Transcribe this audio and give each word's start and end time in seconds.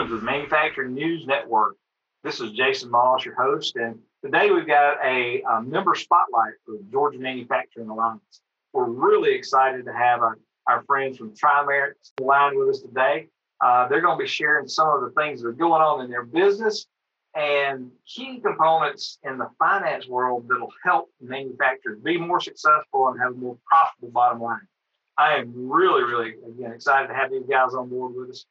Welcome 0.00 0.16
the 0.16 0.24
Manufacturing 0.24 0.94
News 0.94 1.26
Network. 1.26 1.76
This 2.24 2.40
is 2.40 2.52
Jason 2.52 2.90
Moss, 2.90 3.22
your 3.22 3.34
host, 3.34 3.76
and 3.76 3.98
today 4.24 4.50
we've 4.50 4.66
got 4.66 4.96
a, 5.04 5.42
a 5.42 5.60
member 5.60 5.94
spotlight 5.94 6.54
for 6.64 6.76
Georgia 6.90 7.18
Manufacturing 7.18 7.90
Alliance. 7.90 8.40
We're 8.72 8.88
really 8.88 9.34
excited 9.34 9.84
to 9.84 9.92
have 9.92 10.20
our, 10.20 10.38
our 10.66 10.82
friends 10.84 11.18
from 11.18 11.36
Tri-Merit 11.36 11.98
line 12.18 12.58
with 12.58 12.70
us 12.70 12.80
today. 12.80 13.28
Uh, 13.60 13.88
they're 13.88 14.00
going 14.00 14.16
to 14.16 14.22
be 14.24 14.26
sharing 14.26 14.66
some 14.68 14.88
of 14.88 15.02
the 15.02 15.10
things 15.20 15.42
that 15.42 15.48
are 15.48 15.52
going 15.52 15.82
on 15.82 16.02
in 16.02 16.10
their 16.10 16.24
business 16.24 16.86
and 17.34 17.90
key 18.06 18.40
components 18.40 19.18
in 19.24 19.36
the 19.36 19.50
finance 19.58 20.08
world 20.08 20.46
that'll 20.48 20.72
help 20.82 21.10
manufacturers 21.20 21.98
be 22.02 22.16
more 22.16 22.40
successful 22.40 23.08
and 23.08 23.20
have 23.20 23.32
a 23.32 23.36
more 23.36 23.58
profitable 23.66 24.12
bottom 24.12 24.40
line. 24.40 24.66
I 25.18 25.34
am 25.34 25.52
really, 25.54 26.04
really, 26.04 26.36
again, 26.48 26.72
excited 26.72 27.08
to 27.08 27.14
have 27.14 27.30
these 27.30 27.44
guys 27.46 27.74
on 27.74 27.90
board 27.90 28.14
with 28.14 28.30
us. 28.30 28.46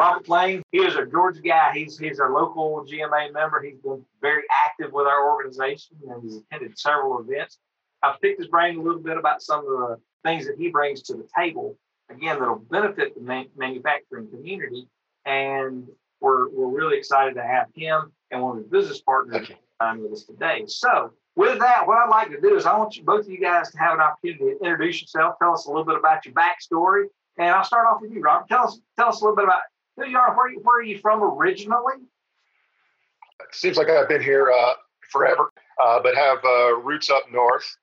Robert 0.00 0.30
Lane, 0.30 0.62
he 0.72 0.78
is 0.78 0.96
a 0.96 1.04
Georgia 1.04 1.42
guy. 1.42 1.72
He's 1.74 1.98
he's 1.98 2.20
our 2.20 2.32
local 2.32 2.86
GMA 2.90 3.34
member. 3.34 3.60
He's 3.62 3.76
been 3.80 4.02
very 4.22 4.44
active 4.66 4.94
with 4.94 5.06
our 5.06 5.30
organization 5.30 5.98
and 6.08 6.22
he's 6.22 6.36
attended 6.36 6.78
several 6.78 7.20
events. 7.20 7.58
I've 8.02 8.18
picked 8.22 8.40
his 8.40 8.48
brain 8.48 8.78
a 8.78 8.82
little 8.82 9.02
bit 9.02 9.18
about 9.18 9.42
some 9.42 9.58
of 9.58 9.66
the 9.66 9.96
things 10.24 10.46
that 10.46 10.56
he 10.56 10.70
brings 10.70 11.02
to 11.02 11.12
the 11.12 11.28
table, 11.38 11.76
again, 12.08 12.38
that'll 12.38 12.64
benefit 12.70 13.14
the 13.14 13.20
man- 13.20 13.50
manufacturing 13.58 14.30
community. 14.30 14.88
And 15.26 15.86
we're, 16.22 16.48
we're 16.48 16.68
really 16.68 16.96
excited 16.96 17.34
to 17.34 17.42
have 17.42 17.66
him 17.74 18.10
and 18.30 18.40
one 18.40 18.56
of 18.56 18.62
his 18.62 18.70
business 18.70 19.02
partners 19.02 19.50
on 19.80 20.02
with 20.02 20.12
us 20.12 20.24
today. 20.24 20.64
So, 20.66 21.12
with 21.36 21.58
that, 21.58 21.86
what 21.86 21.98
I'd 21.98 22.08
like 22.08 22.30
to 22.30 22.40
do 22.40 22.56
is 22.56 22.64
I 22.64 22.74
want 22.78 22.96
you 22.96 23.04
both 23.04 23.26
of 23.26 23.30
you 23.30 23.38
guys 23.38 23.70
to 23.72 23.78
have 23.78 23.92
an 23.92 24.00
opportunity 24.00 24.44
to 24.44 24.64
introduce 24.64 25.02
yourself, 25.02 25.34
tell 25.38 25.52
us 25.52 25.66
a 25.66 25.68
little 25.68 25.84
bit 25.84 25.98
about 25.98 26.24
your 26.24 26.32
backstory, 26.32 27.04
and 27.38 27.50
I'll 27.50 27.64
start 27.64 27.86
off 27.86 28.00
with 28.00 28.12
you, 28.12 28.22
Robert. 28.22 28.48
Tell 28.48 28.64
us 28.64 28.80
tell 28.98 29.08
us 29.08 29.20
a 29.20 29.24
little 29.24 29.36
bit 29.36 29.44
about 29.44 29.60
who 30.00 30.10
you 30.10 30.18
are, 30.18 30.36
where, 30.36 30.52
where 30.62 30.78
are 30.78 30.82
you 30.82 30.98
from 30.98 31.22
originally? 31.22 31.94
Seems 33.52 33.76
like 33.76 33.88
I've 33.88 34.08
been 34.08 34.22
here 34.22 34.50
uh, 34.50 34.74
forever, 35.10 35.50
uh, 35.82 36.00
but 36.02 36.14
have 36.14 36.38
uh, 36.44 36.76
roots 36.76 37.10
up 37.10 37.24
north. 37.32 37.76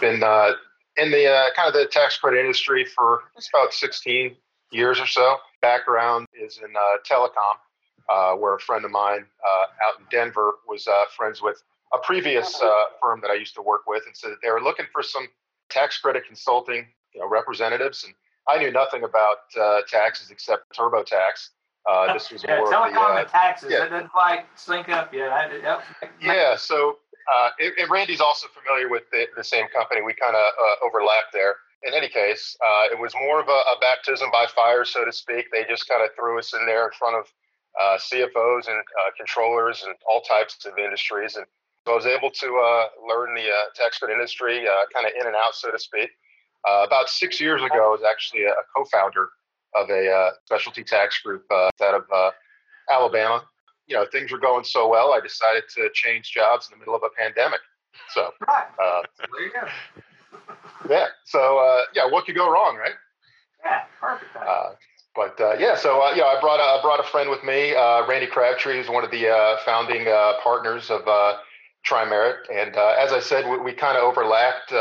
Been 0.00 0.22
uh, 0.22 0.52
in 0.96 1.10
the 1.10 1.26
uh, 1.26 1.50
kind 1.54 1.68
of 1.68 1.74
the 1.74 1.86
tax 1.86 2.16
credit 2.16 2.40
industry 2.40 2.84
for 2.84 3.24
about 3.54 3.72
16 3.74 4.36
years 4.70 5.00
or 5.00 5.06
so. 5.06 5.36
Background 5.60 6.26
is 6.34 6.58
in 6.58 6.74
uh, 6.74 6.98
telecom, 7.08 8.38
where 8.40 8.54
a 8.54 8.60
friend 8.60 8.84
of 8.84 8.90
mine 8.90 9.24
out 9.84 10.00
in 10.00 10.06
Denver 10.10 10.54
was 10.66 10.88
friends 11.16 11.42
with 11.42 11.62
a 11.92 11.98
previous 11.98 12.60
firm 13.02 13.20
that 13.20 13.30
I 13.30 13.34
used 13.34 13.54
to 13.56 13.62
work 13.62 13.82
with, 13.86 14.04
and 14.06 14.16
said 14.16 14.30
that 14.30 14.38
they 14.42 14.50
were 14.50 14.62
looking 14.62 14.86
for 14.92 15.02
some 15.02 15.28
tax 15.68 15.98
credit 15.98 16.24
consulting 16.26 16.86
you 17.14 17.20
know, 17.20 17.28
representatives 17.28 18.04
and 18.04 18.14
I 18.48 18.58
knew 18.58 18.70
nothing 18.70 19.04
about 19.04 19.38
uh, 19.60 19.80
taxes 19.88 20.30
except 20.30 20.76
TurboTax. 20.76 21.50
Uh, 21.88 22.12
this 22.12 22.30
was 22.30 22.44
yeah, 22.46 22.58
more 22.58 22.66
telecom 22.66 22.92
the, 22.92 23.00
uh, 23.00 23.20
and 23.20 23.28
taxes. 23.28 23.72
yeah. 23.72 23.80
That 23.80 23.90
didn't 23.90 24.10
quite 24.10 24.44
sync 24.54 24.88
up 24.88 25.12
yet. 25.12 25.32
I 25.32 25.56
yep. 25.62 25.82
Yeah, 26.20 26.56
so 26.56 26.98
uh, 27.34 27.50
and 27.58 27.90
Randy's 27.90 28.20
also 28.20 28.46
familiar 28.48 28.88
with 28.88 29.04
the, 29.10 29.26
the 29.36 29.44
same 29.44 29.66
company. 29.68 30.02
We 30.02 30.14
kind 30.14 30.36
of 30.36 30.42
uh, 30.42 30.86
overlap 30.86 31.32
there. 31.32 31.54
In 31.82 31.94
any 31.94 32.08
case, 32.08 32.56
uh, 32.64 32.86
it 32.92 32.98
was 32.98 33.12
more 33.14 33.40
of 33.40 33.48
a, 33.48 33.50
a 33.50 33.76
baptism 33.80 34.30
by 34.32 34.46
fire, 34.54 34.84
so 34.84 35.04
to 35.04 35.12
speak. 35.12 35.46
They 35.50 35.64
just 35.68 35.88
kind 35.88 36.02
of 36.02 36.10
threw 36.14 36.38
us 36.38 36.54
in 36.54 36.64
there 36.66 36.86
in 36.86 36.92
front 36.96 37.16
of 37.16 37.26
uh, 37.80 37.98
CFOs 37.98 38.68
and 38.68 38.78
uh, 38.78 39.10
controllers 39.16 39.82
and 39.84 39.94
all 40.08 40.20
types 40.22 40.64
of 40.64 40.78
industries. 40.78 41.36
And 41.36 41.46
so 41.86 41.92
I 41.92 41.96
was 41.96 42.06
able 42.06 42.30
to 42.30 42.46
uh, 42.46 42.86
learn 43.08 43.34
the 43.34 43.48
uh, 43.48 43.74
tax 43.74 43.98
credit 43.98 44.14
industry 44.14 44.66
uh, 44.68 44.86
kind 44.94 45.06
of 45.06 45.12
in 45.18 45.26
and 45.26 45.34
out, 45.34 45.54
so 45.54 45.70
to 45.70 45.78
speak. 45.78 46.10
Uh, 46.68 46.84
about 46.86 47.08
six 47.08 47.40
years 47.40 47.60
ago, 47.62 47.74
I 47.74 47.90
was 47.90 48.02
actually 48.08 48.44
a, 48.44 48.52
co-founder 48.76 49.28
of 49.74 49.90
a 49.90 50.10
uh, 50.10 50.30
specialty 50.44 50.84
tax 50.84 51.20
group 51.20 51.44
uh, 51.50 51.70
out 51.82 51.94
of 51.94 52.04
uh, 52.14 52.30
Alabama. 52.90 53.42
You 53.86 53.96
know, 53.96 54.06
things 54.10 54.30
were 54.30 54.38
going 54.38 54.64
so 54.64 54.88
well, 54.88 55.12
I 55.12 55.20
decided 55.20 55.64
to 55.74 55.88
change 55.92 56.30
jobs 56.30 56.68
in 56.70 56.78
the 56.78 56.78
middle 56.78 56.94
of 56.94 57.02
a 57.02 57.10
pandemic. 57.20 57.60
So, 58.14 58.30
uh, 58.48 59.02
there 59.18 59.44
you 59.44 59.52
go. 59.52 59.66
yeah. 60.88 61.06
So, 61.24 61.58
uh, 61.58 61.82
yeah, 61.94 62.08
what 62.08 62.26
could 62.26 62.36
go 62.36 62.50
wrong, 62.50 62.76
right? 62.76 62.94
Yeah, 63.64 63.82
perfect. 64.00 64.32
but 65.14 65.36
yeah, 65.60 65.76
so 65.76 65.98
yeah, 66.14 66.24
I 66.24 66.40
brought 66.40 66.58
a, 66.58 66.78
I 66.78 66.80
brought 66.82 67.00
a 67.00 67.08
friend 67.08 67.28
with 67.28 67.44
me, 67.44 67.74
Randy 68.08 68.26
Crabtree, 68.26 68.76
who's 68.76 68.88
one 68.88 69.04
of 69.04 69.10
the 69.10 69.56
founding 69.64 70.04
partners 70.42 70.90
of 70.90 71.02
Tri-Merit, 71.84 72.48
and 72.52 72.76
as 72.76 73.12
I 73.12 73.20
said, 73.20 73.48
we, 73.48 73.58
we 73.58 73.72
kind 73.72 73.96
of 73.96 74.04
overlapped 74.04 74.72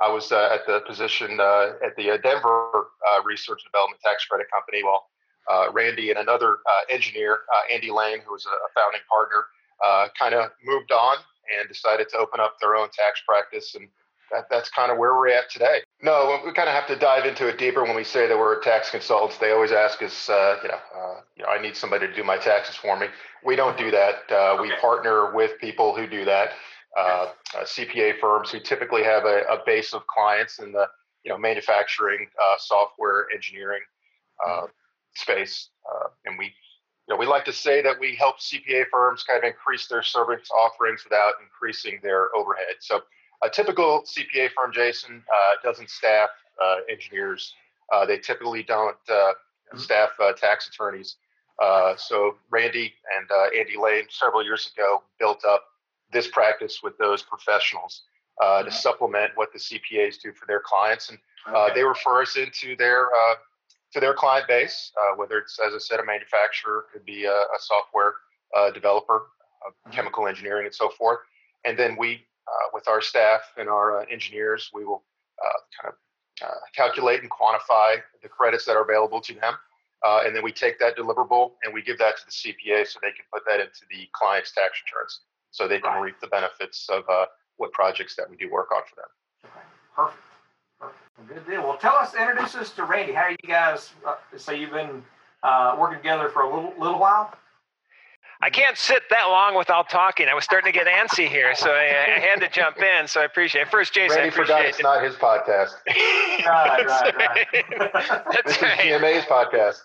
I 0.00 0.10
was 0.10 0.32
uh, 0.32 0.48
at 0.52 0.66
the 0.66 0.80
position 0.86 1.38
uh, 1.40 1.72
at 1.84 1.94
the 1.96 2.12
uh, 2.12 2.16
Denver 2.18 2.88
uh, 3.10 3.22
Research 3.24 3.62
and 3.64 3.72
Development 3.72 4.00
Tax 4.02 4.24
Credit 4.24 4.46
Company 4.50 4.82
while 4.82 5.06
uh, 5.50 5.70
Randy 5.72 6.10
and 6.10 6.18
another 6.18 6.58
engineer, 6.88 7.40
Andy 7.72 7.90
Lane, 7.90 8.18
who 8.24 8.32
was 8.32 8.46
a 8.46 8.80
founding 8.80 9.00
partner, 9.08 9.44
kind 10.18 10.34
of 10.34 10.50
moved 10.64 10.92
on 10.92 11.16
and 11.58 11.68
decided 11.68 12.08
to 12.10 12.16
open 12.18 12.40
up 12.40 12.56
their 12.60 12.76
own 12.76 12.88
tax 12.92 13.20
practice. 13.26 13.74
And 13.74 13.88
that, 14.30 14.46
that's 14.50 14.70
kind 14.70 14.92
of 14.92 14.98
where 14.98 15.14
we're 15.14 15.28
at 15.30 15.50
today. 15.50 15.80
No, 16.00 16.40
we 16.46 16.52
kind 16.52 16.68
of 16.68 16.74
have 16.74 16.86
to 16.86 16.96
dive 16.96 17.26
into 17.26 17.48
it 17.48 17.58
deeper 17.58 17.82
when 17.82 17.96
we 17.96 18.04
say 18.04 18.28
that 18.28 18.38
we're 18.38 18.60
tax 18.60 18.90
consultants. 18.90 19.38
They 19.38 19.50
always 19.50 19.72
ask 19.72 20.00
us, 20.02 20.28
you 20.28 20.68
know, 20.68 20.78
you 21.36 21.42
know, 21.42 21.48
I 21.50 21.60
need 21.60 21.76
somebody 21.76 22.06
to 22.06 22.14
do 22.14 22.22
my 22.22 22.38
taxes 22.38 22.76
for 22.76 22.96
me. 22.96 23.08
We 23.44 23.56
don't 23.56 23.76
do 23.76 23.90
that. 23.90 24.22
We 24.60 24.70
Okay. 24.72 24.80
partner 24.80 25.34
with 25.34 25.58
people 25.58 25.94
who 25.94 26.06
do 26.06 26.24
that 26.24 26.52
uh, 26.96 27.28
uh, 27.56 27.62
CPA 27.62 28.18
firms 28.20 28.50
who 28.50 28.60
typically 28.60 29.02
have 29.02 29.24
a, 29.24 29.44
a, 29.48 29.62
base 29.64 29.94
of 29.94 30.06
clients 30.06 30.58
in 30.58 30.72
the 30.72 30.86
you 31.24 31.30
know 31.30 31.38
manufacturing, 31.38 32.26
uh, 32.38 32.56
software, 32.58 33.28
engineering 33.34 33.80
uh, 34.46 34.66
space, 35.14 35.70
uh, 35.90 36.08
and 36.26 36.38
we 36.38 36.46
you 36.46 37.14
know 37.14 37.16
we 37.16 37.24
like 37.24 37.46
to 37.46 37.52
say 37.52 37.80
that 37.80 37.98
we 37.98 38.14
help 38.14 38.38
CPA 38.40 38.84
firms 38.92 39.22
kind 39.22 39.42
of 39.42 39.44
increase 39.44 39.86
their 39.86 40.02
service 40.02 40.50
offerings 40.50 41.02
without 41.04 41.34
increasing 41.42 41.98
their 42.02 42.34
overhead. 42.36 42.76
So 42.80 43.00
a 43.42 43.48
typical 43.48 44.02
CPA 44.02 44.50
firm, 44.54 44.70
Jason, 44.72 45.22
uh, 45.34 45.66
doesn't 45.66 45.88
staff 45.88 46.28
engineers. 46.90 47.54
they 48.06 48.18
typically 48.18 48.62
don't 48.62 48.96
Mm-hmm. 49.08 49.80
staff 49.80 50.10
tax 50.36 50.68
attorneys. 50.68 51.16
so 51.96 52.34
Randy 52.50 52.92
and 53.16 53.30
Andy 53.58 53.78
Lane 53.78 54.04
several 54.10 54.44
years 54.44 54.70
ago 54.76 55.02
built 55.18 55.46
up 55.46 55.64
this 56.12 56.28
practice 56.28 56.80
with 56.82 56.96
those 56.98 57.22
professionals 57.22 58.02
uh, 58.42 58.62
to 58.62 58.70
supplement 58.70 59.32
what 59.34 59.52
the 59.52 59.58
CPAs 59.58 60.20
do 60.20 60.32
for 60.32 60.46
their 60.46 60.60
clients, 60.60 61.10
and 61.10 61.18
uh, 61.46 61.64
Okay. 61.64 61.74
they 61.74 61.84
refer 61.84 62.22
us 62.22 62.36
into 62.36 62.76
their 62.76 63.06
uh, 63.06 63.34
to 63.92 64.00
their 64.00 64.14
client 64.14 64.46
base, 64.48 64.90
uh, 65.00 65.16
whether 65.16 65.38
it's 65.38 65.58
as 65.58 65.74
I 65.74 65.78
said, 65.78 66.00
a 66.00 66.04
manufacturer, 66.04 66.86
could 66.92 67.04
be 67.04 67.24
a, 67.26 67.32
a 67.34 67.58
software 67.58 68.14
uh, 68.56 68.70
developer, 68.70 69.26
uh, 69.66 69.90
chemical 69.90 70.26
engineering, 70.28 70.64
and 70.66 70.74
so 70.74 70.88
forth. 70.90 71.18
And 71.64 71.78
then 71.78 71.96
we, 71.98 72.24
uh, 72.48 72.68
with 72.72 72.88
our 72.88 73.00
staff 73.02 73.42
and 73.58 73.68
our 73.68 74.06
engineers, 74.08 74.70
we 74.72 74.84
will 74.84 75.04
uh, 75.44 75.58
kind 75.82 75.92
of 75.92 76.48
uh, 76.48 76.54
calculate 76.74 77.20
and 77.20 77.30
quantify 77.30 78.00
the 78.22 78.28
credits 78.28 78.64
that 78.64 78.76
are 78.76 78.82
available 78.82 79.20
to 79.20 79.34
them. 79.34 79.54
Uh, 80.06 80.22
and 80.24 80.34
then 80.34 80.42
we 80.42 80.50
take 80.52 80.78
that 80.80 80.96
deliverable 80.96 81.52
and 81.62 81.72
we 81.72 81.82
give 81.82 81.98
that 81.98 82.14
to 82.16 82.22
the 82.26 82.32
CPA 82.32 82.86
so 82.86 82.98
they 83.02 83.12
can 83.12 83.24
put 83.32 83.42
that 83.48 83.60
into 83.60 83.82
the 83.90 84.08
client's 84.12 84.50
tax 84.52 84.80
returns 84.86 85.20
so 85.52 85.68
they 85.68 85.78
can 85.80 85.92
Right. 85.92 86.00
reap 86.00 86.20
the 86.20 86.26
benefits 86.26 86.88
of 86.90 87.08
uh, 87.08 87.26
what 87.58 87.70
projects 87.72 88.16
that 88.16 88.28
we 88.28 88.36
do 88.36 88.50
work 88.50 88.72
on 88.74 88.82
for 88.90 88.96
them. 88.96 89.08
Okay, 89.46 89.64
Perfect. 89.94 90.22
Perfect. 90.80 91.28
Good 91.28 91.46
deal. 91.52 91.62
Well, 91.62 91.76
tell 91.76 91.94
us, 91.94 92.14
introduce 92.14 92.56
us 92.56 92.70
to 92.72 92.84
Randy. 92.84 93.12
How 93.12 93.22
are 93.22 93.30
you 93.30 93.36
guys? 93.46 93.92
Uh, 94.04 94.16
so 94.36 94.50
you've 94.50 94.72
been 94.72 95.04
uh, 95.44 95.76
working 95.78 95.98
together 95.98 96.28
for 96.28 96.42
a 96.42 96.52
little 96.52 96.74
little 96.78 96.98
while. 96.98 97.32
I 98.44 98.50
can't 98.50 98.76
sit 98.76 99.04
that 99.10 99.26
long 99.26 99.54
without 99.56 99.88
talking. 99.88 100.26
I 100.26 100.34
was 100.34 100.42
starting 100.42 100.72
to 100.72 100.76
get 100.76 100.88
antsy 100.88 101.28
here, 101.28 101.54
so 101.54 101.70
I, 101.70 102.16
I 102.16 102.18
had 102.18 102.40
to 102.40 102.48
jump 102.48 102.78
in. 102.78 103.06
So 103.06 103.20
I 103.20 103.24
appreciate 103.24 103.62
it. 103.62 103.68
First, 103.70 103.94
Jason, 103.94 104.16
Randy 104.18 104.32
I 104.32 104.36
forgot 104.36 104.60
appreciate 104.62 104.68
it's 104.70 104.80
it. 104.80 104.82
not 104.82 105.04
his 105.04 105.14
podcast. 105.14 105.74
Right, 106.44 106.84
right, 106.84 107.14
right. 107.16 107.64
That's 108.32 108.44
This 108.44 108.56
is 108.56 108.62
right. 108.62 108.78
GMA's 108.80 109.24
podcast. 109.26 109.78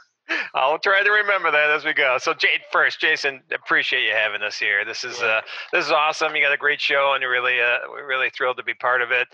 I'll 0.53 0.79
try 0.79 1.03
to 1.03 1.11
remember 1.11 1.51
that 1.51 1.69
as 1.69 1.85
we 1.85 1.93
go. 1.93 2.17
So, 2.19 2.33
Jade, 2.33 2.61
first, 2.71 2.99
Jason, 2.99 3.41
appreciate 3.53 4.03
you 4.03 4.11
having 4.11 4.41
us 4.41 4.57
here. 4.57 4.83
This 4.85 5.03
is 5.03 5.19
uh, 5.21 5.41
this 5.71 5.85
is 5.85 5.91
awesome. 5.91 6.35
You 6.35 6.41
got 6.41 6.53
a 6.53 6.57
great 6.57 6.81
show, 6.81 7.13
and 7.13 7.21
you're 7.21 7.31
really 7.31 7.61
uh, 7.61 7.77
we're 7.89 8.07
really 8.07 8.29
thrilled 8.29 8.57
to 8.57 8.63
be 8.63 8.73
part 8.73 9.01
of 9.01 9.11
it. 9.11 9.27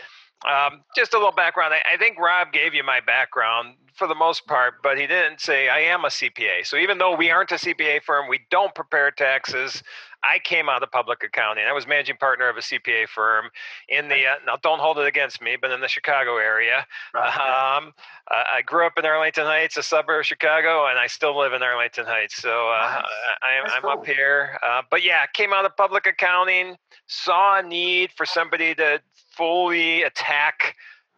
Um, 0.50 0.82
just 0.96 1.14
a 1.14 1.18
little 1.18 1.32
background. 1.32 1.74
I, 1.74 1.94
I 1.94 1.98
think 1.98 2.20
Rob 2.20 2.52
gave 2.52 2.74
you 2.74 2.84
my 2.84 3.00
background 3.00 3.76
for 3.94 4.08
the 4.08 4.16
most 4.16 4.48
part, 4.48 4.76
but 4.82 4.98
he 4.98 5.08
didn't 5.08 5.40
say 5.40 5.70
I 5.70 5.80
am 5.80 6.04
a 6.04 6.08
CPA. 6.08 6.66
So 6.66 6.78
even 6.78 6.98
though 6.98 7.16
we 7.16 7.30
aren't 7.30 7.52
a 7.52 7.56
CPA 7.56 8.02
firm, 8.04 8.28
we 8.28 8.40
don't 8.50 8.74
prepare 8.74 9.12
taxes. 9.12 9.84
I 10.24 10.40
came 10.40 10.70
out 10.70 10.82
of 10.82 10.92
public 10.92 11.22
accounting. 11.24 11.66
I 11.66 11.74
was 11.74 11.86
managing 11.86 12.16
partner 12.16 12.48
of 12.48 12.56
a 12.58 12.62
CPA 12.62 13.08
firm 13.10 13.50
in 13.90 14.08
the 14.08 14.26
uh, 14.26 14.36
now 14.46 14.56
don't 14.64 14.80
hold 14.80 14.98
it 14.98 15.06
against 15.06 15.42
me, 15.42 15.58
but 15.60 15.70
in 15.72 15.82
the 15.82 15.88
Chicago 15.88 16.38
area. 16.38 16.86
Right. 17.14 17.28
Um, 17.28 17.94
uh, 18.32 18.44
I 18.54 18.62
grew 18.62 18.86
up 18.86 18.94
in 18.98 19.06
Arlington 19.06 19.46
Heights, 19.46 19.76
a 19.76 19.84
suburb 19.84 20.22
of 20.22 20.26
Chicago, 20.26 20.88
and 20.88 20.98
I 20.98 21.08
still 21.08 21.38
live 21.38 21.52
in 21.52 21.62
Arlington 21.62 22.06
Heights. 22.06 22.42
So 22.42 22.70
uh, 22.70 23.02
Nice. 23.02 23.04
I, 23.44 23.54
am 23.54 23.84
I'm 23.84 23.86
up 23.86 24.06
here. 24.06 24.58
Uh, 24.64 24.82
but 24.90 25.04
yeah, 25.04 25.26
came 25.34 25.52
out 25.52 25.66
of 25.66 25.76
public 25.76 26.08
accounting, 26.08 26.78
saw 27.08 27.60
a 27.60 27.64
need 27.64 28.12
for 28.16 28.26
somebody 28.26 28.74
to 28.76 29.02
fully 29.36 30.04
attack 30.04 30.76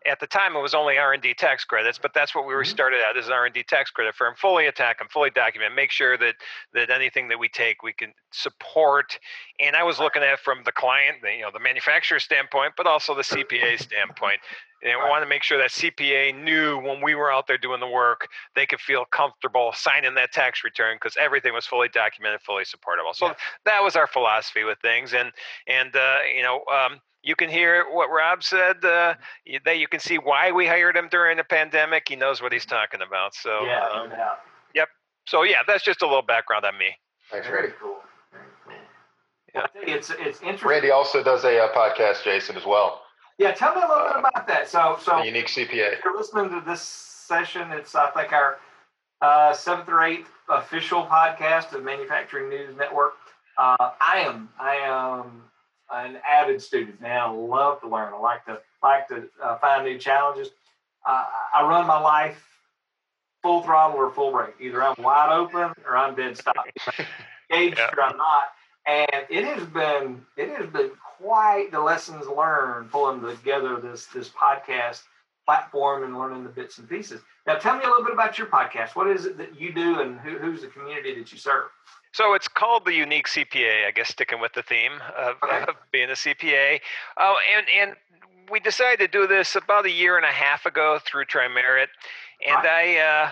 at 0.08 0.20
the 0.20 0.28
time 0.28 0.56
it 0.56 0.62
was 0.62 0.76
only 0.76 0.98
r&d 0.98 1.34
tax 1.34 1.66
credits 1.66 1.98
but 1.98 2.14
that's 2.14 2.36
what 2.36 2.46
we 2.46 2.54
were 2.54 2.64
Mhm. 2.64 2.68
started 2.68 3.00
at 3.10 3.18
as 3.18 3.28
an 3.28 3.34
r&d 3.34 3.64
tax 3.64 3.90
credit 3.90 4.14
firm 4.14 4.36
fully 4.36 4.68
attack 4.68 5.00
them 5.00 5.08
fully 5.10 5.32
document 5.32 5.74
make 5.74 5.92
sure 5.92 6.16
that 6.18 6.36
that 6.74 6.90
anything 6.92 7.28
that 7.28 7.40
we 7.40 7.50
take 7.50 7.82
we 7.82 7.92
can 7.94 8.14
support 8.32 9.18
and 9.60 9.76
i 9.76 9.84
was 9.84 10.00
looking 10.00 10.22
at 10.22 10.34
it 10.34 10.40
from 10.40 10.64
the 10.64 10.72
client 10.72 11.18
the, 11.24 11.34
you 11.34 11.42
know 11.42 11.50
the 11.52 11.60
manufacturer 11.60 12.20
standpoint 12.20 12.74
but 12.78 12.86
also 12.86 13.16
the 13.16 13.24
cpa 13.24 13.80
standpoint 13.80 14.40
and 14.84 14.92
I 14.92 14.98
Right. 14.98 15.10
want 15.10 15.24
to 15.24 15.28
make 15.28 15.42
sure 15.42 15.58
that 15.58 15.72
CPA 15.72 16.32
knew 16.32 16.78
when 16.78 17.02
we 17.02 17.16
were 17.16 17.32
out 17.32 17.48
there 17.48 17.58
doing 17.58 17.80
the 17.80 17.88
work, 17.88 18.28
they 18.54 18.68
could 18.68 18.80
feel 18.80 19.04
comfortable 19.06 19.72
signing 19.74 20.14
that 20.14 20.32
tax 20.32 20.64
return 20.64 20.98
because 20.98 21.18
everything 21.18 21.54
was 21.54 21.66
fully 21.66 21.90
documented, 21.90 22.42
fully 22.42 22.66
supportable. 22.66 23.14
So 23.14 23.28
Yeah. 23.28 23.34
that 23.64 23.82
was 23.82 23.96
our 23.96 24.06
philosophy 24.06 24.64
with 24.64 24.78
things, 24.80 25.14
and 25.14 25.32
and 25.66 25.96
uh, 25.96 26.20
you 26.32 26.44
know. 26.44 26.64
Um, 26.66 27.02
you 27.26 27.36
can 27.36 27.50
hear 27.50 27.86
what 27.92 28.10
Rob 28.10 28.44
said. 28.44 28.86
Uh, 28.86 29.16
you, 29.46 29.60
that 29.66 29.78
you 29.80 29.88
can 29.88 30.00
see 30.00 30.18
why 30.18 30.52
we 30.52 30.66
hired 30.68 30.96
him 30.96 31.10
during 31.12 31.38
the 31.38 31.44
pandemic. 31.44 32.08
He 32.08 32.16
knows 32.16 32.42
what 32.42 32.54
he's 32.54 32.66
talking 32.66 33.02
about. 33.02 33.36
So, 33.36 33.66
yeah, 33.66 33.82
um, 33.94 34.10
no 34.10 34.16
doubt. 34.16 34.40
Yep. 34.74 34.88
So 35.28 35.44
yeah, 35.44 35.58
that's 35.68 35.84
just 35.84 36.02
a 36.02 36.06
little 36.06 36.22
background 36.22 36.64
on 36.66 36.78
me. 36.78 36.96
Thanks, 37.32 37.48
Very 37.48 37.62
Randy. 37.64 37.76
cool. 37.82 37.98
Very 38.32 38.44
cool. 38.64 38.74
Yeah. 39.54 39.62
I 39.64 39.68
think 39.68 39.88
It's 39.90 40.10
it's 40.12 40.40
interesting. 40.42 40.70
Randy 40.70 40.92
also 40.92 41.24
does 41.24 41.44
a 41.44 41.60
uh, 41.64 41.74
podcast, 41.74 42.24
Jason, 42.24 42.56
as 42.56 42.66
well. 42.66 43.02
Yeah, 43.38 43.52
tell 43.52 43.76
me 43.76 43.82
a 43.82 43.88
little 43.88 44.08
bit 44.08 44.18
about 44.20 44.48
that. 44.48 44.70
So 44.70 44.98
so 45.02 45.18
The 45.20 45.26
unique 45.26 45.48
CPA. 45.48 45.94
if 45.98 46.04
you're 46.06 46.16
listening 46.16 46.50
to 46.52 46.62
this 46.66 46.82
session, 46.82 47.72
it's 47.72 47.96
I 47.96 48.12
think 48.12 48.32
our 48.34 48.58
uh, 49.22 49.52
seventh 49.54 49.90
or 49.90 50.04
eighth 50.04 50.30
official 50.50 51.04
podcast 51.08 51.74
of 51.74 51.84
Manufacturing 51.84 52.50
News 52.50 52.76
Network. 52.78 53.14
Uh, 53.58 53.92
I 54.00 54.20
am 54.20 54.50
I 54.60 54.76
am 54.76 55.42
an 55.94 56.18
avid 56.30 56.62
student 56.62 57.02
now. 57.02 57.34
Love 57.34 57.82
to 57.82 57.88
learn. 57.88 58.14
I 58.14 58.18
like 58.18 58.46
to 58.46 58.60
like 58.84 59.08
to 59.10 59.28
uh, 59.44 59.58
find 59.58 59.86
new 59.86 59.98
challenges. 59.98 60.50
Uh, 61.06 61.26
I 61.56 61.64
run 61.68 61.86
my 61.88 62.00
life 62.00 62.44
full 63.44 63.62
throttle 63.62 63.98
or 63.98 64.10
full 64.12 64.32
brake. 64.32 64.56
Either 64.60 64.84
I'm 64.84 64.96
wide 65.02 65.32
open 65.32 65.74
or 65.86 65.98
I'm 65.98 66.16
dead 66.16 66.38
stop. 66.38 66.56
Engaged 67.52 67.78
Yeah. 67.78 67.90
or 67.96 68.04
I'm 68.04 68.18
not. 68.18 68.44
And 68.88 69.26
it 69.30 69.46
has 69.46 69.66
been 69.68 70.26
it 70.38 70.50
has 70.58 70.68
been 70.70 70.92
quite 71.18 71.72
the 71.72 71.80
lessons 71.80 72.28
learned 72.28 72.92
pulling 72.92 73.22
together 73.22 73.78
this 73.78 74.08
this 74.08 74.30
podcast 74.30 75.04
platform 75.46 76.04
and 76.04 76.18
learning 76.18 76.44
the 76.44 76.50
bits 76.50 76.78
and 76.78 76.90
pieces. 76.90 77.22
Now, 77.48 77.56
tell 77.56 77.78
me 77.78 77.84
a 77.84 77.88
little 77.88 78.04
bit 78.04 78.14
about 78.14 78.38
your 78.38 78.48
podcast. 78.48 78.96
What 78.96 79.08
is 79.08 79.26
it 79.26 79.38
that 79.38 79.60
you 79.60 79.72
do, 79.74 80.00
and 80.00 80.20
who, 80.20 80.38
who's 80.38 80.62
the 80.62 80.68
community 80.68 81.14
that 81.20 81.32
you 81.32 81.38
serve? 81.38 81.66
So 82.14 82.34
it's 82.34 82.48
called 82.48 82.86
the 82.86 82.94
Unique 82.94 83.28
CPA, 83.28 83.86
I 83.88 83.92
guess, 83.92 84.10
sticking 84.10 84.40
with 84.40 84.54
the 84.54 84.64
theme 84.64 84.94
of, 85.18 85.36
Okay. 85.44 85.64
of 85.68 85.76
being 85.92 86.10
a 86.10 86.14
CPA. 86.14 86.80
Oh, 87.20 87.36
and 87.56 87.66
and 87.78 87.96
we 88.50 88.60
decided 88.60 89.00
to 89.00 89.08
do 89.08 89.28
this 89.28 89.56
about 89.56 89.86
a 89.86 89.92
year 89.92 90.18
and 90.18 90.26
a 90.26 90.32
half 90.32 90.66
ago 90.66 91.00
through 91.04 91.26
Tri-Merit, 91.26 91.90
and 92.48 92.66
I, 92.68 92.98
uh, 92.98 93.32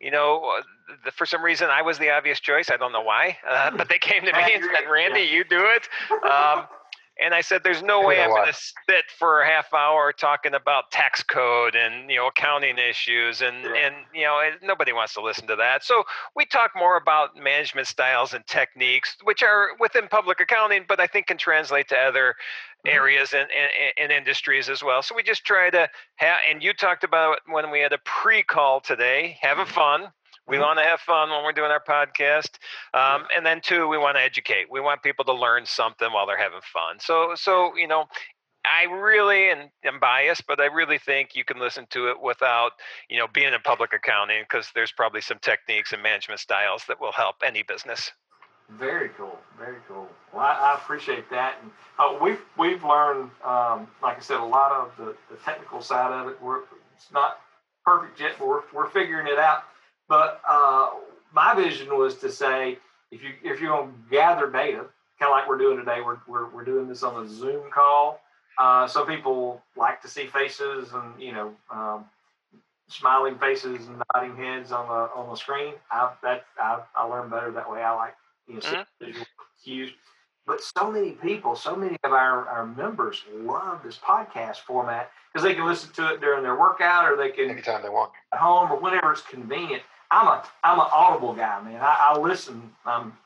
you 0.00 0.10
know, 0.10 0.60
the, 1.04 1.10
for 1.12 1.24
some 1.26 1.42
reason 1.42 1.68
I 1.70 1.82
was 1.82 1.98
the 1.98 2.10
obvious 2.10 2.40
choice. 2.40 2.70
I 2.70 2.76
don't 2.76 2.92
know 2.92 3.02
why, 3.02 3.36
uh, 3.48 3.70
but 3.76 3.88
they 3.88 3.98
came 3.98 4.22
to 4.24 4.32
me 4.36 4.54
and 4.54 4.64
said, 4.64 4.90
"Randy, 4.90 5.22
you 5.22 5.44
do 5.44 5.64
it." 5.64 5.88
Um, 6.24 6.64
and 7.18 7.34
I 7.34 7.40
said, 7.40 7.62
"There's 7.64 7.82
no 7.82 8.02
way 8.02 8.20
I'm 8.20 8.30
going 8.30 8.52
to 8.52 8.58
sit 8.88 9.04
for 9.18 9.40
a 9.42 9.46
half 9.46 9.72
hour 9.72 10.12
talking 10.12 10.54
about 10.54 10.90
tax 10.90 11.22
code 11.22 11.74
and 11.74 12.10
you 12.10 12.16
know 12.16 12.26
accounting 12.26 12.78
issues, 12.78 13.40
and 13.42 13.64
Yeah. 13.64 13.74
and 13.74 13.94
you 14.12 14.24
know 14.24 14.50
nobody 14.62 14.92
wants 14.92 15.14
to 15.14 15.20
listen 15.20 15.46
to 15.48 15.56
that." 15.56 15.84
So 15.84 16.04
we 16.34 16.44
talk 16.44 16.72
more 16.76 16.96
about 16.96 17.36
management 17.36 17.88
styles 17.88 18.34
and 18.34 18.46
techniques, 18.46 19.16
which 19.22 19.42
are 19.42 19.70
within 19.78 20.08
public 20.08 20.40
accounting, 20.40 20.84
but 20.86 21.00
I 21.00 21.06
think 21.06 21.26
can 21.26 21.38
translate 21.38 21.88
to 21.88 21.98
other 21.98 22.36
Mhm. 22.84 22.92
areas 22.92 23.32
and, 23.32 23.48
and, 23.50 23.70
and 23.96 24.12
industries 24.12 24.68
as 24.68 24.82
well. 24.82 25.02
So 25.02 25.14
we 25.14 25.22
just 25.22 25.44
try 25.44 25.70
to 25.70 25.88
have, 26.16 26.38
and 26.48 26.62
you 26.62 26.72
talked 26.72 27.04
about 27.04 27.40
when 27.46 27.70
we 27.70 27.80
had 27.80 27.92
a 27.92 27.98
pre-call 27.98 28.80
today, 28.80 29.38
having 29.40 29.66
fun. 29.66 30.12
We 30.48 30.58
want 30.58 30.78
to 30.78 30.84
have 30.84 31.00
fun 31.00 31.30
when 31.30 31.42
we're 31.42 31.52
doing 31.52 31.70
our 31.70 31.82
podcast, 31.82 32.50
um, 32.94 33.26
and 33.36 33.44
then 33.44 33.60
two, 33.60 33.88
we 33.88 33.98
want 33.98 34.16
to 34.16 34.22
educate. 34.22 34.70
We 34.70 34.80
want 34.80 35.02
people 35.02 35.24
to 35.24 35.32
learn 35.32 35.66
something 35.66 36.12
while 36.12 36.26
they're 36.26 36.38
having 36.38 36.60
fun. 36.72 36.98
So, 37.00 37.34
so 37.34 37.76
you 37.76 37.88
know, 37.88 38.06
I 38.64 38.84
really, 38.84 39.50
and 39.50 39.70
I'm 39.84 40.00
biased, 40.00 40.46
but 40.46 40.60
I 40.60 40.66
really 40.66 40.98
think 40.98 41.34
you 41.34 41.44
can 41.44 41.58
listen 41.58 41.86
to 41.90 42.10
it 42.10 42.20
without, 42.20 42.72
you 43.08 43.18
know, 43.18 43.26
being 43.32 43.52
in 43.52 43.60
public 43.60 43.92
accounting 43.92 44.42
because 44.42 44.70
there's 44.74 44.92
probably 44.92 45.20
some 45.20 45.38
techniques 45.40 45.92
and 45.92 46.02
management 46.02 46.40
styles 46.40 46.84
that 46.88 47.00
will 47.00 47.12
help 47.12 47.36
any 47.44 47.62
business. 47.62 48.10
Very 48.70 49.10
cool. 49.10 49.38
Very 49.58 49.76
cool. 49.86 50.08
Well, 50.32 50.42
I, 50.42 50.72
I 50.72 50.74
appreciate 50.74 51.30
that. 51.30 51.58
And 51.62 51.70
uh, 51.98 52.18
we've 52.20 52.40
we've 52.58 52.82
learned, 52.82 53.30
um, 53.44 53.86
like 54.02 54.16
I 54.16 54.20
said, 54.20 54.38
a 54.40 54.44
lot 54.44 54.72
of 54.72 54.90
the, 54.98 55.14
the 55.30 55.36
technical 55.44 55.80
side 55.80 56.12
of 56.12 56.28
it. 56.28 56.42
We're 56.42 56.62
it's 56.96 57.12
not 57.12 57.38
perfect 57.84 58.18
yet, 58.20 58.32
but 58.38 58.48
we're 58.48 58.62
we're 58.74 58.90
figuring 58.90 59.28
it 59.28 59.38
out. 59.38 59.62
But 60.08 60.40
uh, 60.48 60.90
my 61.32 61.54
vision 61.54 61.96
was 61.96 62.16
to 62.18 62.30
say, 62.30 62.78
if 63.10 63.22
you 63.22 63.30
if 63.42 63.60
you're 63.60 63.70
going 63.70 63.88
to 63.92 64.10
gather 64.10 64.50
data, 64.50 64.84
kind 65.18 65.30
of 65.30 65.30
like 65.30 65.48
we're 65.48 65.58
doing 65.58 65.76
today, 65.78 66.00
we're, 66.04 66.18
we're 66.28 66.48
we're 66.50 66.64
doing 66.64 66.88
this 66.88 67.02
on 67.02 67.24
a 67.24 67.28
Zoom 67.28 67.70
call. 67.70 68.20
Uh, 68.58 68.86
some 68.86 69.06
people 69.06 69.62
like 69.76 70.00
to 70.02 70.08
see 70.08 70.26
faces 70.26 70.92
and 70.92 71.20
you 71.20 71.32
know 71.32 71.52
um, 71.70 72.04
smiling 72.88 73.38
faces 73.38 73.86
and 73.86 74.02
nodding 74.14 74.36
heads 74.36 74.72
on 74.72 74.86
the 74.88 75.10
on 75.14 75.28
the 75.30 75.36
screen. 75.36 75.74
I 75.90 76.10
that 76.22 76.44
I, 76.60 76.80
I 76.94 77.04
learn 77.04 77.28
better 77.30 77.50
that 77.52 77.70
way. 77.70 77.82
I 77.82 77.92
like 77.94 78.14
you 78.48 78.54
know 78.54 78.60
see 78.60 78.76
visual 79.00 79.26
cues. 79.64 79.90
But 80.46 80.60
so 80.60 80.92
many 80.92 81.10
people, 81.10 81.56
so 81.56 81.74
many 81.74 81.96
of 82.04 82.12
our, 82.12 82.46
our 82.46 82.64
members 82.64 83.24
love 83.34 83.80
this 83.82 83.98
podcast 83.98 84.58
format 84.58 85.10
because 85.32 85.42
they 85.42 85.54
can 85.56 85.66
listen 85.66 85.92
to 85.94 86.14
it 86.14 86.20
during 86.20 86.44
their 86.44 86.54
workout 86.56 87.10
or 87.10 87.16
they 87.16 87.30
can 87.30 87.50
Anytime 87.50 87.82
they 87.82 87.88
want. 87.88 88.12
at 88.32 88.38
home 88.38 88.70
or 88.70 88.78
whenever 88.78 89.10
it's 89.10 89.22
convenient. 89.22 89.82
I'm 90.10 90.26
a 90.26 90.44
I'm 90.62 90.78
an 90.78 90.86
audible 90.92 91.34
guy, 91.34 91.60
man. 91.62 91.80
I, 91.80 92.12
I 92.12 92.18
listen. 92.18 92.70
Um, 92.84 93.16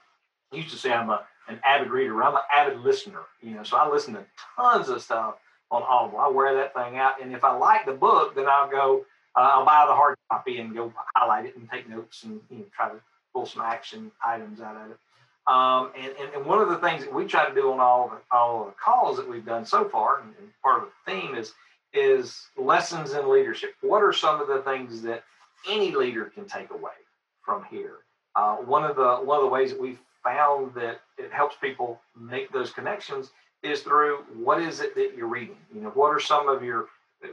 I 0.52 0.56
used 0.56 0.70
to 0.70 0.76
say 0.76 0.92
I'm 0.92 1.10
a 1.10 1.24
an 1.48 1.60
avid 1.64 1.90
reader. 1.90 2.22
I'm 2.22 2.34
an 2.34 2.42
avid 2.54 2.80
listener. 2.80 3.20
You 3.42 3.54
know, 3.54 3.62
so 3.62 3.76
I 3.76 3.88
listen 3.88 4.14
to 4.14 4.24
tons 4.56 4.88
of 4.88 5.02
stuff 5.02 5.36
on 5.70 5.82
Audible. 5.82 6.18
I 6.18 6.28
wear 6.28 6.54
that 6.54 6.74
thing 6.74 6.98
out, 6.98 7.22
and 7.22 7.32
if 7.34 7.44
I 7.44 7.56
like 7.56 7.86
the 7.86 7.92
book, 7.92 8.34
then 8.34 8.46
I'll 8.48 8.70
go. 8.70 9.04
Uh, 9.36 9.48
I'll 9.52 9.64
buy 9.64 9.84
the 9.86 9.94
hard 9.94 10.16
copy 10.30 10.58
and 10.58 10.74
go 10.74 10.92
highlight 11.14 11.46
it 11.46 11.56
and 11.56 11.70
take 11.70 11.88
notes 11.88 12.24
and 12.24 12.40
you 12.50 12.58
know 12.58 12.64
try 12.74 12.88
to 12.88 12.96
pull 13.32 13.46
some 13.46 13.62
action 13.62 14.10
items 14.24 14.60
out 14.60 14.76
of 14.76 14.90
it. 14.90 14.98
Um, 15.46 15.92
and, 15.96 16.12
and, 16.20 16.34
and 16.34 16.46
one 16.46 16.60
of 16.60 16.68
the 16.68 16.78
things 16.78 17.04
that 17.04 17.12
we 17.12 17.26
try 17.26 17.48
to 17.48 17.54
do 17.54 17.72
on 17.72 17.80
all 17.80 18.04
of 18.04 18.10
the, 18.10 18.18
all 18.30 18.62
of 18.62 18.66
the 18.68 18.74
calls 18.74 19.16
that 19.16 19.28
we've 19.28 19.46
done 19.46 19.64
so 19.64 19.88
far, 19.88 20.20
and, 20.20 20.34
and 20.38 20.48
part 20.62 20.82
of 20.82 20.88
the 20.88 21.12
theme 21.12 21.34
is 21.34 21.52
is 21.92 22.46
lessons 22.56 23.12
in 23.14 23.28
leadership. 23.28 23.74
What 23.80 24.02
are 24.02 24.12
some 24.12 24.40
of 24.40 24.48
the 24.48 24.62
things 24.62 25.02
that 25.02 25.24
any 25.68 25.92
leader 25.94 26.26
can 26.26 26.46
take 26.46 26.70
away 26.70 26.92
from 27.42 27.64
here? 27.70 27.98
Uh, 28.36 28.56
one 28.56 28.84
of 28.84 28.96
the 28.96 29.16
one 29.16 29.36
of 29.38 29.42
the 29.42 29.48
ways 29.50 29.70
that 29.70 29.80
we've 29.80 29.98
found 30.22 30.74
that 30.74 31.00
it 31.18 31.32
helps 31.32 31.56
people 31.60 32.00
make 32.18 32.52
those 32.52 32.70
connections 32.70 33.30
is 33.62 33.82
through 33.82 34.18
what 34.34 34.60
is 34.60 34.80
it 34.80 34.94
that 34.94 35.14
you're 35.16 35.26
reading. 35.26 35.56
You 35.74 35.80
know, 35.82 35.90
what 35.90 36.08
are 36.08 36.20
some 36.20 36.48
of 36.48 36.62
your 36.62 36.86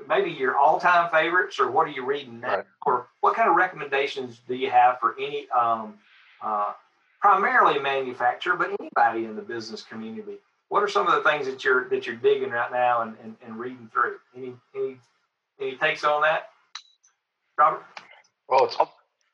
maybe 0.08 0.30
your 0.32 0.58
all-time 0.58 1.10
favorites, 1.12 1.60
or 1.60 1.72
what 1.72 1.88
are 1.88 1.92
you 1.92 2.06
reading 2.06 2.42
now, 2.42 2.58
Right. 2.58 2.66
or 2.86 3.08
what 3.22 3.36
kind 3.36 3.50
of 3.50 3.56
recommendations 3.56 4.42
do 4.48 4.56
you 4.56 4.70
have 4.70 5.00
for 5.00 5.16
any 5.18 5.50
um, 5.52 5.94
uh, 6.42 6.74
primarily 7.22 7.80
manufacturer, 7.80 8.56
but 8.58 8.70
anybody 8.80 9.26
in 9.26 9.36
the 9.36 9.42
business 9.42 9.84
community? 9.84 10.38
What 10.70 10.84
are 10.84 10.90
some 10.90 11.08
of 11.08 11.14
the 11.24 11.30
things 11.30 11.46
that 11.46 11.64
you're 11.64 11.88
that 11.90 12.06
you're 12.06 12.18
digging 12.18 12.50
right 12.50 12.72
now 12.72 13.02
and, 13.04 13.16
and, 13.24 13.36
and 13.46 13.58
reading 13.58 13.90
through? 13.94 14.18
Any 14.36 14.54
any 14.76 14.98
any 15.62 15.76
takes 15.78 16.04
on 16.04 16.22
that, 16.24 16.50
Robert? 17.58 17.84
Well, 18.50 18.66
it's 18.66 18.76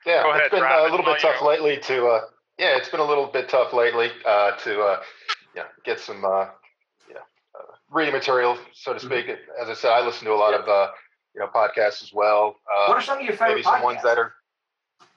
yeah, 0.06 0.24
Go 0.24 0.30
it's 0.32 0.40
ahead, 0.40 0.52
been 0.52 0.62
Rob, 0.64 0.90
a 0.90 0.92
little 0.92 1.06
bit 1.06 1.20
tough 1.22 1.42
you. 1.42 1.48
lately 1.48 1.78
to 1.78 2.08
uh, 2.08 2.22
yeah, 2.58 2.78
it's 2.78 2.90
been 2.90 3.00
a 3.00 3.06
little 3.06 3.28
bit 3.28 3.50
tough 3.50 3.74
lately 3.74 4.10
uh, 4.26 4.52
to 4.64 4.82
uh, 4.82 5.00
yeah 5.56 5.64
get 5.86 6.00
some 6.00 6.26
uh, 6.26 6.46
yeah 7.10 7.18
uh, 7.58 7.76
reading 7.92 8.14
material, 8.14 8.58
so 8.74 8.94
to 8.94 9.00
Mm-hmm. 9.00 9.08
speak. 9.30 9.38
As 9.62 9.70
I 9.70 9.74
said, 9.74 9.92
I 9.92 10.06
listen 10.06 10.26
to 10.26 10.34
a 10.34 10.36
lot 10.36 10.54
of 10.54 10.68
uh, 10.68 10.90
you 11.36 11.42
know 11.42 11.48
podcasts 11.48 12.02
as 12.04 12.12
well. 12.14 12.56
Uh, 12.76 12.88
What 12.88 12.98
are 12.98 13.02
some 13.02 13.20
of 13.20 13.24
your 13.24 13.34
favorite 13.34 13.50
maybe 13.50 13.64
some 13.64 13.76
podcasts? 13.76 13.84
ones 13.84 14.00
that 14.04 14.18
are. 14.18 14.34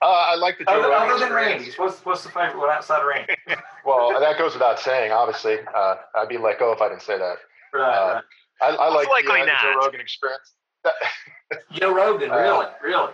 Uh, 0.03 0.07
I 0.07 0.35
like 0.35 0.59
the 0.59 0.65
Joe 0.67 0.73
other, 0.73 0.89
Rogan 0.91 0.95
other 1.11 1.19
than 1.21 1.23
Experience. 1.29 1.53
Randy's? 1.61 1.79
What's 1.79 2.05
what's 2.05 2.23
the 2.23 2.29
favorite 2.29 2.59
one 2.59 2.71
outside 2.71 3.01
of 3.01 3.07
Randy? 3.07 3.35
Well, 3.87 4.19
that 4.19 4.37
goes 4.37 4.53
without 4.53 4.81
saying. 4.81 5.13
Obviously, 5.13 5.59
uh, 5.73 5.95
I'd 6.17 6.29
be 6.29 6.39
let 6.39 6.59
go 6.59 6.73
if 6.73 6.81
I 6.81 6.89
didn't 6.89 7.03
say 7.03 7.17
that. 7.19 7.37
right, 7.73 7.95
Uh, 7.97 8.15
right. 8.15 8.25
I, 8.61 8.67
I 8.75 8.89
like 8.89 9.07
the, 9.07 9.13
likely 9.13 9.41
uh, 9.43 9.45
the 9.45 9.53
Joe. 9.63 9.75
Rogan 9.79 10.01
Experience. 10.01 10.55
Joe 11.73 11.95
Rogan, 11.95 12.33
uh, 12.33 12.37
really, 12.37 12.67
really. 12.83 13.13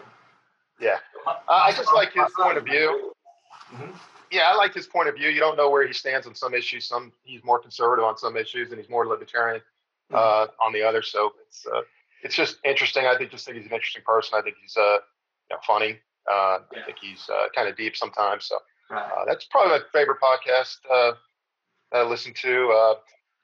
Yeah. 0.82 0.98
My- 1.24 1.36
I 1.48 1.72
just 1.72 1.92
like 1.94 2.12
his 2.12 2.30
point 2.36 2.58
of 2.58 2.66
is 2.66 2.72
view. 2.72 3.14
Mhm. 3.72 3.94
yeah, 4.30 4.50
I 4.50 4.54
like 4.54 4.74
his 4.74 4.86
point 4.86 5.08
of 5.08 5.14
view. 5.14 5.28
You 5.30 5.40
don't 5.40 5.56
know 5.56 5.70
where 5.70 5.86
he 5.86 5.92
stands 5.94 6.26
on 6.26 6.34
some 6.34 6.52
issues. 6.54 6.86
Some 6.88 7.12
he's 7.24 7.42
more 7.44 7.58
conservative 7.58 8.04
on 8.04 8.18
some 8.18 8.36
issues, 8.36 8.70
and 8.70 8.80
he's 8.80 8.90
more 8.90 9.06
libertarian 9.06 9.62
uh, 10.12 10.48
on 10.64 10.72
the 10.72 10.82
other. 10.82 11.00
So 11.02 11.32
it's 11.46 11.66
uh, 11.66 11.82
it's 12.22 12.34
just 12.34 12.58
interesting. 12.64 13.06
I 13.06 13.16
think 13.16 13.30
just 13.30 13.44
think 13.46 13.56
he's 13.56 13.66
an 13.66 13.72
interesting 13.72 14.02
person. 14.04 14.38
I 14.38 14.42
think 14.42 14.56
he's 14.60 14.76
uh, 14.76 14.98
you 15.48 15.56
know, 15.56 15.58
funny. 15.66 15.98
Uh, 16.30 16.58
Yeah. 16.72 16.80
I 16.80 16.84
think 16.84 16.98
he's 17.00 17.28
uh, 17.30 17.48
kind 17.54 17.68
of 17.68 17.76
deep 17.76 17.96
sometimes. 17.96 18.44
So 18.46 18.58
Right. 18.90 19.02
uh, 19.12 19.24
that's 19.24 19.44
probably 19.46 19.78
my 19.78 19.84
favorite 19.92 20.18
podcast 20.20 20.76
uh, 20.90 21.12
that 21.92 21.98
I 22.00 22.02
listen 22.02 22.34
to. 22.34 22.70
Uh, 22.70 22.94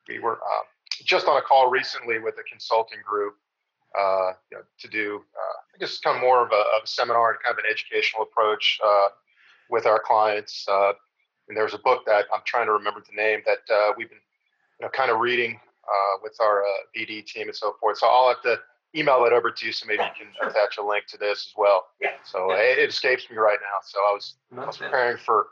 we 0.08 0.18
were 0.18 0.36
uh, 0.36 0.62
just 1.04 1.26
on 1.26 1.36
a 1.38 1.42
call 1.42 1.70
recently 1.70 2.18
with 2.18 2.34
a 2.38 2.42
consulting 2.50 2.98
group 3.08 3.34
uh, 3.98 4.32
you 4.50 4.58
know, 4.58 4.64
to 4.78 4.88
do, 4.88 5.22
uh, 5.34 5.56
I 5.74 5.78
guess, 5.78 5.98
kind 5.98 6.16
of 6.16 6.22
more 6.22 6.44
of 6.44 6.52
a, 6.52 6.62
of 6.76 6.84
a, 6.84 6.86
seminar 6.86 7.30
and 7.30 7.42
kind 7.42 7.52
of 7.52 7.58
an 7.58 7.70
educational 7.70 8.22
approach 8.22 8.78
uh, 8.84 9.08
with 9.70 9.86
our 9.86 9.98
clients. 9.98 10.66
Uh, 10.68 10.92
and 11.48 11.56
there's 11.56 11.74
a 11.74 11.78
book 11.78 12.04
that 12.06 12.26
I'm 12.32 12.42
trying 12.44 12.66
to 12.66 12.72
remember 12.72 13.00
the 13.00 13.16
name 13.16 13.40
that 13.46 13.74
uh, 13.74 13.92
we've 13.96 14.08
been, 14.08 14.18
you 14.80 14.86
know, 14.86 14.90
kind 14.90 15.10
of 15.10 15.18
reading 15.18 15.60
with 16.22 16.36
our 16.40 16.62
BD 16.94 17.24
team 17.24 17.48
and 17.48 17.56
so 17.56 17.74
forth. 17.80 17.98
So 17.98 18.06
I'll 18.06 18.28
have 18.28 18.42
to 18.42 18.58
email 18.94 19.24
it 19.24 19.32
over 19.32 19.50
to 19.50 19.66
you 19.66 19.72
so 19.72 19.86
maybe 19.86 20.02
you 20.02 20.26
can 20.26 20.48
attach 20.48 20.78
a 20.78 20.82
link 20.82 21.06
to 21.06 21.16
this 21.16 21.48
as 21.50 21.52
well. 21.56 21.86
Yeah. 22.00 22.10
So. 22.24 22.52
It, 22.52 22.78
it, 22.78 22.88
escapes 22.88 23.28
me 23.30 23.36
right 23.36 23.58
now. 23.60 23.78
So 23.84 23.98
I 23.98 24.12
was, 24.12 24.34
I 24.56 24.66
was 24.66 24.76
preparing 24.76 25.16
for 25.16 25.48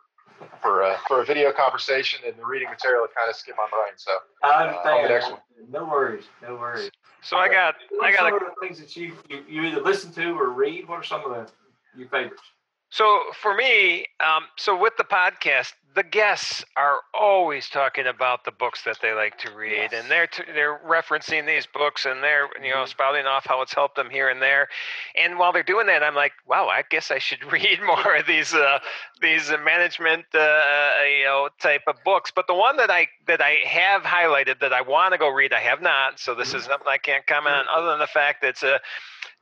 for 0.61 0.83
a, 0.83 0.97
for 1.07 1.23
a 1.23 1.25
video 1.25 1.53
conversation 1.53 2.21
and 2.27 2.37
the 2.37 2.45
reading 2.45 2.69
material 2.69 3.05
it 3.05 3.11
kind 3.17 3.31
of 3.31 3.37
skipped 3.37 3.59
my 3.59 3.69
brain. 3.71 3.93
So 3.97 4.11
I 4.43 4.69
understand. 4.69 5.33
Uh, 5.33 5.37
no 5.71 5.85
worries. 5.85 6.25
No 6.43 6.57
worries. 6.57 6.91
So 7.23 7.37
I 7.37 7.49
got 7.49 7.75
I 8.03 8.13
got 8.13 8.19
some 8.19 8.33
a, 8.33 8.37
of 8.37 8.43
the 8.43 8.67
things 8.67 8.79
that 8.79 8.97
you, 8.97 9.13
you 9.29 9.43
you 9.49 9.63
either 9.63 9.81
listen 9.81 10.13
to 10.13 10.39
or 10.39 10.51
read. 10.51 10.89
What 10.89 11.01
are 11.01 11.05
some 11.05 11.25
of 11.25 11.31
the 11.31 11.51
your 11.99 12.09
favorites? 12.09 12.43
So 12.91 13.21
for 13.41 13.55
me, 13.55 14.07
um, 14.21 14.45
so 14.57 14.79
with 14.79 14.97
the 14.97 15.05
podcast, 15.05 15.73
the 15.97 16.03
guests 16.03 16.63
are 16.77 16.99
always 17.19 17.71
talking 17.71 18.07
about 18.07 18.45
the 18.45 18.51
books 18.51 18.83
that 18.85 18.99
they 19.01 19.15
like 19.15 19.39
to 19.39 19.51
read, 19.51 19.89
yes. 19.91 19.93
and 19.95 20.11
they're 20.11 20.27
t- 20.27 20.45
they're 20.53 20.79
referencing 20.87 21.47
these 21.47 21.67
books 21.67 22.05
and 22.05 22.23
they're 22.23 22.49
you 22.63 22.69
know 22.69 22.77
mm-hmm. 22.77 22.91
spouting 22.91 23.25
off 23.25 23.47
how 23.47 23.63
it's 23.63 23.73
helped 23.73 23.97
them 23.97 24.11
here 24.11 24.29
and 24.29 24.43
there. 24.43 24.69
And 25.17 25.39
while 25.39 25.55
they're 25.55 25.63
doing 25.63 25.87
that, 25.87 26.03
I'm 26.03 26.15
like, 26.15 26.33
wow, 26.47 26.69
I 26.69 26.85
guess 26.89 27.11
I 27.11 27.19
should 27.19 27.43
read 27.53 27.81
more 27.85 28.15
of 28.15 28.27
these 28.27 28.53
uh, 28.53 28.79
these 29.23 29.51
management 29.65 30.27
uh, 30.35 30.39
uh, 30.39 30.91
you 31.19 31.25
know 31.25 31.49
type 31.61 31.83
of 31.87 31.97
books. 32.05 32.31
But 32.35 32.47
the 32.47 32.55
one 32.55 32.77
that 32.77 32.91
I 32.91 33.09
that 33.27 33.41
I 33.41 33.57
have 33.65 34.03
highlighted 34.03 34.61
that 34.61 34.75
I 34.75 34.83
want 34.83 35.13
to 35.13 35.19
go 35.19 35.31
read, 35.31 35.55
I 35.55 35.61
have 35.61 35.81
not. 35.81 36.21
So 36.21 36.35
this 36.35 36.49
mm-hmm. 36.49 36.59
is 36.59 36.65
something 36.65 36.89
I 36.89 36.99
can't 36.99 37.27
comment 37.27 37.57
on, 37.57 37.65
other 37.75 37.89
than 37.89 38.01
the 38.01 38.07
fact 38.07 38.43
that 38.43 38.49
it's 38.49 38.63
a 38.63 38.81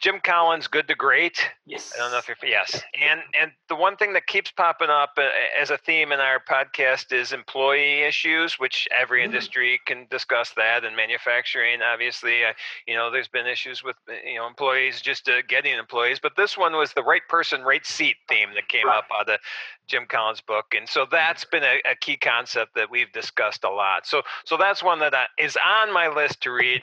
Jim 0.01 0.21
Collins, 0.23 0.67
Good 0.67 0.89
to 0.89 0.95
Great. 0.95 1.49
Yes. 1.67 1.93
I 1.95 2.03
don't 2.03 2.13
know 2.13 2.19
if 2.19 2.29
you're, 2.29 2.37
yes. 2.45 2.83
And 3.01 3.21
and 3.41 3.53
the 3.69 3.75
one 3.75 3.97
thing 3.97 4.13
that 4.15 4.27
keeps 4.27 4.51
popping 4.51 4.91
up 4.91 5.13
uh, 5.17 5.29
as 5.59 5.71
a 5.71 5.79
theme 5.79 6.13
in 6.13 6.21
our 6.21 6.41
podcast 6.49 7.13
is 7.13 7.33
employee 7.33 8.03
issues, 8.03 8.55
which 8.59 8.89
every 8.97 9.21
mm. 9.21 9.27
industry 9.27 9.81
can 9.87 10.07
discuss 10.11 10.53
that. 10.57 10.85
And 10.85 10.97
manufacturing, 10.97 11.81
obviously, 11.83 12.45
uh, 12.45 12.53
you 12.87 12.95
know, 12.95 13.11
there's 13.11 13.29
been 13.29 13.47
issues 13.47 13.83
with 13.83 13.97
uh, 14.09 14.13
you 14.25 14.37
know 14.37 14.47
employees 14.47 15.01
just 15.01 15.29
uh, 15.29 15.43
getting 15.49 15.77
employees. 15.77 16.19
But 16.21 16.37
this 16.37 16.57
one 16.57 16.75
was 16.75 16.93
the 16.93 17.03
right 17.03 17.27
person, 17.29 17.63
right 17.63 17.85
seat 17.87 18.17
theme 18.29 18.51
that 18.55 18.69
came 18.69 18.87
right. 18.87 18.99
up 18.99 19.07
out 19.19 19.29
of 19.29 19.39
Jim 19.87 20.07
Collins' 20.09 20.41
book, 20.41 20.75
and 20.77 20.89
so 20.89 21.03
mm-hmm. 21.03 21.15
that's 21.15 21.45
been 21.45 21.65
a, 21.65 21.81
a, 21.91 21.95
key 21.97 22.17
concept 22.17 22.75
that 22.75 22.91
we've 22.91 23.13
discussed 23.13 23.65
a 23.65 23.71
lot. 23.71 24.07
So 24.07 24.23
so 24.45 24.57
that's 24.57 24.83
one 24.83 25.01
that 25.01 25.15
I, 25.15 25.27
is 25.39 25.57
on 25.65 25.93
my 25.93 26.09
list 26.09 26.43
to 26.43 26.51
read. 26.51 26.83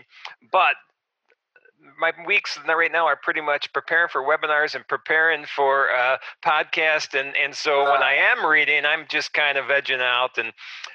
But 0.51 0.75
my 2.00 2.11
weeks 2.25 2.59
right 2.67 2.91
now 2.91 3.05
are 3.05 3.15
pretty 3.15 3.41
much 3.41 3.71
preparing 3.73 4.09
for 4.09 4.21
webinars 4.21 4.75
and 4.75 4.88
preparing 4.88 5.45
for 5.45 5.91
uh, 5.91 6.17
podcast 6.43 7.19
and 7.19 7.35
and 7.35 7.55
so 7.55 7.83
when 7.83 8.03
I 8.03 8.13
am 8.13 8.45
reading 8.45 8.85
I'm 8.85 9.05
just 9.09 9.33
kind 9.33 9.57
of 9.57 9.65
vegging 9.65 10.01
out 10.01 10.38
and 10.38 10.50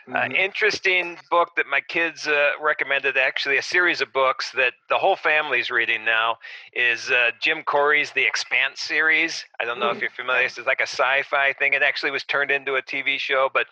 uh, 0.09 0.21
mm-hmm. 0.21 0.33
interesting 0.33 1.17
book 1.31 1.51
that 1.57 1.67
my 1.67 1.81
kids 1.81 2.27
uh, 2.27 2.51
recommended 2.61 3.17
actually 3.17 3.57
a 3.57 3.63
series 3.63 4.01
of 4.01 4.13
books 4.13 4.53
that 4.53 4.75
the 4.89 4.99
whole 4.99 5.17
family's 5.17 5.71
reading 5.71 6.05
now 6.05 6.39
is 6.73 7.11
uh, 7.11 7.31
Jim 7.41 7.63
Corey's 7.63 8.13
The 8.13 8.25
Expanse 8.25 8.81
series 8.81 9.45
I 9.61 9.65
don't 9.65 9.79
know 9.79 9.87
mm-hmm. 9.87 9.97
if 9.97 10.03
you're 10.03 10.11
familiar 10.11 10.47
it's 10.47 10.59
like 10.59 10.81
a 10.81 10.85
sci-fi 10.85 11.53
thing 11.55 11.75
it 11.75 11.83
actually 11.83 12.11
was 12.11 12.25
turned 12.25 12.51
into 12.51 12.75
a 12.75 12.83
TV 12.83 13.19
show 13.19 13.49
but 13.53 13.67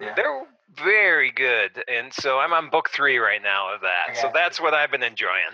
yeah. 0.00 0.14
they're 0.14 0.44
very 0.76 1.30
good 1.30 1.84
and 1.88 2.12
so 2.12 2.38
I'm 2.38 2.52
on 2.52 2.70
book 2.70 2.90
three 2.90 3.18
right 3.18 3.42
now 3.42 3.74
of 3.74 3.80
that 3.82 4.16
so 4.16 4.30
that's 4.32 4.60
what 4.60 4.74
I've 4.74 4.90
been 4.90 5.02
enjoying 5.02 5.52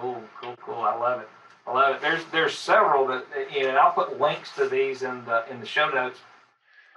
Cool, 0.00 0.22
cool, 0.40 0.56
cool. 0.64 0.82
I 0.82 0.96
love 0.96 1.20
it. 1.20 1.28
I 1.66 1.74
love 1.74 1.96
it. 1.96 2.00
There's 2.00 2.24
there's 2.32 2.56
several 2.56 3.06
that 3.08 3.26
you 3.52 3.62
know, 3.62 3.68
and 3.70 3.78
I'll 3.78 3.92
put 3.92 4.20
links 4.20 4.54
to 4.56 4.68
these 4.68 5.02
in 5.02 5.24
the 5.24 5.44
in 5.50 5.60
the 5.60 5.66
show 5.66 5.90
notes. 5.90 6.18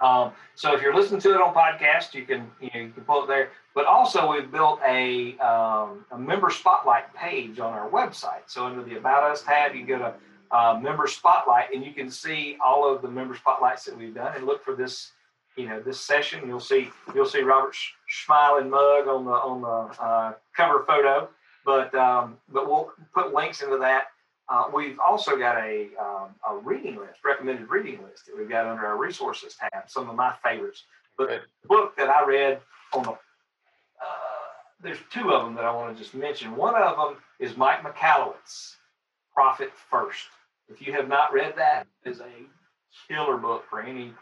Um, 0.00 0.32
so 0.54 0.74
if 0.74 0.82
you're 0.82 0.94
listening 0.94 1.20
to 1.20 1.34
it 1.34 1.40
on 1.40 1.54
podcast, 1.54 2.14
you 2.14 2.24
can 2.24 2.50
you 2.60 2.70
know 2.74 2.80
you 2.80 2.90
can 2.90 3.04
pull 3.04 3.24
it 3.24 3.28
there. 3.28 3.50
But 3.74 3.86
also 3.86 4.32
we've 4.32 4.50
built 4.50 4.80
a 4.86 5.36
um, 5.38 6.04
a 6.10 6.18
member 6.18 6.50
spotlight 6.50 7.12
page 7.14 7.58
on 7.58 7.72
our 7.72 7.88
website. 7.90 8.42
So 8.46 8.66
under 8.66 8.82
the 8.82 8.96
About 8.96 9.30
Us 9.30 9.42
tab, 9.42 9.74
you 9.74 9.86
go 9.86 9.98
to 9.98 10.14
uh, 10.50 10.78
Member 10.80 11.06
Spotlight, 11.06 11.74
and 11.74 11.84
you 11.84 11.92
can 11.92 12.08
see 12.10 12.56
all 12.64 12.88
of 12.90 13.02
the 13.02 13.08
member 13.08 13.34
spotlights 13.34 13.84
that 13.84 13.96
we've 13.98 14.14
done, 14.14 14.34
and 14.36 14.46
look 14.46 14.64
for 14.64 14.74
this 14.74 15.12
you 15.56 15.68
know 15.68 15.80
this 15.80 16.00
session. 16.00 16.46
You'll 16.46 16.60
see 16.60 16.90
you'll 17.14 17.26
see 17.26 17.42
Robert's 17.42 17.78
smiling 18.08 18.70
mug 18.70 19.08
on 19.08 19.24
the 19.24 19.32
on 19.32 19.60
the 19.60 20.02
uh, 20.02 20.32
cover 20.56 20.84
photo. 20.86 21.28
But 21.64 21.94
um, 21.94 22.38
but 22.52 22.66
we'll 22.66 22.92
put 23.14 23.34
links 23.34 23.62
into 23.62 23.78
that. 23.78 24.04
Uh, 24.48 24.64
we've 24.74 24.98
also 24.98 25.36
got 25.36 25.56
a 25.56 25.88
um, 26.00 26.34
a 26.48 26.56
reading 26.56 26.96
list, 26.96 27.20
recommended 27.24 27.68
reading 27.70 28.02
list 28.02 28.26
that 28.26 28.36
we've 28.36 28.48
got 28.48 28.66
under 28.66 28.84
our 28.86 28.98
resources 28.98 29.56
tab. 29.56 29.88
Some 29.88 30.10
of 30.10 30.16
my 30.16 30.34
favorites. 30.42 30.84
But 31.16 31.28
the 31.28 31.68
book 31.68 31.96
that 31.96 32.08
I 32.08 32.24
read 32.26 32.60
on 32.92 33.04
the 33.04 33.10
uh, 33.10 33.16
there's 34.82 34.98
two 35.10 35.32
of 35.32 35.44
them 35.44 35.54
that 35.54 35.64
I 35.64 35.74
want 35.74 35.96
to 35.96 36.02
just 36.02 36.14
mention. 36.14 36.56
One 36.56 36.74
of 36.74 36.96
them 36.96 37.22
is 37.38 37.56
Mike 37.56 37.82
Michalowicz, 37.82 38.76
Profit 39.32 39.72
First. 39.90 40.26
If 40.68 40.86
you 40.86 40.92
have 40.92 41.08
not 41.08 41.32
read 41.32 41.54
that, 41.56 41.86
it 42.04 42.10
is 42.10 42.20
a 42.20 43.08
killer 43.08 43.38
book 43.38 43.64
for 43.68 43.80
any 43.80 44.12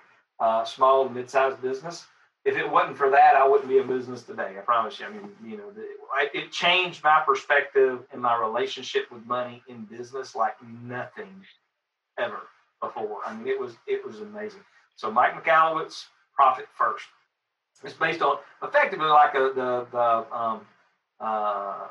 uh, 0.41 0.65
small 0.65 1.09
mid-sized 1.09 1.61
business 1.61 2.07
if 2.45 2.57
it 2.57 2.69
wasn't 2.69 2.97
for 2.97 3.11
that, 3.11 3.37
I 3.37 3.47
wouldn't 3.47 3.69
be 3.69 3.79
in 3.79 3.87
business 3.87 4.23
today. 4.23 4.55
I 4.59 4.61
promise 4.63 4.99
you. 4.99 5.07
I 5.07 5.11
mean, 5.11 5.31
you 5.45 5.57
know, 5.57 5.73
it 6.35 6.51
changed 6.51 7.03
my 7.05 7.23
perspective 7.25 8.01
and 8.13 8.21
my 8.21 8.37
relationship 8.37 9.11
with 9.13 9.25
money 9.27 9.63
in 9.69 9.85
business 9.85 10.35
like 10.35 10.57
nothing 10.83 11.45
ever 12.19 12.41
before. 12.81 13.19
I 13.25 13.35
mean, 13.35 13.47
it 13.47 13.59
was 13.59 13.75
it 13.87 14.05
was 14.05 14.21
amazing. 14.21 14.61
So 14.97 15.11
Mike 15.11 15.35
Michalowicz, 15.43 16.07
Profit 16.35 16.67
First. 16.77 17.07
It's 17.85 17.95
based 17.95 18.23
on 18.23 18.39
effectively 18.63 19.07
like 19.07 19.35
a, 19.35 19.53
the 19.55 19.87
the 19.91 20.37
um, 20.37 20.61
uh, 21.21 21.89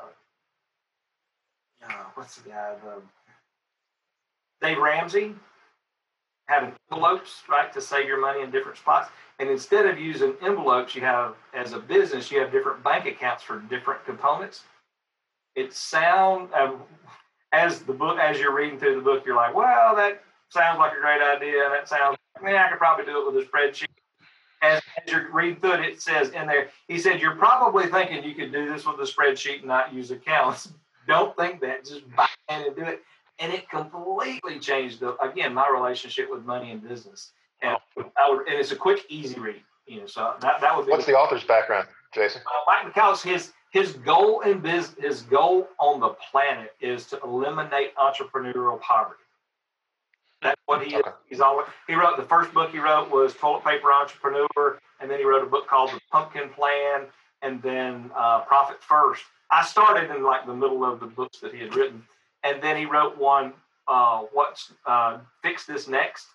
uh, 1.84 2.04
what's 2.14 2.36
the 2.36 2.50
guy 2.50 2.74
the 2.84 3.02
Dave 4.66 4.78
Ramsey 4.78 5.34
having 6.46 6.72
envelopes 6.90 7.42
right 7.48 7.72
to 7.72 7.80
save 7.80 8.06
your 8.06 8.20
money 8.20 8.42
in 8.42 8.50
different 8.50 8.78
spots 8.78 9.10
and 9.42 9.50
instead 9.50 9.86
of 9.86 9.98
using 9.98 10.34
envelopes, 10.40 10.94
you 10.94 11.00
have, 11.00 11.34
as 11.52 11.72
a 11.72 11.78
business, 11.80 12.30
you 12.30 12.38
have 12.38 12.52
different 12.52 12.84
bank 12.84 13.06
accounts 13.06 13.42
for 13.42 13.58
different 13.58 14.04
components. 14.04 14.62
It 15.56 15.72
sound 15.72 16.52
um, 16.54 16.82
as 17.52 17.80
the 17.80 17.92
book, 17.92 18.18
as 18.20 18.38
you're 18.38 18.54
reading 18.54 18.78
through 18.78 18.94
the 18.94 19.00
book, 19.00 19.24
you're 19.26 19.34
like, 19.34 19.52
well, 19.52 19.96
that 19.96 20.22
sounds 20.48 20.78
like 20.78 20.92
a 20.92 21.00
great 21.00 21.20
idea. 21.20 21.68
That 21.70 21.88
sounds, 21.88 22.16
I 22.40 22.44
mean, 22.44 22.54
I 22.54 22.68
could 22.68 22.78
probably 22.78 23.04
do 23.04 23.18
it 23.18 23.34
with 23.34 23.44
a 23.44 23.48
spreadsheet. 23.48 23.86
As, 24.62 24.80
as 25.04 25.12
you're 25.12 25.32
reading 25.32 25.56
through 25.56 25.72
it, 25.72 25.80
it 25.80 26.00
says 26.00 26.28
in 26.28 26.46
there, 26.46 26.68
he 26.86 26.96
said, 26.96 27.20
you're 27.20 27.34
probably 27.34 27.88
thinking 27.88 28.22
you 28.22 28.36
could 28.36 28.52
do 28.52 28.72
this 28.72 28.86
with 28.86 29.00
a 29.00 29.12
spreadsheet 29.12 29.58
and 29.58 29.66
not 29.66 29.92
use 29.92 30.12
accounts. 30.12 30.72
Don't 31.08 31.36
think 31.36 31.60
that. 31.62 31.84
Just 31.84 32.08
buy 32.14 32.28
and 32.48 32.76
do 32.76 32.84
it. 32.84 33.02
And 33.42 33.52
it 33.52 33.68
completely 33.68 34.58
changed, 34.60 35.00
the, 35.00 35.16
again, 35.20 35.52
my 35.52 35.68
relationship 35.68 36.30
with 36.30 36.44
money 36.44 36.70
and 36.70 36.80
business 36.80 37.32
and, 37.60 37.76
would, 37.96 38.48
and 38.48 38.58
it's 38.58 38.72
a 38.72 38.76
quick, 38.76 39.04
easy 39.08 39.38
read. 39.38 39.62
You 39.86 40.00
know, 40.00 40.06
so 40.06 40.34
that, 40.40 40.60
that 40.60 40.76
would 40.76 40.86
be. 40.86 40.92
What's 40.92 41.06
the 41.06 41.16
author's 41.16 41.44
background, 41.44 41.88
Jason? 42.14 42.42
Uh, 42.46 42.50
Mike 42.66 42.94
Michalowicz, 42.94 43.22
his 43.22 43.52
his 43.72 43.94
goal 43.94 44.40
in 44.42 44.60
biz, 44.60 44.94
his 45.00 45.22
goal 45.22 45.68
on 45.80 45.98
the 45.98 46.10
planet 46.30 46.72
is 46.80 47.06
to 47.06 47.18
eliminate 47.24 47.94
entrepreneurial 47.96 48.80
poverty. 48.80 49.18
That's 50.40 50.60
what 50.66 50.86
he 50.86 50.96
okay. 50.96 51.08
is. 51.08 51.14
He's 51.28 51.40
all. 51.40 51.64
He 51.88 51.94
wrote 51.94 52.16
the 52.16 52.24
first 52.24 52.54
book 52.54 52.70
he 52.70 52.78
wrote 52.78 53.10
was 53.10 53.34
Toilet 53.34 53.64
Paper 53.64 53.92
Entrepreneur, 53.92 54.78
and 55.00 55.10
then 55.10 55.18
he 55.18 55.24
wrote 55.24 55.42
a 55.42 55.50
book 55.50 55.66
called 55.66 55.90
The 55.90 56.00
Pumpkin 56.12 56.48
Plan, 56.50 57.06
and 57.42 57.60
then 57.60 58.10
uh, 58.14 58.40
Profit 58.42 58.82
First. 58.82 59.24
I 59.50 59.64
started 59.64 60.14
in 60.14 60.22
like 60.22 60.46
the 60.46 60.54
middle 60.54 60.84
of 60.84 61.00
the 61.00 61.06
books 61.06 61.40
that 61.40 61.52
he 61.52 61.60
had 61.60 61.74
written, 61.74 62.04
and 62.44 62.62
then 62.62 62.76
he 62.76 62.86
wrote 62.86 63.16
one, 63.18 63.52
uh, 63.88 64.22
What's 64.32 64.72
uh, 64.86 65.18
Fix 65.42 65.66
This 65.66 65.88
Next, 65.88 66.26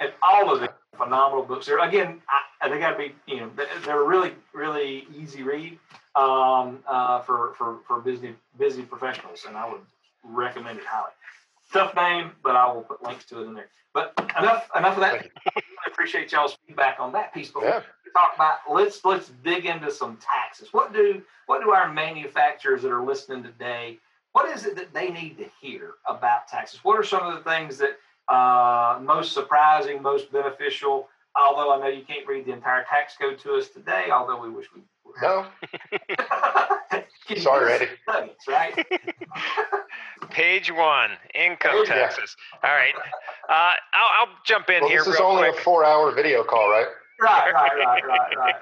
and 0.00 0.12
all 0.22 0.52
of 0.52 0.60
them 0.60 0.70
phenomenal 0.96 1.44
books. 1.44 1.66
They're 1.66 1.78
again, 1.78 2.20
I, 2.60 2.68
they 2.68 2.78
got 2.78 2.92
to 2.92 2.98
be 2.98 3.14
you 3.26 3.40
know 3.40 3.50
they're 3.84 4.04
really 4.04 4.32
really 4.52 5.06
easy 5.16 5.42
read 5.42 5.78
um, 6.14 6.82
uh, 6.86 7.20
for 7.20 7.54
for 7.56 7.78
for 7.86 8.00
busy 8.00 8.34
busy 8.58 8.82
professionals, 8.82 9.44
and 9.46 9.56
I 9.56 9.68
would 9.70 9.82
recommend 10.24 10.78
it 10.78 10.84
highly. 10.86 11.12
Tough 11.72 11.94
name, 11.94 12.32
but 12.42 12.56
I 12.56 12.72
will 12.72 12.82
put 12.82 13.02
links 13.02 13.24
to 13.26 13.42
it 13.42 13.46
in 13.46 13.54
there. 13.54 13.68
But 13.92 14.12
enough 14.38 14.68
enough 14.76 14.94
of 14.94 15.00
that. 15.00 15.28
I 15.56 15.88
appreciate 15.88 16.32
y'all's 16.32 16.56
feedback 16.66 16.98
on 17.00 17.12
that 17.12 17.32
piece. 17.32 17.50
But 17.50 17.62
yeah. 17.62 17.80
talk 18.12 18.34
about 18.34 18.58
let's 18.70 19.04
let's 19.04 19.30
dig 19.44 19.66
into 19.66 19.90
some 19.90 20.18
taxes. 20.18 20.68
What 20.72 20.92
do 20.92 21.22
what 21.46 21.62
do 21.62 21.70
our 21.70 21.92
manufacturers 21.92 22.82
that 22.82 22.92
are 22.92 23.04
listening 23.04 23.42
today? 23.42 23.98
What 24.36 24.54
is 24.54 24.66
it 24.66 24.76
that 24.76 24.92
they 24.92 25.08
need 25.08 25.38
to 25.38 25.46
hear 25.62 25.94
about 26.04 26.46
taxes? 26.46 26.80
What 26.84 26.98
are 26.98 27.02
some 27.02 27.22
of 27.22 27.32
the 27.42 27.50
things 27.50 27.78
that 27.78 27.96
uh, 28.30 28.98
most 29.00 29.32
surprising, 29.32 30.02
most 30.02 30.30
beneficial. 30.30 31.08
Although 31.34 31.72
I 31.72 31.78
know 31.80 31.86
you 31.88 32.02
can't 32.04 32.26
read 32.26 32.44
the 32.44 32.52
entire 32.52 32.84
tax 32.84 33.14
code 33.18 33.38
to 33.38 33.54
us 33.54 33.68
today, 33.68 34.10
although 34.12 34.38
we 34.42 34.50
wish 34.50 34.66
we 34.74 34.82
would. 35.06 35.14
No. 35.22 35.46
Sorry, 37.38 37.64
Randy. 37.64 37.88
Nuggets, 38.06 38.46
right? 38.46 38.86
Page 40.30 40.70
one, 40.70 41.12
income 41.34 41.72
Page- 41.78 41.88
Yeah. 41.88 41.94
taxes. 41.94 42.36
All 42.62 42.70
right. 42.74 42.94
Uh, 43.48 43.52
I'll, 43.52 44.26
I'll 44.28 44.34
jump 44.44 44.68
in 44.68 44.80
Well, 44.82 44.90
here 44.90 44.98
this 45.00 45.14
is 45.14 45.18
real 45.20 45.28
only 45.30 45.48
quick. 45.48 45.60
a 45.60 45.64
four-hour 45.64 46.12
video 46.12 46.44
call, 46.44 46.68
right? 46.70 46.86
Right, 47.20 47.52
right, 47.52 47.70
right, 47.78 48.04
right, 48.06 48.36
right, 48.36 48.54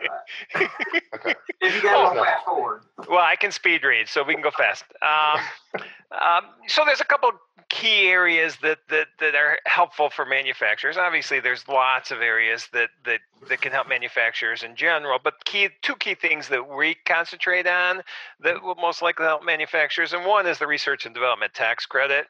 right. 0.55 0.71
Okay. 1.15 1.35
If 1.61 1.75
you 1.77 1.83
got 1.83 2.17
Oh, 2.17 2.23
fast 2.25 2.45
forward. 2.45 2.83
Well, 3.09 3.19
I 3.19 3.37
can 3.37 3.51
speed 3.53 3.85
read, 3.85 4.09
so 4.09 4.23
we 4.23 4.35
can 4.35 4.43
go 4.43 4.51
fast. 4.51 4.85
Um, 5.03 5.41
um, 6.21 6.45
so 6.67 6.83
there's 6.85 7.01
a 7.01 7.05
couple 7.05 7.33
key 7.71 8.09
areas 8.09 8.57
that, 8.63 8.79
that 8.91 9.07
that 9.21 9.35
are 9.35 9.59
helpful 9.67 10.11
for 10.11 10.25
manufacturers. 10.25 10.97
Obviously, 10.97 11.41
there's 11.41 11.67
lots 11.67 12.11
of 12.11 12.21
areas 12.21 12.69
that 12.73 12.91
that 13.05 13.21
that 13.49 13.61
can 13.61 13.73
help 13.73 13.89
manufacturers 13.89 14.63
in 14.63 14.77
general, 14.77 15.19
but 15.23 15.45
key 15.45 15.69
two 15.83 15.97
key 15.97 16.15
things 16.15 16.49
that 16.49 16.69
we 16.69 16.95
concentrate 17.07 17.67
on 17.67 18.03
that 18.41 18.63
will 18.63 18.75
most 18.77 19.03
likely 19.03 19.25
help 19.27 19.45
manufacturers, 19.45 20.13
and 20.13 20.25
one 20.27 20.47
is 20.47 20.59
the 20.59 20.67
research 20.67 21.07
and 21.07 21.15
development 21.15 21.55
tax 21.55 21.87
credit, 21.87 22.27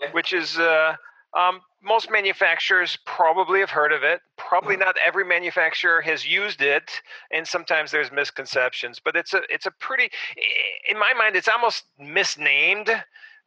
Yeah. 0.00 0.10
which 0.12 0.32
is. 0.32 0.58
Uh, 0.58 0.96
um, 1.34 1.60
most 1.82 2.10
manufacturers 2.10 2.98
probably 3.06 3.60
have 3.60 3.70
heard 3.70 3.92
of 3.92 4.02
it. 4.02 4.20
Probably 4.36 4.76
not 4.76 4.96
every 5.04 5.24
manufacturer 5.24 6.00
has 6.00 6.26
used 6.26 6.62
it, 6.62 6.90
and 7.30 7.46
sometimes 7.46 7.90
there's 7.90 8.10
misconceptions. 8.10 9.00
But 9.02 9.16
it's 9.16 9.34
a 9.34 9.42
it's 9.48 9.66
a 9.66 9.70
pretty, 9.70 10.10
in 10.90 10.98
my 10.98 11.12
mind, 11.14 11.36
it's 11.36 11.48
almost 11.48 11.84
misnamed. 11.98 12.90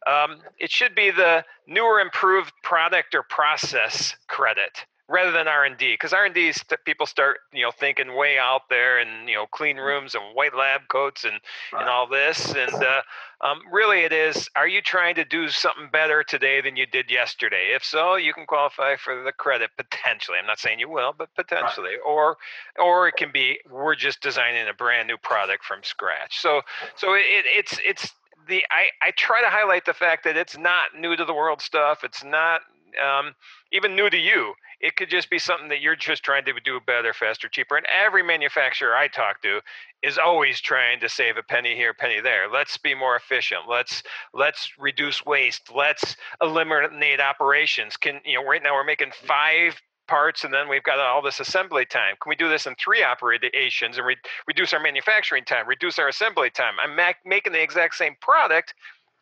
Um, 0.06 0.38
it 0.58 0.70
should 0.70 0.94
be 0.94 1.10
the 1.10 1.44
newer, 1.66 2.00
improved 2.00 2.52
product 2.62 3.14
or 3.14 3.22
process 3.22 4.16
credit 4.28 4.86
rather 5.10 5.32
than 5.32 5.48
R 5.48 5.64
and 5.64 5.76
D, 5.76 5.92
because 5.94 6.12
R 6.12 6.24
and 6.24 6.34
D 6.34 6.52
people 6.84 7.04
start 7.06 7.38
you 7.52 7.62
know 7.64 7.72
thinking 7.72 8.14
way 8.16 8.38
out 8.38 8.68
there 8.70 8.98
and 8.98 9.28
you 9.28 9.34
know 9.34 9.46
clean 9.46 9.76
rooms 9.76 10.14
and 10.14 10.22
white 10.34 10.54
lab 10.56 10.82
coats 10.88 11.24
and 11.24 11.40
Right. 11.72 11.80
and 11.82 11.90
all 11.90 12.06
this. 12.06 12.54
And 12.54 12.72
uh, 12.72 13.02
um, 13.40 13.60
really, 13.72 14.00
it 14.00 14.12
is 14.12 14.48
are 14.56 14.68
you 14.68 14.80
trying 14.80 15.14
to 15.16 15.24
do 15.24 15.48
something 15.48 15.88
better 15.92 16.22
today 16.22 16.60
than 16.60 16.76
you 16.76 16.86
did 16.86 17.10
yesterday? 17.10 17.72
If 17.74 17.84
so, 17.84 18.16
you 18.16 18.32
can 18.32 18.46
qualify 18.46 18.96
for 18.96 19.22
the 19.22 19.32
credit 19.32 19.70
potentially. 19.76 20.38
I'm 20.38 20.46
not 20.46 20.58
saying 20.58 20.78
you 20.80 20.88
will, 20.88 21.14
but 21.16 21.34
potentially. 21.34 21.94
Or, 22.06 22.36
or 22.78 23.08
it 23.08 23.16
can 23.16 23.30
be 23.32 23.58
we're 23.70 23.94
just 23.94 24.20
designing 24.20 24.68
a 24.68 24.74
brand 24.74 25.08
new 25.08 25.16
product 25.16 25.64
from 25.64 25.80
scratch. 25.82 26.40
So, 26.40 26.62
so 26.96 27.14
it, 27.14 27.22
it's 27.46 27.78
it's 27.84 28.12
the 28.48 28.62
I, 28.70 28.86
I 29.02 29.10
try 29.12 29.42
to 29.42 29.48
highlight 29.50 29.84
the 29.86 29.94
fact 29.94 30.24
that 30.24 30.36
it's 30.36 30.56
not 30.56 30.98
new 30.98 31.16
to 31.16 31.24
the 31.24 31.34
world 31.34 31.60
stuff. 31.62 32.04
It's 32.04 32.24
not 32.24 32.62
um, 32.98 33.34
even 33.72 33.96
new 33.96 34.10
to 34.10 34.18
you. 34.18 34.54
It 34.80 34.96
could 34.96 35.10
just 35.10 35.28
be 35.28 35.38
something 35.38 35.68
that 35.68 35.82
you're 35.82 35.96
just 35.96 36.22
trying 36.22 36.44
to 36.46 36.54
do 36.64 36.80
better, 36.86 37.12
faster, 37.12 37.48
cheaper. 37.48 37.76
And 37.76 37.86
every 37.86 38.22
manufacturer 38.22 38.96
I 38.96 39.08
talk 39.08 39.42
to 39.42 39.60
is 40.02 40.18
always 40.18 40.60
trying 40.60 41.00
to 41.00 41.08
save 41.08 41.36
a 41.36 41.42
penny 41.42 41.74
here, 41.74 41.90
a 41.90 41.94
penny 41.94 42.20
there. 42.20 42.50
Let's 42.50 42.78
be 42.78 42.94
more 42.94 43.16
efficient. 43.16 43.62
Let's 43.68 44.02
let's 44.32 44.70
reduce 44.78 45.24
waste. 45.26 45.70
Let's 45.74 46.16
eliminate 46.40 47.20
operations. 47.20 47.96
Can 47.96 48.20
you 48.24 48.34
know 48.40 48.46
right 48.46 48.62
now 48.62 48.74
we're 48.74 48.84
making 48.84 49.12
five 49.12 49.80
parts 50.10 50.42
and 50.42 50.52
then 50.52 50.68
we've 50.68 50.82
got 50.82 50.98
all 50.98 51.22
this 51.22 51.38
assembly 51.38 51.86
time. 51.86 52.16
Can 52.20 52.28
we 52.28 52.36
do 52.36 52.48
this 52.48 52.66
in 52.66 52.74
three 52.74 53.04
operations 53.04 53.96
and 53.96 54.04
re- 54.04 54.16
reduce 54.48 54.72
our 54.74 54.80
manufacturing 54.80 55.44
time, 55.44 55.68
reduce 55.68 56.00
our 56.00 56.08
assembly 56.08 56.50
time? 56.50 56.74
I'm 56.82 56.96
mac- 56.96 57.24
making 57.24 57.52
the 57.52 57.62
exact 57.62 57.94
same 57.94 58.16
product. 58.20 58.74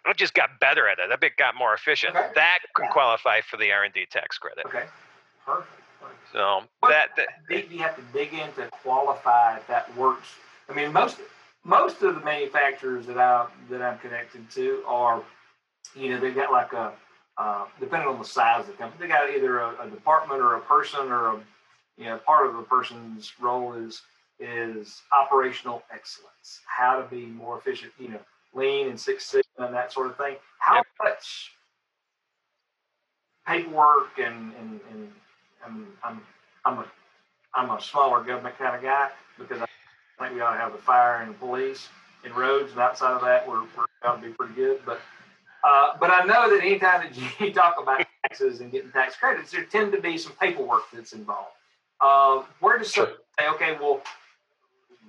I 0.07 0.13
just 0.15 0.35
got 0.35 0.59
better 0.61 0.89
at 0.89 0.99
it. 0.99 1.11
I 1.13 1.17
bit 1.17 1.37
got 1.37 1.55
more 1.55 1.75
efficient. 1.75 2.17
Okay. 2.17 2.31
That 2.35 2.61
can 2.77 2.87
Yeah. 2.87 2.93
qualify 2.93 3.41
for 3.43 3.57
the 3.57 3.73
R&D 3.73 4.07
tax 4.07 4.39
credit. 4.39 4.65
Okay. 4.67 4.87
Perfect. 5.45 5.71
perfect. 6.01 6.33
So 6.33 6.65
What- 6.81 6.91
that, 6.91 7.17
that 7.17 7.71
you 7.71 7.79
have 7.81 7.97
to 7.97 8.03
dig 8.13 8.33
in 8.33 8.53
to 8.55 8.69
qualify 8.69 9.57
if 9.57 9.67
that 9.67 9.95
works? 9.97 10.37
I 10.69 10.73
mean, 10.73 10.93
most 10.93 11.19
most 11.65 12.03
of 12.03 12.15
the 12.15 12.21
manufacturers 12.23 13.07
that 13.07 13.19
I 13.19 13.47
that 13.69 13.83
I'm 13.83 13.99
connected 13.99 14.51
to 14.53 14.85
are, 14.87 15.23
you 15.95 16.11
know, 16.11 16.21
they've 16.21 16.35
got 16.35 16.53
like 16.53 16.73
a 16.73 16.93
uh, 17.37 17.67
depending 17.79 18.09
on 18.09 18.19
the 18.19 18.25
size 18.25 18.61
of 18.63 18.67
the 18.67 18.73
company, 18.73 19.07
they 19.07 19.09
got 19.13 19.31
either 19.31 19.61
a, 19.61 19.87
a 19.87 19.91
department 19.91 20.41
or 20.41 20.57
a 20.57 20.61
person 20.61 21.11
or 21.13 21.29
a 21.37 21.41
you 21.97 22.05
know 22.07 22.19
part 22.19 22.47
of 22.47 22.57
a 22.57 22.63
person's 22.63 23.33
role 23.41 23.75
is 23.75 24.03
is 24.41 25.03
operational 25.13 25.83
excellence, 25.93 26.61
how 26.67 27.01
to 27.01 27.07
be 27.09 27.27
more 27.27 27.59
efficient, 27.59 27.93
you 27.99 28.09
know, 28.09 28.21
lean 28.59 28.89
and 28.89 28.99
Six 29.01 29.25
Sigma 29.27 29.67
and 29.67 29.75
that 29.75 29.93
sort 29.93 30.09
of 30.09 30.17
thing. 30.17 30.37
How 30.59 30.77
Yep. 30.77 30.87
much 31.03 31.53
paperwork 33.47 34.19
and 34.19 34.53
and, 34.61 34.81
and 34.93 35.13
I'm, 35.65 35.87
I'm 36.05 36.21
I'm 36.65 36.79
a 36.79 36.87
I'm 37.55 37.71
a 37.71 37.81
smaller 37.81 38.23
government 38.23 38.59
kind 38.59 38.77
of 38.77 38.83
guy 38.83 39.09
because 39.39 39.61
I 39.63 39.67
think 40.21 40.35
we 40.35 40.41
ought 40.41 40.53
to 40.53 40.59
have 40.59 40.73
the 40.73 40.79
fire 40.79 41.23
and 41.23 41.31
the 41.35 41.39
police 41.39 41.89
and 42.25 42.35
roads, 42.37 42.73
and 42.73 42.81
outside 42.81 43.13
of 43.13 43.23
that, 43.23 43.49
we're 43.49 43.63
we're 43.77 43.87
going 44.03 44.21
to 44.21 44.27
be 44.29 44.33
pretty 44.35 44.55
good. 44.55 44.81
But 44.85 45.01
uh, 45.65 45.97
but 45.99 46.11
I 46.11 46.25
know 46.25 46.51
that 46.51 46.63
anytime 46.65 47.03
that 47.03 47.41
you 47.41 47.53
talk 47.55 47.77
about 47.81 48.05
taxes 48.29 48.61
and 48.61 48.71
getting 48.71 48.91
tax 48.93 49.17
credits, 49.17 49.51
there 49.53 49.65
tend 49.65 49.93
to 49.93 50.01
be 50.01 50.19
some 50.19 50.33
paperwork 50.41 50.83
that's 50.93 51.13
involved. 51.13 51.51
Uh, 52.01 52.43
where 52.61 52.79
does 52.79 52.93
Sure. 52.93 53.09
say, 53.41 53.49
okay, 53.49 53.77
well, 53.81 54.01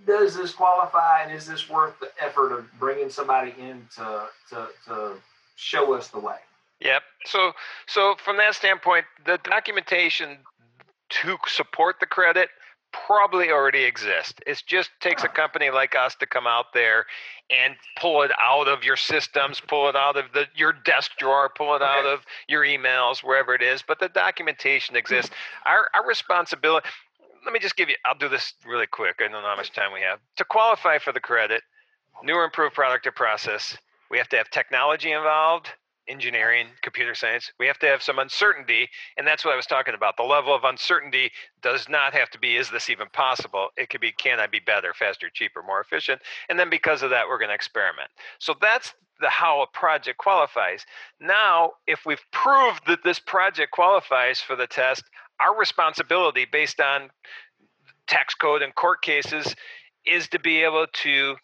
does 0.05 0.35
this 0.35 0.53
qualify, 0.53 1.23
and 1.23 1.33
is 1.33 1.45
this 1.47 1.69
worth 1.69 1.99
the 1.99 2.09
effort 2.21 2.51
of 2.51 2.65
bringing 2.79 3.09
somebody 3.09 3.53
in 3.59 3.88
to 3.95 4.27
to, 4.49 4.67
to 4.88 5.13
show 5.55 5.93
us 5.93 6.07
the 6.09 6.19
way? 6.19 6.38
Yep. 6.81 7.01
So 7.25 7.51
so 7.88 8.15
from 8.23 8.38
that 8.38 8.55
standpoint, 8.55 9.05
the 9.25 9.39
documentation 9.43 10.38
to 11.09 11.38
support 11.47 11.97
the 11.99 12.05
credit 12.05 12.49
probably 12.91 13.51
already 13.51 13.83
exists. 13.83 14.33
It 14.47 14.63
just 14.65 14.89
takes 14.99 15.23
a 15.23 15.27
company 15.27 15.69
like 15.69 15.95
us 15.95 16.15
to 16.15 16.25
come 16.25 16.47
out 16.47 16.73
there 16.73 17.05
and 17.51 17.75
pull 17.99 18.23
it 18.23 18.31
out 18.41 18.67
of 18.67 18.83
your 18.83 18.95
systems, 18.95 19.59
pull 19.59 19.89
it 19.89 19.95
out 19.95 20.17
of 20.17 20.25
the 20.33 20.45
your 20.55 20.73
desk 20.73 21.12
drawer, 21.17 21.49
pull 21.49 21.75
it 21.75 21.81
out 21.81 21.99
Okay. 22.05 22.13
of 22.13 22.21
your 22.47 22.63
emails, 22.63 23.19
wherever 23.23 23.53
it 23.53 23.62
is. 23.62 23.83
But 23.88 23.99
the 23.99 24.09
documentation 24.09 24.95
exists. 24.95 25.29
Mm-hmm. 25.29 25.69
Our 25.69 25.89
our 25.93 26.07
responsibility. 26.07 26.88
Let 27.43 27.54
me 27.54 27.60
just 27.60 27.75
give 27.75 27.89
you. 27.89 27.95
I'll 28.06 28.17
do 28.17 28.30
this 28.30 28.54
really 28.65 28.88
quick. 28.88 29.15
I 29.19 29.23
don't 29.23 29.32
know 29.32 29.41
how 29.41 29.56
much 29.56 29.71
time 29.71 29.93
we 29.93 30.02
have 30.02 30.19
to 30.38 30.45
qualify 30.45 30.99
for 30.99 31.12
the 31.12 31.19
credit. 31.19 31.62
Newer 32.23 32.43
improved 32.43 32.75
product 32.75 33.08
or 33.08 33.12
process. 33.12 33.78
We 34.12 34.17
have 34.17 34.30
to 34.30 34.38
have 34.38 34.49
technology 34.49 35.12
involved 35.12 35.69
engineering, 36.10 36.67
computer 36.82 37.15
science. 37.15 37.52
We 37.60 37.67
have 37.67 37.80
to 37.80 37.88
have 37.88 38.02
some 38.02 38.19
uncertainty, 38.19 38.89
and 39.17 39.25
that's 39.25 39.45
what 39.45 39.54
I 39.54 39.56
was 39.56 39.67
talking 39.67 39.93
about. 39.93 40.17
The 40.17 40.23
level 40.23 40.54
of 40.54 40.63
uncertainty 40.63 41.32
does 41.62 41.88
not 41.88 42.13
have 42.13 42.30
to 42.32 42.39
be 42.39 42.58
is 42.58 42.69
this 42.69 42.89
even 42.89 43.08
possible? 43.13 43.69
It 43.78 43.89
could 43.89 44.02
be 44.02 44.12
can 44.12 44.39
I 44.39 44.47
be 44.47 44.60
better, 44.60 44.93
faster, 44.93 45.30
cheaper, 45.30 45.62
more 45.62 45.80
efficient? 45.80 46.21
And 46.49 46.60
then 46.60 46.69
because 46.69 47.04
of 47.04 47.12
that, 47.12 47.28
we're 47.28 47.38
going 47.38 47.49
to 47.49 47.56
experiment. 47.56 48.10
So 48.39 48.56
that's 48.60 48.93
the 49.21 49.30
how 49.30 49.62
a 49.62 49.67
project 49.67 50.17
qualifies. 50.17 50.86
Now, 51.19 51.73
if 51.88 52.06
we've 52.06 52.23
proved 52.32 52.88
that 52.88 53.04
this 53.04 53.19
project 53.19 53.71
qualifies 53.71 54.39
for 54.39 54.56
the 54.56 54.67
test, 54.67 55.04
our 55.39 55.58
responsibility 55.58 56.45
based 56.45 56.80
on 56.80 57.10
tax 58.08 58.34
code 58.34 58.62
and 58.62 58.73
court 58.75 59.02
cases 59.02 59.56
is 60.06 60.28
to 60.30 60.39
be 60.39 60.63
able 60.63 60.88
to 60.93 61.36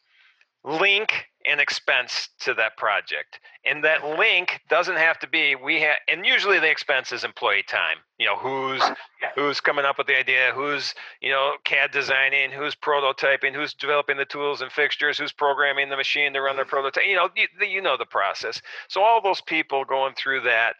link 0.63 1.27
an 1.47 1.59
expense 1.59 2.29
to 2.39 2.53
that 2.55 2.75
project. 2.75 3.39
And 3.63 3.83
that 3.83 4.03
link 4.03 4.61
doesn't 4.67 4.97
have 4.97 5.19
to 5.19 5.27
be 5.27 5.55
we 5.55 5.81
have 5.81 5.97
and 6.07 6.25
usually 6.25 6.59
the 6.59 6.69
expense 6.69 7.11
is 7.11 7.23
employee 7.23 7.63
time. 7.67 7.97
You 8.17 8.25
know 8.25 8.35
who's 8.35 8.81
who's 9.35 9.61
coming 9.61 9.85
up 9.85 9.97
with 9.97 10.07
the 10.07 10.17
idea 10.17 10.51
who's 10.55 10.93
you 11.21 11.29
know 11.29 11.53
cad 11.63 11.91
designing 11.91 12.51
who's 12.51 12.75
prototyping 12.75 13.53
who's 13.53 13.73
developing 13.73 14.17
the 14.17 14.25
tools 14.25 14.61
and 14.61 14.71
fixtures 14.71 15.17
who's 15.17 15.31
programming 15.31 15.89
the 15.89 15.97
machine 15.97 16.33
to 16.33 16.41
run 16.41 16.57
the 16.57 16.63
mm. 16.63 16.67
prototype 16.67 17.05
you 17.05 17.15
know 17.15 17.29
you, 17.35 17.47
you 17.67 17.81
know 17.81 17.97
the 17.97 18.05
process. 18.05 18.61
So 18.87 19.01
all 19.01 19.21
those 19.21 19.41
people 19.41 19.85
going 19.85 20.15
through 20.15 20.41
that 20.41 20.75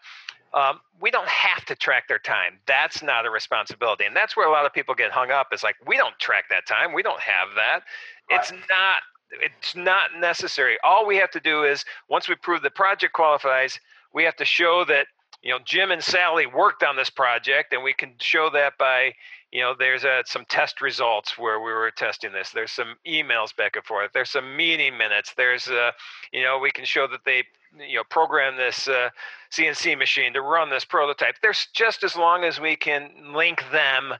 um, 0.55 0.79
we 0.99 1.11
don't 1.11 1.27
have 1.27 1.63
to 1.65 1.75
track 1.75 2.07
their 2.07 2.19
time 2.19 2.59
that's 2.65 3.03
not 3.03 3.25
a 3.25 3.29
responsibility 3.29 4.05
and 4.05 4.15
that's 4.15 4.35
where 4.35 4.47
a 4.47 4.51
lot 4.51 4.65
of 4.65 4.73
people 4.73 4.95
get 4.95 5.11
hung 5.11 5.29
up 5.29 5.47
is 5.53 5.61
like 5.61 5.75
we 5.85 5.97
don't 5.97 6.17
track 6.17 6.45
that 6.49 6.65
time 6.65 6.93
we 6.93 7.03
don't 7.03 7.21
have 7.21 7.49
that 7.55 7.81
it's 8.29 8.51
not 8.51 8.97
it's 9.31 9.75
not 9.75 10.11
necessary. 10.19 10.77
All 10.83 11.05
we 11.05 11.17
have 11.17 11.31
to 11.31 11.39
do 11.39 11.63
is 11.63 11.85
once 12.09 12.29
we 12.29 12.35
prove 12.35 12.61
the 12.61 12.69
project 12.69 13.13
qualifies, 13.13 13.79
we 14.13 14.23
have 14.23 14.35
to 14.37 14.45
show 14.45 14.85
that 14.85 15.07
you 15.41 15.51
know 15.51 15.59
Jim 15.63 15.91
and 15.91 16.03
Sally 16.03 16.45
worked 16.45 16.83
on 16.83 16.95
this 16.95 17.09
project, 17.09 17.73
and 17.73 17.83
we 17.83 17.93
can 17.93 18.13
show 18.19 18.49
that 18.51 18.77
by 18.77 19.13
you 19.51 19.61
know 19.61 19.73
there's 19.77 20.05
uh 20.05 20.23
some 20.25 20.45
test 20.49 20.81
results 20.81 21.37
where 21.37 21.59
we 21.59 21.71
were 21.71 21.91
testing 21.91 22.31
this. 22.31 22.51
There's 22.51 22.71
some 22.71 22.95
emails 23.07 23.55
back 23.55 23.75
and 23.75 23.85
forth. 23.85 24.11
There's 24.13 24.29
some 24.29 24.55
meeting 24.55 24.97
minutes. 24.97 25.33
There's 25.35 25.67
a, 25.67 25.93
you 26.31 26.43
know 26.43 26.59
we 26.59 26.71
can 26.71 26.85
show 26.85 27.07
that 27.07 27.25
they 27.25 27.43
you 27.87 27.97
know 27.97 28.03
program 28.09 28.57
this 28.57 28.87
uh, 28.87 29.09
CNC 29.51 29.97
machine 29.97 30.33
to 30.33 30.41
run 30.41 30.69
this 30.69 30.85
prototype. 30.85 31.35
There's 31.41 31.67
just 31.73 32.03
as 32.03 32.15
long 32.15 32.43
as 32.43 32.59
we 32.59 32.75
can 32.75 33.09
link 33.33 33.63
them 33.71 34.13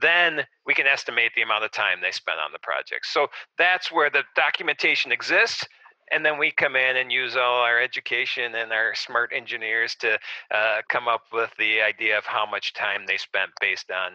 then 0.00 0.44
we 0.66 0.74
can 0.74 0.86
estimate 0.86 1.32
the 1.34 1.42
amount 1.42 1.64
of 1.64 1.72
time 1.72 1.98
they 2.00 2.12
spent 2.12 2.38
on 2.38 2.52
the 2.52 2.58
project. 2.58 3.06
So 3.06 3.28
that's 3.56 3.90
where 3.90 4.10
the 4.10 4.22
documentation 4.36 5.12
exists. 5.12 5.64
And 6.10 6.24
then 6.24 6.38
we 6.38 6.50
come 6.50 6.74
in 6.74 6.96
and 6.96 7.12
use 7.12 7.36
all 7.36 7.60
our 7.60 7.80
education 7.80 8.54
and 8.54 8.72
our 8.72 8.94
smart 8.94 9.30
engineers 9.34 9.94
to 9.96 10.18
uh, 10.50 10.80
come 10.88 11.06
up 11.06 11.24
with 11.32 11.50
the 11.58 11.82
idea 11.82 12.16
of 12.16 12.24
how 12.24 12.46
much 12.46 12.72
time 12.72 13.04
they 13.06 13.18
spent 13.18 13.50
based 13.60 13.90
on, 13.90 14.12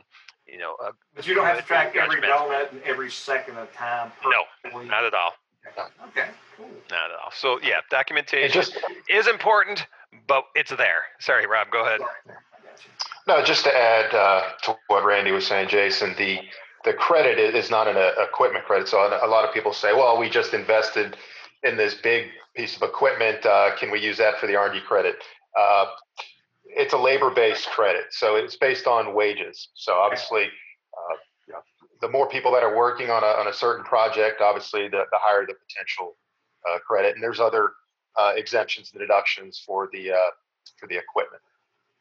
you 0.47 0.57
know, 0.57 0.75
a, 0.83 0.91
But 1.15 1.27
you 1.27 1.35
don't 1.35 1.45
have 1.45 1.57
to 1.57 1.63
track 1.63 1.95
every 1.95 2.19
donut 2.19 2.71
and 2.71 2.81
every 2.83 3.11
second 3.11 3.57
of 3.57 3.71
time. 3.73 4.11
No, 4.25 4.81
not 4.85 5.03
at 5.03 5.13
all. 5.13 5.33
Okay, 6.09 6.29
cool. 6.57 6.67
Not 6.89 7.11
at 7.11 7.17
all. 7.23 7.31
So 7.35 7.59
yeah, 7.63 7.81
documentation 7.89 8.51
just, 8.51 8.77
is 9.09 9.27
important, 9.27 9.87
but 10.27 10.45
it's 10.55 10.71
there. 10.71 11.03
Sorry, 11.19 11.47
Rob. 11.47 11.67
Go 11.71 11.81
ahead. 11.81 12.01
No, 13.27 13.43
just 13.43 13.63
to 13.63 13.75
add 13.75 14.13
uh, 14.13 14.41
to 14.63 14.77
what 14.87 15.05
Randy 15.05 15.31
was 15.31 15.47
saying, 15.47 15.69
Jason, 15.69 16.13
the 16.17 16.39
the 16.83 16.93
credit 16.93 17.39
is 17.39 17.69
not 17.69 17.87
an 17.87 17.95
uh, 17.95 18.11
equipment 18.21 18.65
credit. 18.65 18.87
So 18.87 18.97
a 18.97 19.27
lot 19.27 19.45
of 19.47 19.53
people 19.53 19.73
say, 19.73 19.93
well, 19.93 20.17
we 20.17 20.29
just 20.29 20.53
invested 20.53 21.15
in 21.63 21.77
this 21.77 21.93
big 21.95 22.27
piece 22.55 22.75
of 22.75 22.81
equipment. 22.81 23.45
Uh, 23.45 23.75
can 23.77 23.89
we 23.89 24.01
use 24.01 24.17
that 24.17 24.37
for 24.37 24.47
the 24.47 24.55
R&D 24.55 24.81
credit? 24.81 25.15
Uh, 25.57 25.85
it's 26.65 26.93
a 26.93 26.97
labor-based 26.97 27.67
credit, 27.69 28.05
so 28.11 28.35
it's 28.35 28.55
based 28.55 28.87
on 28.87 29.13
wages. 29.13 29.69
So 29.75 29.93
obviously, 29.93 30.43
uh, 30.43 30.47
you 30.47 30.49
know, 31.09 31.15
the 32.03 32.09
more 32.09 32.27
people 32.27 32.51
that 32.51 32.63
are 32.63 32.75
working 32.75 33.09
on 33.09 33.23
a, 33.23 33.27
on 33.27 33.47
a 33.47 33.53
certain 33.53 33.85
project, 33.85 34.41
obviously, 34.41 34.89
the, 34.89 35.05
the 35.11 35.17
higher 35.21 35.45
the 35.45 35.53
potential 35.53 36.17
uh, 36.69 36.77
credit. 36.79 37.15
And 37.15 37.23
there's 37.23 37.39
other 37.39 37.71
uh, 38.19 38.33
exemptions 38.35 38.91
and 38.91 38.99
deductions 38.99 39.63
for 39.65 39.89
the 39.93 40.11
for 40.77 40.87
the 40.87 40.97
equipment. 40.97 41.41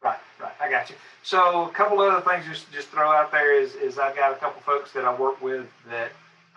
Right, 0.03 0.19
right. 0.41 0.51
I 0.59 0.69
got 0.69 0.89
you. 0.89 0.97
So 1.23 1.63
a 1.63 1.69
couple 1.69 2.01
other 2.01 2.19
things 2.19 2.45
just 2.45 2.71
just 2.73 2.89
throw 2.89 3.09
out 3.09 3.31
there 3.31 3.57
is 3.57 3.75
is 3.75 3.97
I've 3.97 4.15
got 4.15 4.33
a 4.33 4.35
couple 4.35 4.61
folks 4.61 4.91
that 4.91 5.05
I 5.05 5.15
work 5.15 5.41
with 5.41 5.67
that 5.89 6.11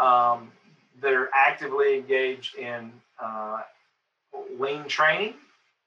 um, 0.05 0.51
that 1.01 1.13
are 1.13 1.31
actively 1.33 1.97
engaged 1.97 2.57
in 2.57 2.91
uh, 3.23 3.61
lean 4.59 4.89
training. 4.89 5.35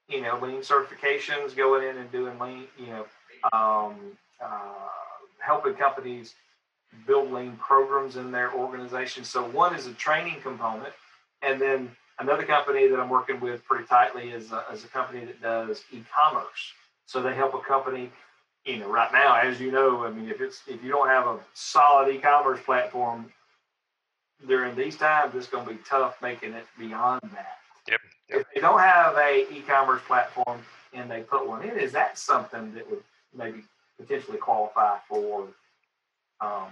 You 0.08 0.22
know, 0.22 0.38
lean 0.40 0.62
certifications, 0.62 1.54
going 1.54 1.86
in 1.86 1.98
and 1.98 2.10
doing 2.10 2.38
lean. 2.38 2.64
You 2.78 2.86
know, 2.86 3.06
um, 3.52 3.94
uh, 4.42 4.88
helping 5.38 5.74
companies 5.74 6.34
build 7.06 7.32
lean 7.32 7.56
programs 7.56 8.16
in 8.16 8.30
their 8.30 8.52
organization. 8.52 9.24
So 9.24 9.44
one 9.50 9.74
is 9.74 9.86
a 9.86 9.92
training 9.94 10.40
component, 10.42 10.92
and 11.42 11.60
then 11.60 11.90
another 12.18 12.44
company 12.44 12.86
that 12.88 13.00
I'm 13.00 13.08
working 13.08 13.40
with 13.40 13.64
pretty 13.64 13.86
tightly 13.86 14.30
is 14.30 14.52
a, 14.52 14.64
is 14.72 14.84
a 14.84 14.88
company 14.88 15.24
that 15.24 15.40
does 15.40 15.82
e-commerce. 15.92 16.72
So 17.06 17.22
they 17.22 17.34
help 17.34 17.54
a 17.54 17.60
company, 17.60 18.10
you 18.64 18.78
know, 18.78 18.88
right 18.88 19.12
now, 19.12 19.36
as 19.36 19.60
you 19.60 19.72
know, 19.72 20.04
I 20.04 20.10
mean, 20.10 20.28
if 20.28 20.40
it's 20.40 20.62
if 20.68 20.82
you 20.84 20.90
don't 20.90 21.08
have 21.08 21.26
a 21.26 21.38
solid 21.54 22.14
e-commerce 22.14 22.60
platform 22.64 23.32
during 24.46 24.74
these 24.76 24.96
times, 24.96 25.34
it's 25.34 25.48
going 25.48 25.66
to 25.66 25.72
be 25.72 25.78
tough 25.88 26.20
making 26.22 26.52
it 26.52 26.66
beyond 26.78 27.20
that. 27.34 27.58
Yep. 27.88 28.00
yep. 28.28 28.40
If 28.40 28.46
they 28.54 28.60
don't 28.60 28.80
have 28.80 29.16
a 29.16 29.52
e-commerce 29.52 30.02
platform 30.06 30.60
and 30.92 31.10
they 31.10 31.22
put 31.22 31.46
one 31.46 31.62
in, 31.62 31.78
is 31.78 31.92
that 31.92 32.18
something 32.18 32.74
that 32.74 32.88
would 32.90 33.02
maybe 33.36 33.62
potentially 33.98 34.38
qualify 34.38 34.98
for? 35.08 35.48
Um, 36.40 36.68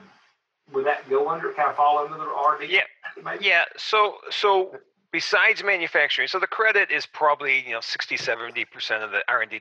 would 0.73 0.87
that 0.87 1.09
go 1.09 1.29
under 1.29 1.53
kind 1.53 1.69
of 1.69 1.77
fall 1.77 1.99
under 1.99 2.17
the 2.17 2.25
RD? 2.25 2.71
Yeah. 2.71 2.81
Maybe? 3.23 3.47
Yeah. 3.47 3.65
So 3.77 4.17
so 4.31 4.79
besides 5.13 5.65
manufacturing 5.65 6.29
so 6.29 6.39
the 6.39 6.47
credit 6.47 6.91
is 6.91 7.07
probably 7.07 7.65
you 7.67 7.73
know 7.73 7.81
60 7.81 8.17
70 8.17 8.65
percent 8.67 9.03
of 9.03 9.11
the 9.11 9.21
r&d 9.29 9.61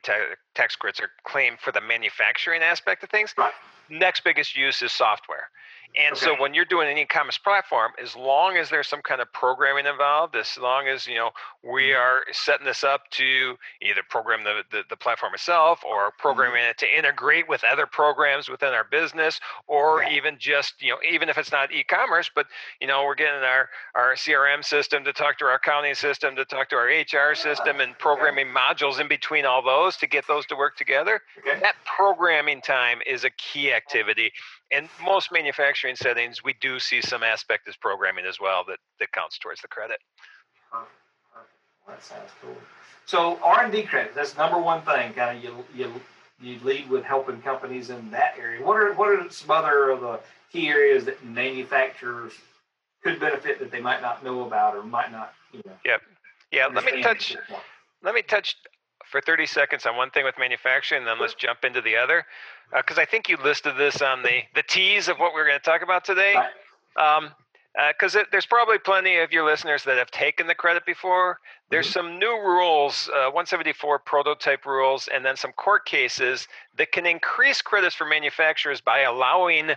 tax 0.56 0.76
credits 0.76 1.00
are 1.00 1.10
claimed 1.24 1.60
for 1.60 1.72
the 1.72 1.82
manufacturing 1.82 2.62
aspect 2.62 3.04
of 3.04 3.10
things 3.10 3.34
right. 3.38 3.54
next 3.89 4.24
biggest 4.24 4.58
use 4.58 4.82
is 4.82 4.91
software 4.91 5.50
and 5.95 6.15
okay. 6.15 6.26
so 6.26 6.36
when 6.39 6.54
you're 6.54 6.65
doing 6.65 6.89
an 6.89 6.97
e-commerce 6.97 7.38
platform, 7.38 7.91
as 8.02 8.15
long 8.15 8.58
as 8.58 8.69
there's 8.69 8.88
some 8.88 9.02
kind 9.02 9.21
of 9.21 9.32
programming 9.32 9.86
involved, 9.86 10.36
as 10.36 10.58
long 10.58 10.88
as 10.88 11.08
you 11.08 11.15
know 11.15 11.32
we 11.63 11.89
mm-hmm. 11.89 12.00
are 12.00 12.19
setting 12.32 12.65
this 12.65 12.84
up 12.84 13.10
to 13.12 13.58
either 13.82 14.02
program 14.10 14.43
the, 14.43 14.63
the, 14.71 14.84
the 14.89 14.97
platform 14.97 15.34
itself 15.34 15.84
or 15.86 16.08
mm-hmm. 16.08 16.21
programming 16.21 16.62
mm-hmm. 16.62 16.71
it 16.71 16.78
to 16.80 16.97
integrate 16.97 17.47
with 17.50 17.63
other 17.63 17.86
programs 17.86 18.50
within 18.50 18.73
our 18.73 18.84
business, 18.84 19.39
or 19.67 20.04
even 20.04 20.38
just 20.38 20.82
you 20.82 20.91
know 20.91 20.97
even 21.10 21.30
if 21.30 21.38
it's 21.38 21.52
not 21.52 21.71
e-commerce, 21.71 22.30
but 22.34 22.47
you 22.82 22.88
know 22.88 23.04
we're 23.06 23.15
getting 23.15 23.41
our 23.41 23.69
our 23.95 24.15
CRM 24.15 24.63
system 24.63 25.04
to 25.04 25.13
talk 25.13 25.38
to 25.39 25.45
our 25.45 25.56
accounting 25.56 25.95
system 25.95 26.36
to 26.36 26.45
talk 26.45 26.69
to 26.69 26.76
our 26.76 26.88
HR 26.88 27.34
system 27.34 27.80
and 27.80 27.97
programming 27.97 28.47
okay. 28.47 28.58
modules 28.58 29.00
in 29.00 29.08
between 29.08 29.45
all 29.45 29.63
those 29.63 29.97
to 29.97 30.08
get 30.08 30.28
those 30.28 30.45
to 30.47 30.56
work 30.56 30.76
together. 30.78 31.21
That 31.45 31.76
programming 31.86 32.62
time 32.62 33.00
is 33.08 33.23
a 33.23 33.30
key 33.32 33.73
activity 33.73 34.32
in 34.71 34.89
most 35.03 35.32
manufacturing 35.32 35.95
settings, 35.95 36.43
we 36.43 36.56
do 36.60 36.80
see 36.80 37.01
some 37.01 37.23
aspect 37.23 37.67
as 37.67 37.75
programming 37.75 38.25
as 38.25 38.39
well 38.39 38.63
that, 38.67 38.80
that 38.99 39.12
counts 39.12 39.38
towards 39.38 39.62
the 39.62 39.67
credit. 39.67 39.97
Well, 40.71 40.88
that 41.88 42.03
sounds 42.03 42.32
cool. 42.41 42.56
So 43.06 43.39
R 43.41 43.63
and 43.63 43.71
D 43.71 43.84
credit, 43.84 44.13
that's 44.13 44.36
number 44.38 44.60
one 44.60 44.82
thing. 44.82 45.13
Kind 45.13 45.38
of 45.38 45.43
you 45.43 45.65
you 45.73 45.93
you 46.41 46.60
lead 46.63 46.89
with 46.89 47.03
helping 47.03 47.41
companies 47.41 47.89
in 47.89 48.12
that 48.12 48.36
area. 48.38 48.63
What 48.63 48.75
are 48.75 48.93
what 48.93 49.08
are 49.10 49.30
some 49.30 49.51
other 49.51 49.89
of 49.89 50.01
the 50.01 50.19
key 50.51 50.67
areas 50.67 51.06
that 51.06 51.23
manufacturers 51.25 52.34
could 53.03 53.19
benefit 53.19 53.60
that 53.60 53.71
they 53.71 53.80
might 53.80 54.01
not 54.01 54.23
know 54.23 54.45
about 54.45 54.75
or 54.75 54.84
might 54.84 55.12
not 55.12 55.34
you 55.53 55.62
know? 55.65 55.73
Yep. 55.86 56.01
Yeah. 56.51 56.67
Let 56.67 56.84
me 56.84 57.01
touch. 57.01 57.38
Let 58.03 58.13
me 58.13 58.21
touch 58.21 58.58
for 59.06 59.21
30 59.21 59.45
seconds 59.45 59.86
on 59.86 59.95
one 59.95 60.10
thing 60.12 60.25
with 60.25 60.36
manufacturing, 60.38 60.99
and 60.99 61.08
then 61.08 61.19
let's 61.19 61.34
jump 61.34 61.63
into 61.63 61.82
the 61.82 61.95
other. 61.95 62.25
Because 62.75 62.97
uh, 62.97 63.01
I 63.01 63.06
think 63.06 63.30
you 63.30 63.38
listed 63.43 63.77
this 63.77 64.01
on 64.01 64.23
the, 64.23 64.41
the 64.56 64.63
tease 64.63 65.08
of 65.08 65.17
what 65.17 65.34
we're 65.34 65.47
going 65.47 65.60
to 65.60 65.63
talk 65.63 65.82
about 65.82 66.03
today. 66.06 66.36
Because 66.95 68.15
um, 68.15 68.21
uh, 68.21 68.23
there's 68.32 68.45
probably 68.45 68.77
plenty 68.77 69.17
of 69.17 69.32
your 69.32 69.45
listeners 69.45 69.84
that 69.84 69.97
have 69.97 70.12
taken 70.12 70.47
the 70.47 70.56
credit 70.56 70.86
before. 70.86 71.39
There's 71.69 71.88
mm-hmm. 71.88 71.93
some 71.93 72.19
new 72.19 72.39
rules, 72.41 73.10
uh, 73.10 73.32
174 73.32 73.99
prototype 73.99 74.65
rules, 74.65 75.08
and 75.13 75.25
then 75.25 75.38
some 75.38 75.51
court 75.53 75.86
cases 75.86 76.47
that 76.77 76.91
can 76.91 77.06
increase 77.06 77.62
credits 77.62 77.95
for 77.95 78.06
manufacturers 78.06 78.82
by 78.82 79.01
allowing 79.01 79.71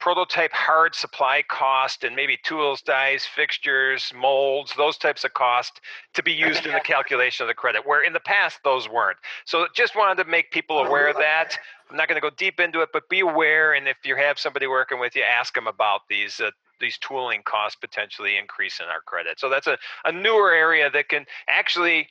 prototype 0.00 0.52
hard 0.52 0.94
supply 0.94 1.42
cost 1.48 2.04
and 2.04 2.16
maybe 2.16 2.38
tools, 2.42 2.80
dies, 2.82 3.24
fixtures, 3.24 4.12
molds, 4.16 4.72
those 4.76 4.96
types 4.96 5.24
of 5.24 5.34
cost 5.34 5.80
to 6.14 6.22
be 6.22 6.32
used 6.32 6.66
in 6.66 6.72
the 6.72 6.80
calculation 6.84 7.44
of 7.44 7.48
the 7.48 7.54
credit, 7.54 7.86
where 7.86 8.02
in 8.02 8.12
the 8.12 8.20
past 8.20 8.60
those 8.64 8.88
weren't. 8.88 9.18
So 9.44 9.66
just 9.74 9.94
wanted 9.94 10.22
to 10.22 10.28
make 10.28 10.50
people 10.50 10.78
aware 10.78 11.08
of 11.08 11.16
that. 11.18 11.56
I'm 11.90 11.96
not 11.96 12.08
going 12.08 12.20
to 12.20 12.26
go 12.26 12.34
deep 12.36 12.60
into 12.60 12.80
it, 12.80 12.90
but 12.92 13.08
be 13.08 13.20
aware. 13.20 13.74
And 13.74 13.86
if 13.86 13.98
you 14.04 14.16
have 14.16 14.38
somebody 14.38 14.66
working 14.66 14.98
with 14.98 15.14
you, 15.14 15.22
ask 15.22 15.54
them 15.54 15.66
about 15.66 16.02
these. 16.08 16.40
Uh, 16.40 16.50
these 16.80 16.96
tooling 16.96 17.42
costs 17.44 17.76
potentially 17.78 18.38
increase 18.38 18.80
in 18.80 18.86
our 18.86 19.02
credit. 19.02 19.38
So 19.38 19.50
that's 19.50 19.66
a, 19.66 19.76
a 20.06 20.12
newer 20.12 20.50
area 20.50 20.88
that 20.90 21.10
can 21.10 21.26
actually 21.46 22.08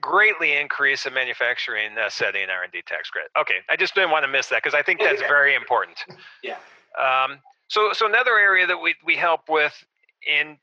greatly 0.00 0.52
increase 0.56 1.04
the 1.04 1.10
manufacturing 1.10 1.98
uh, 1.98 2.08
setting 2.08 2.48
R&D 2.48 2.82
tax 2.86 3.10
credit. 3.10 3.30
Okay, 3.38 3.56
I 3.68 3.76
just 3.76 3.94
didn't 3.94 4.10
want 4.10 4.24
to 4.24 4.30
miss 4.30 4.48
that 4.48 4.62
because 4.62 4.74
I 4.74 4.82
think 4.82 5.00
that's 5.00 5.20
very 5.28 5.54
important. 5.54 5.98
Yeah. 6.42 6.56
Um, 7.00 7.38
so, 7.68 7.92
so 7.92 8.06
another 8.06 8.38
area 8.38 8.66
that 8.66 8.78
we, 8.78 8.94
we 9.04 9.16
help 9.16 9.48
with 9.48 9.84
in 10.26 10.58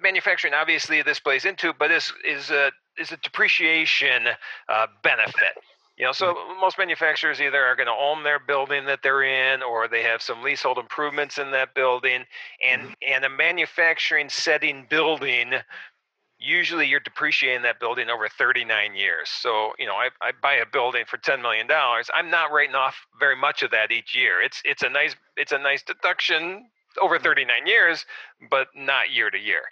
manufacturing, 0.00 0.54
obviously 0.54 1.02
this 1.02 1.18
plays 1.18 1.44
into, 1.44 1.72
but 1.72 1.90
is 1.90 2.12
is 2.24 2.50
a 2.50 2.70
is 2.98 3.12
a 3.12 3.16
depreciation 3.18 4.28
uh, 4.68 4.86
benefit. 5.02 5.56
You 5.96 6.04
know, 6.04 6.12
so 6.12 6.34
mm-hmm. 6.34 6.60
most 6.60 6.76
manufacturers 6.76 7.40
either 7.40 7.62
are 7.62 7.74
going 7.74 7.86
to 7.86 7.92
own 7.92 8.22
their 8.22 8.38
building 8.38 8.84
that 8.84 9.02
they're 9.02 9.22
in, 9.22 9.62
or 9.62 9.88
they 9.88 10.02
have 10.02 10.20
some 10.20 10.42
leasehold 10.42 10.78
improvements 10.78 11.38
in 11.38 11.50
that 11.52 11.74
building, 11.74 12.24
and 12.64 12.82
mm-hmm. 12.82 12.92
and 13.06 13.24
a 13.24 13.30
manufacturing 13.30 14.28
setting 14.28 14.86
building 14.88 15.52
usually 16.38 16.86
you're 16.86 17.00
depreciating 17.00 17.62
that 17.62 17.80
building 17.80 18.10
over 18.10 18.28
39 18.28 18.94
years. 18.94 19.28
So, 19.28 19.72
you 19.78 19.86
know, 19.86 19.94
I, 19.94 20.10
I 20.20 20.32
buy 20.40 20.54
a 20.54 20.66
building 20.66 21.04
for 21.06 21.18
$10 21.18 21.40
million. 21.40 21.66
I'm 21.70 22.30
not 22.30 22.52
writing 22.52 22.74
off 22.74 22.96
very 23.18 23.36
much 23.36 23.62
of 23.62 23.70
that 23.70 23.90
each 23.90 24.14
year. 24.14 24.40
It's, 24.42 24.60
it's 24.64 24.82
a 24.82 24.88
nice, 24.88 25.16
it's 25.36 25.52
a 25.52 25.58
nice 25.58 25.82
deduction 25.82 26.68
over 27.00 27.16
mm-hmm. 27.16 27.24
39 27.24 27.66
years, 27.66 28.04
but 28.50 28.68
not 28.74 29.10
year 29.10 29.30
to 29.30 29.38
year. 29.38 29.62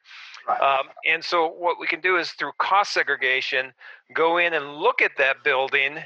Right. 0.48 0.60
Um, 0.60 0.86
and 1.06 1.24
so 1.24 1.48
what 1.48 1.78
we 1.78 1.86
can 1.86 2.00
do 2.00 2.16
is 2.16 2.32
through 2.32 2.52
cost 2.58 2.92
segregation, 2.92 3.72
go 4.14 4.38
in 4.38 4.52
and 4.54 4.76
look 4.76 5.02
at 5.02 5.12
that 5.18 5.44
building 5.44 5.98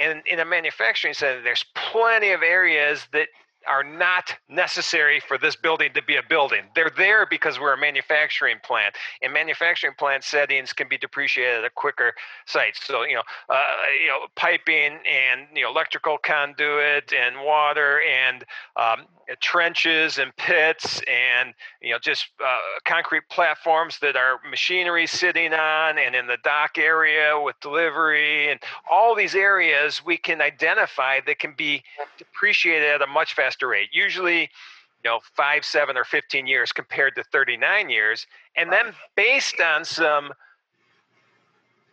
and 0.00 0.22
in 0.26 0.40
a 0.40 0.44
manufacturing 0.44 1.14
setting, 1.14 1.44
there's 1.44 1.64
plenty 1.74 2.30
of 2.30 2.42
areas 2.42 3.06
that 3.12 3.28
are 3.68 3.84
not 3.84 4.34
necessary 4.48 5.20
for 5.20 5.38
this 5.38 5.56
building 5.56 5.92
to 5.94 6.02
be 6.02 6.16
a 6.16 6.22
building. 6.28 6.62
They're 6.74 6.92
there 6.96 7.26
because 7.26 7.58
we're 7.58 7.74
a 7.74 7.78
manufacturing 7.78 8.58
plant, 8.64 8.94
and 9.22 9.32
manufacturing 9.32 9.94
plant 9.98 10.24
settings 10.24 10.72
can 10.72 10.88
be 10.88 10.98
depreciated 10.98 11.58
at 11.58 11.64
a 11.64 11.70
quicker 11.70 12.14
site. 12.46 12.76
So 12.76 13.02
you 13.02 13.14
know, 13.14 13.22
uh, 13.48 13.62
you 14.00 14.08
know, 14.08 14.26
piping 14.36 14.98
and 15.08 15.46
you 15.54 15.62
know, 15.62 15.70
electrical 15.70 16.18
conduit 16.18 17.12
and 17.12 17.44
water 17.44 18.00
and 18.02 18.44
um, 18.76 19.06
trenches 19.40 20.18
and 20.18 20.34
pits 20.36 21.00
and 21.06 21.54
you 21.80 21.92
know 21.92 21.98
just 22.00 22.28
uh, 22.44 22.58
concrete 22.84 23.22
platforms 23.30 23.98
that 24.00 24.16
are 24.16 24.40
machinery 24.48 25.06
sitting 25.06 25.52
on 25.52 25.98
and 25.98 26.16
in 26.16 26.26
the 26.26 26.38
dock 26.42 26.78
area 26.78 27.40
with 27.40 27.58
delivery 27.60 28.50
and 28.50 28.60
all 28.90 29.14
these 29.14 29.34
areas 29.34 30.04
we 30.04 30.16
can 30.16 30.40
identify 30.40 31.20
that 31.24 31.38
can 31.38 31.54
be 31.56 31.82
depreciated 32.18 32.88
at 32.88 33.02
a 33.02 33.06
much 33.06 33.34
faster 33.34 33.49
rate 33.62 33.88
usually 33.92 34.42
you 34.42 35.10
know 35.10 35.20
five 35.34 35.64
seven 35.64 35.96
or 35.96 36.04
15 36.04 36.46
years 36.46 36.72
compared 36.72 37.14
to 37.14 37.24
39 37.24 37.90
years 37.90 38.26
and 38.56 38.72
then 38.72 38.92
based 39.16 39.60
on 39.60 39.84
some 39.84 40.32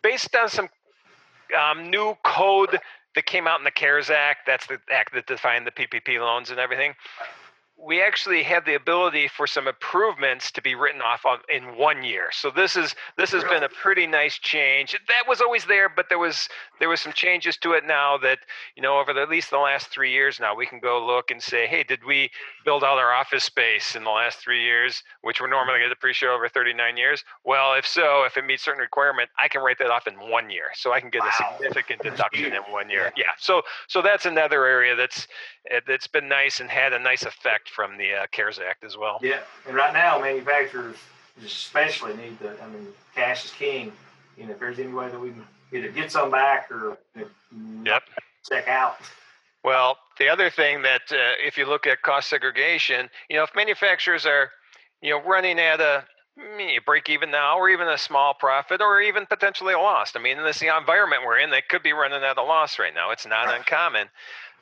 based 0.01 0.35
on 0.35 0.49
some 0.49 0.69
um, 1.57 1.89
new 1.89 2.15
code 2.23 2.79
that 3.15 3.25
came 3.25 3.47
out 3.47 3.59
in 3.59 3.63
the 3.63 3.71
CARES 3.71 4.09
Act. 4.09 4.45
That's 4.45 4.67
the 4.67 4.79
act 4.91 5.13
that 5.13 5.25
defined 5.25 5.65
the 5.65 5.71
PPP 5.71 6.19
loans 6.19 6.51
and 6.51 6.59
everything. 6.59 6.93
We 7.79 8.01
actually 8.01 8.41
had 8.41 8.65
the 8.65 8.73
ability 8.73 9.27
for 9.27 9.45
some 9.45 9.67
improvements 9.67 10.51
to 10.51 10.61
be 10.61 10.73
written 10.73 11.01
off 11.01 11.25
on 11.25 11.37
in 11.47 11.77
one 11.77 12.03
year. 12.03 12.25
So 12.31 12.49
this 12.49 12.75
is 12.75 12.95
this 13.17 13.31
has 13.31 13.43
been 13.43 13.63
a 13.63 13.69
pretty 13.69 14.07
nice 14.07 14.39
change. 14.39 14.93
That 15.07 15.27
was 15.27 15.41
always 15.41 15.65
there, 15.65 15.87
but 15.87 16.09
there 16.09 16.17
was 16.17 16.49
there 16.79 16.89
was 16.89 17.01
some 17.01 17.13
changes 17.13 17.55
to 17.57 17.73
it 17.73 17.85
now 17.85 18.17
that 18.17 18.39
you 18.75 18.81
know 18.81 18.99
over 18.99 19.13
the, 19.13 19.21
at 19.21 19.29
least 19.29 19.51
the 19.51 19.59
last 19.59 19.89
three 19.89 20.11
years 20.11 20.39
now 20.39 20.55
we 20.55 20.65
can 20.65 20.79
go 20.79 21.05
look 21.05 21.29
and 21.29 21.41
say, 21.41 21.67
hey, 21.67 21.83
did 21.83 22.03
we 22.03 22.31
build 22.65 22.83
out 22.83 22.97
our 22.97 23.13
office 23.13 23.43
space 23.43 23.95
in 23.95 24.03
the 24.03 24.09
last 24.09 24.39
three 24.39 24.63
years, 24.63 25.03
which 25.21 25.39
we're 25.39 25.47
normally 25.47 25.79
going 25.79 25.89
to 25.89 25.89
depreciate 25.89 26.29
over 26.29 26.49
39 26.49 26.97
years? 26.97 27.23
Well, 27.45 27.75
if 27.75 27.85
so, 27.85 28.23
if 28.25 28.37
it 28.37 28.45
meets 28.45 28.63
certain 28.63 28.81
requirement, 28.81 29.29
I 29.41 29.47
can 29.47 29.61
write 29.61 29.77
that 29.79 29.91
off 29.91 30.07
in 30.07 30.15
one 30.15 30.49
year, 30.49 30.69
so 30.73 30.93
I 30.93 30.99
can 30.99 31.11
get 31.11 31.21
wow. 31.21 31.29
a 31.29 31.53
significant 31.53 32.01
deduction 32.01 32.53
in 32.53 32.63
one 32.71 32.89
year. 32.89 33.13
Yeah. 33.15 33.25
So 33.37 33.61
so 33.87 34.01
that's 34.01 34.25
another 34.25 34.65
area 34.65 34.95
that's 34.95 35.27
eh, 35.69 35.81
that's 35.87 36.07
been 36.07 36.27
nice 36.27 36.59
and 36.59 36.71
had 36.71 36.91
a 36.91 36.99
nice 36.99 37.21
effect 37.21 37.66
from 37.69 37.97
the 37.97 38.13
uh, 38.13 38.27
CARES 38.31 38.59
Act 38.59 38.83
as 38.83 38.97
well. 38.97 39.19
Yeah, 39.21 39.39
and 39.67 39.75
right 39.75 39.93
now 39.93 40.19
manufacturers 40.19 40.97
especially 41.45 42.15
need 42.15 42.39
to. 42.39 42.49
I 42.61 42.67
mean, 42.67 42.87
cash 43.15 43.45
is 43.45 43.51
king. 43.51 43.91
You 44.37 44.45
know, 44.45 44.53
if 44.53 44.59
there's 44.59 44.79
any 44.79 44.93
way 44.93 45.09
that 45.09 45.19
we 45.19 45.29
can 45.29 45.43
either 45.71 45.89
get 45.89 46.11
some 46.11 46.31
back 46.31 46.71
or 46.71 46.97
yep. 47.83 48.03
check 48.47 48.67
out. 48.67 48.97
Well, 49.63 49.97
the 50.19 50.29
other 50.29 50.49
thing 50.49 50.81
that 50.83 51.01
uh, 51.11 51.35
if 51.45 51.57
you 51.57 51.65
look 51.65 51.87
at 51.87 52.01
cost 52.01 52.29
segregation, 52.29 53.09
you 53.29 53.35
know, 53.35 53.43
if 53.43 53.49
manufacturers 53.55 54.25
are, 54.25 54.51
you 55.01 55.11
know, 55.11 55.21
running 55.23 55.59
at 55.59 55.81
a 55.81 56.05
mm, 56.39 56.85
break 56.85 57.09
even 57.09 57.31
now 57.31 57.57
or 57.57 57.69
even 57.69 57.87
a 57.87 57.97
small 57.97 58.33
profit 58.33 58.81
or 58.81 59.01
even 59.01 59.25
potentially 59.25 59.73
a 59.73 59.79
loss. 59.79 60.13
I 60.15 60.19
mean, 60.19 60.37
in 60.37 60.43
this 60.43 60.61
environment 60.61 61.23
we're 61.25 61.39
in, 61.39 61.49
they 61.49 61.63
could 61.67 61.83
be 61.83 61.93
running 61.93 62.23
at 62.23 62.37
a 62.37 62.43
loss 62.43 62.79
right 62.79 62.93
now. 62.93 63.11
It's 63.11 63.27
not 63.27 63.53
uncommon. 63.53 64.07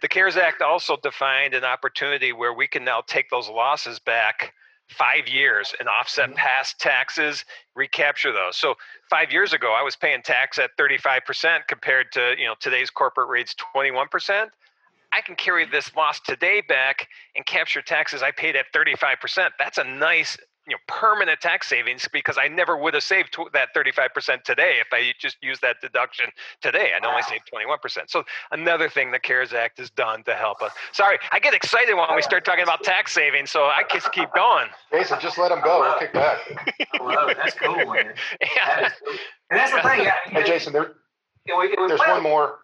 The 0.01 0.07
CARES 0.07 0.37
Act 0.37 0.61
also 0.61 0.97
defined 0.97 1.53
an 1.53 1.63
opportunity 1.63 2.33
where 2.33 2.53
we 2.53 2.67
can 2.67 2.83
now 2.83 3.01
take 3.01 3.29
those 3.29 3.49
losses 3.49 3.99
back 3.99 4.53
five 4.87 5.27
years 5.27 5.73
and 5.79 5.89
offset 5.89 6.29
mm-hmm. 6.29 6.37
past 6.37 6.79
taxes, 6.79 7.45
recapture 7.75 8.31
those. 8.31 8.55
So 8.57 8.75
five 9.09 9.31
years 9.31 9.53
ago, 9.53 9.73
I 9.73 9.81
was 9.81 9.95
paying 9.95 10.21
tax 10.21 10.59
at 10.59 10.71
35% 10.77 11.67
compared 11.67 12.11
to 12.13 12.35
you 12.37 12.45
know 12.45 12.55
today's 12.59 12.89
corporate 12.89 13.29
rates 13.29 13.55
21%. 13.75 14.47
I 15.11 15.21
can 15.21 15.35
carry 15.35 15.63
mm-hmm. 15.63 15.71
this 15.71 15.95
loss 15.95 16.19
today 16.19 16.61
back 16.61 17.07
and 17.35 17.45
capture 17.45 17.81
taxes 17.81 18.21
I 18.21 18.31
paid 18.31 18.55
at 18.55 18.65
35%. 18.73 19.49
That's 19.57 19.77
a 19.77 19.83
nice 19.83 20.37
you 20.67 20.73
know 20.73 20.77
permanent 20.87 21.39
tax 21.41 21.67
savings 21.67 22.07
because 22.11 22.37
I 22.37 22.47
never 22.47 22.77
would 22.77 22.93
have 22.93 23.03
saved 23.03 23.37
that 23.53 23.73
35% 23.75 24.43
today 24.43 24.77
if 24.79 24.87
I 24.91 25.13
just 25.19 25.37
used 25.41 25.61
that 25.61 25.77
deduction 25.81 26.27
today. 26.61 26.91
I'd 26.95 27.05
only 27.05 27.21
saved 27.23 27.49
21%. 27.53 28.09
So 28.09 28.23
another 28.51 28.89
thing 28.89 29.11
the 29.11 29.19
CARES 29.19 29.53
Act 29.53 29.77
has 29.77 29.89
done 29.89 30.23
to 30.23 30.33
help 30.33 30.61
us. 30.61 30.71
Sorry, 30.91 31.17
I 31.31 31.39
get 31.39 31.53
excited 31.53 31.95
when 31.95 32.05
we 32.15 32.21
start 32.21 32.45
talking 32.45 32.63
about 32.63 32.83
tax 32.83 33.13
savings, 33.13 33.51
so 33.51 33.63
I 33.63 33.83
just 33.91 34.11
keep 34.11 34.33
going. 34.33 34.67
Jason, 34.91 35.19
just 35.21 35.37
let 35.37 35.49
them 35.49 35.61
go. 35.63 35.81
We'll 35.81 35.99
kick 35.99 36.13
back. 36.13 36.39
That's 37.37 37.55
cool, 37.55 37.75
man. 37.75 38.13
Yeah. 38.41 38.81
That 38.81 38.93
cool. 39.03 39.15
And 39.51 39.59
that's 39.59 39.71
the 39.71 39.81
thing. 39.81 40.07
Hey, 40.31 40.43
Jason, 40.43 40.73
there, 40.73 40.93
there's 41.45 41.99
one 41.99 42.23
more. 42.23 42.59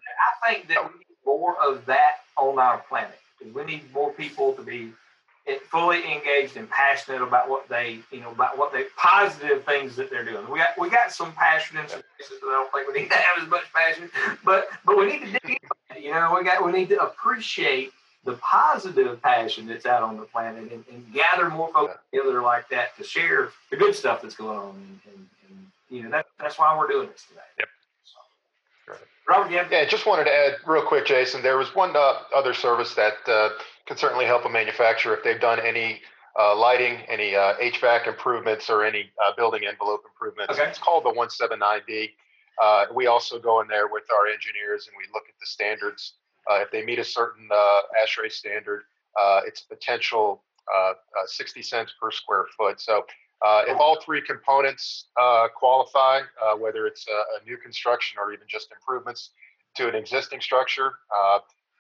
I 0.46 0.54
think 0.54 0.68
that 0.70 0.84
we 0.84 1.00
need 1.00 1.18
more 1.26 1.56
of 1.62 1.86
that 1.86 2.18
on 2.38 2.58
our 2.60 2.80
planet. 2.90 3.18
We 3.54 3.64
need 3.64 3.94
more 3.94 4.12
people 4.12 4.54
to 4.54 4.62
be 4.62 4.92
fully 5.72 6.04
engaged 6.12 6.58
and 6.58 6.70
passionate 6.70 7.22
about 7.22 7.50
what 7.50 7.68
they, 7.70 8.00
you 8.12 8.20
know, 8.20 8.32
about 8.32 8.58
what 8.58 8.74
they 8.74 8.86
positive 8.98 9.64
things 9.64 9.96
that 9.96 10.10
they're 10.10 10.26
doing. 10.26 10.50
We 10.50 10.60
got 10.60 10.70
we 10.80 10.90
got 10.90 11.12
some 11.12 11.32
passion 11.34 11.78
in 11.78 11.88
some 11.88 12.02
places 12.18 12.40
that 12.42 12.48
I 12.48 12.52
don't 12.52 12.72
think 12.74 12.94
we 12.94 13.02
need 13.02 13.10
to 13.10 13.18
have 13.18 13.44
as 13.44 13.50
much 13.50 13.64
passion, 13.74 14.10
but 14.44 14.70
but 14.86 14.98
we 14.98 15.06
need 15.06 15.20
to 15.20 15.32
dig 15.32 15.58
in. 15.96 16.04
You 16.04 16.12
know, 16.12 16.36
we 16.38 16.44
got 16.44 16.64
we 16.66 16.72
need 16.72 16.90
to 16.90 17.00
appreciate 17.02 17.92
the 18.24 18.34
positive 18.34 19.22
passion 19.22 19.66
that's 19.66 19.86
out 19.86 20.04
on 20.04 20.18
the 20.18 20.24
planet 20.24 20.72
and, 20.72 20.84
and 20.92 21.14
gather 21.14 21.50
more 21.50 21.72
folks 21.74 21.98
together 22.12 22.42
like 22.42 22.70
that 22.70 22.96
to 22.98 23.04
share 23.04 23.50
the 23.72 23.78
good 23.78 23.96
stuff 23.96 24.22
that's 24.22 24.36
going 24.36 24.58
on. 24.58 24.76
And, 24.76 25.00
and, 25.16 25.28
and 25.50 25.68
you 25.90 26.04
know, 26.04 26.12
that, 26.12 26.28
that's 26.40 26.60
why 26.60 26.78
we're 26.78 26.88
doing 26.88 27.10
this 27.10 27.24
today. 27.28 27.42
Yep. 27.58 27.68
Robert, 29.32 29.50
yeah. 29.50 29.66
Yeah, 29.72 29.86
just 29.86 30.06
wanted 30.06 30.26
to 30.26 30.34
add 30.34 30.58
real 30.68 30.86
quick, 30.86 31.06
Jason. 31.06 31.42
There 31.42 31.58
was 31.58 31.74
one 31.74 31.96
uh, 31.96 32.16
other 32.36 32.54
service 32.54 32.94
that 32.96 33.14
uh, 33.28 33.50
can 33.86 33.96
certainly 33.96 34.26
help 34.26 34.44
a 34.44 34.50
manufacturer 34.50 35.16
if 35.16 35.24
they've 35.24 35.40
done 35.40 35.58
any 35.62 36.02
uh, 36.38 36.54
lighting, 36.54 36.98
any 37.08 37.34
uh, 37.34 37.54
HVAC 37.56 38.08
improvements, 38.08 38.70
or 38.70 38.84
any 38.84 39.10
uh, 39.26 39.32
building 39.38 39.62
envelope 39.66 40.02
improvements. 40.06 40.60
Okay. 40.60 40.70
It's 40.70 40.80
called 40.80 41.06
the 41.06 41.12
179D. 41.12 42.10
Uh, 42.62 42.86
we 42.94 43.08
also 43.08 43.40
go 43.40 43.62
in 43.62 43.70
there 43.70 43.88
with 43.88 44.04
our 44.12 44.28
engineers 44.28 44.88
and 44.88 44.96
we 44.98 45.06
look 45.14 45.24
at 45.30 45.40
the 45.40 45.46
standards. 45.46 46.16
Uh, 46.52 46.56
if 46.56 46.72
they 46.72 46.84
meet 46.84 47.00
a 47.00 47.04
certain 47.04 47.48
uh, 47.54 47.80
ASHRAE 48.04 48.30
standard, 48.30 48.84
it's 49.46 49.62
a 49.62 49.74
potential 49.74 50.44
60 51.26 51.62
cents 51.62 51.94
per 52.02 52.12
square 52.12 52.48
foot. 52.58 52.82
So 52.82 53.06
if 53.44 53.78
all 53.80 54.00
three 54.02 54.22
components 54.22 55.06
qualify, 55.56 56.22
whether 56.58 56.86
it's 56.88 57.06
a, 57.08 57.42
a, 57.42 57.46
new 57.46 57.58
construction 57.58 58.20
or 58.20 58.34
even 58.34 58.46
just 58.48 58.72
improvements 58.72 59.32
to 59.76 59.88
an 59.88 59.96
existing 59.96 60.42
structure, 60.42 60.94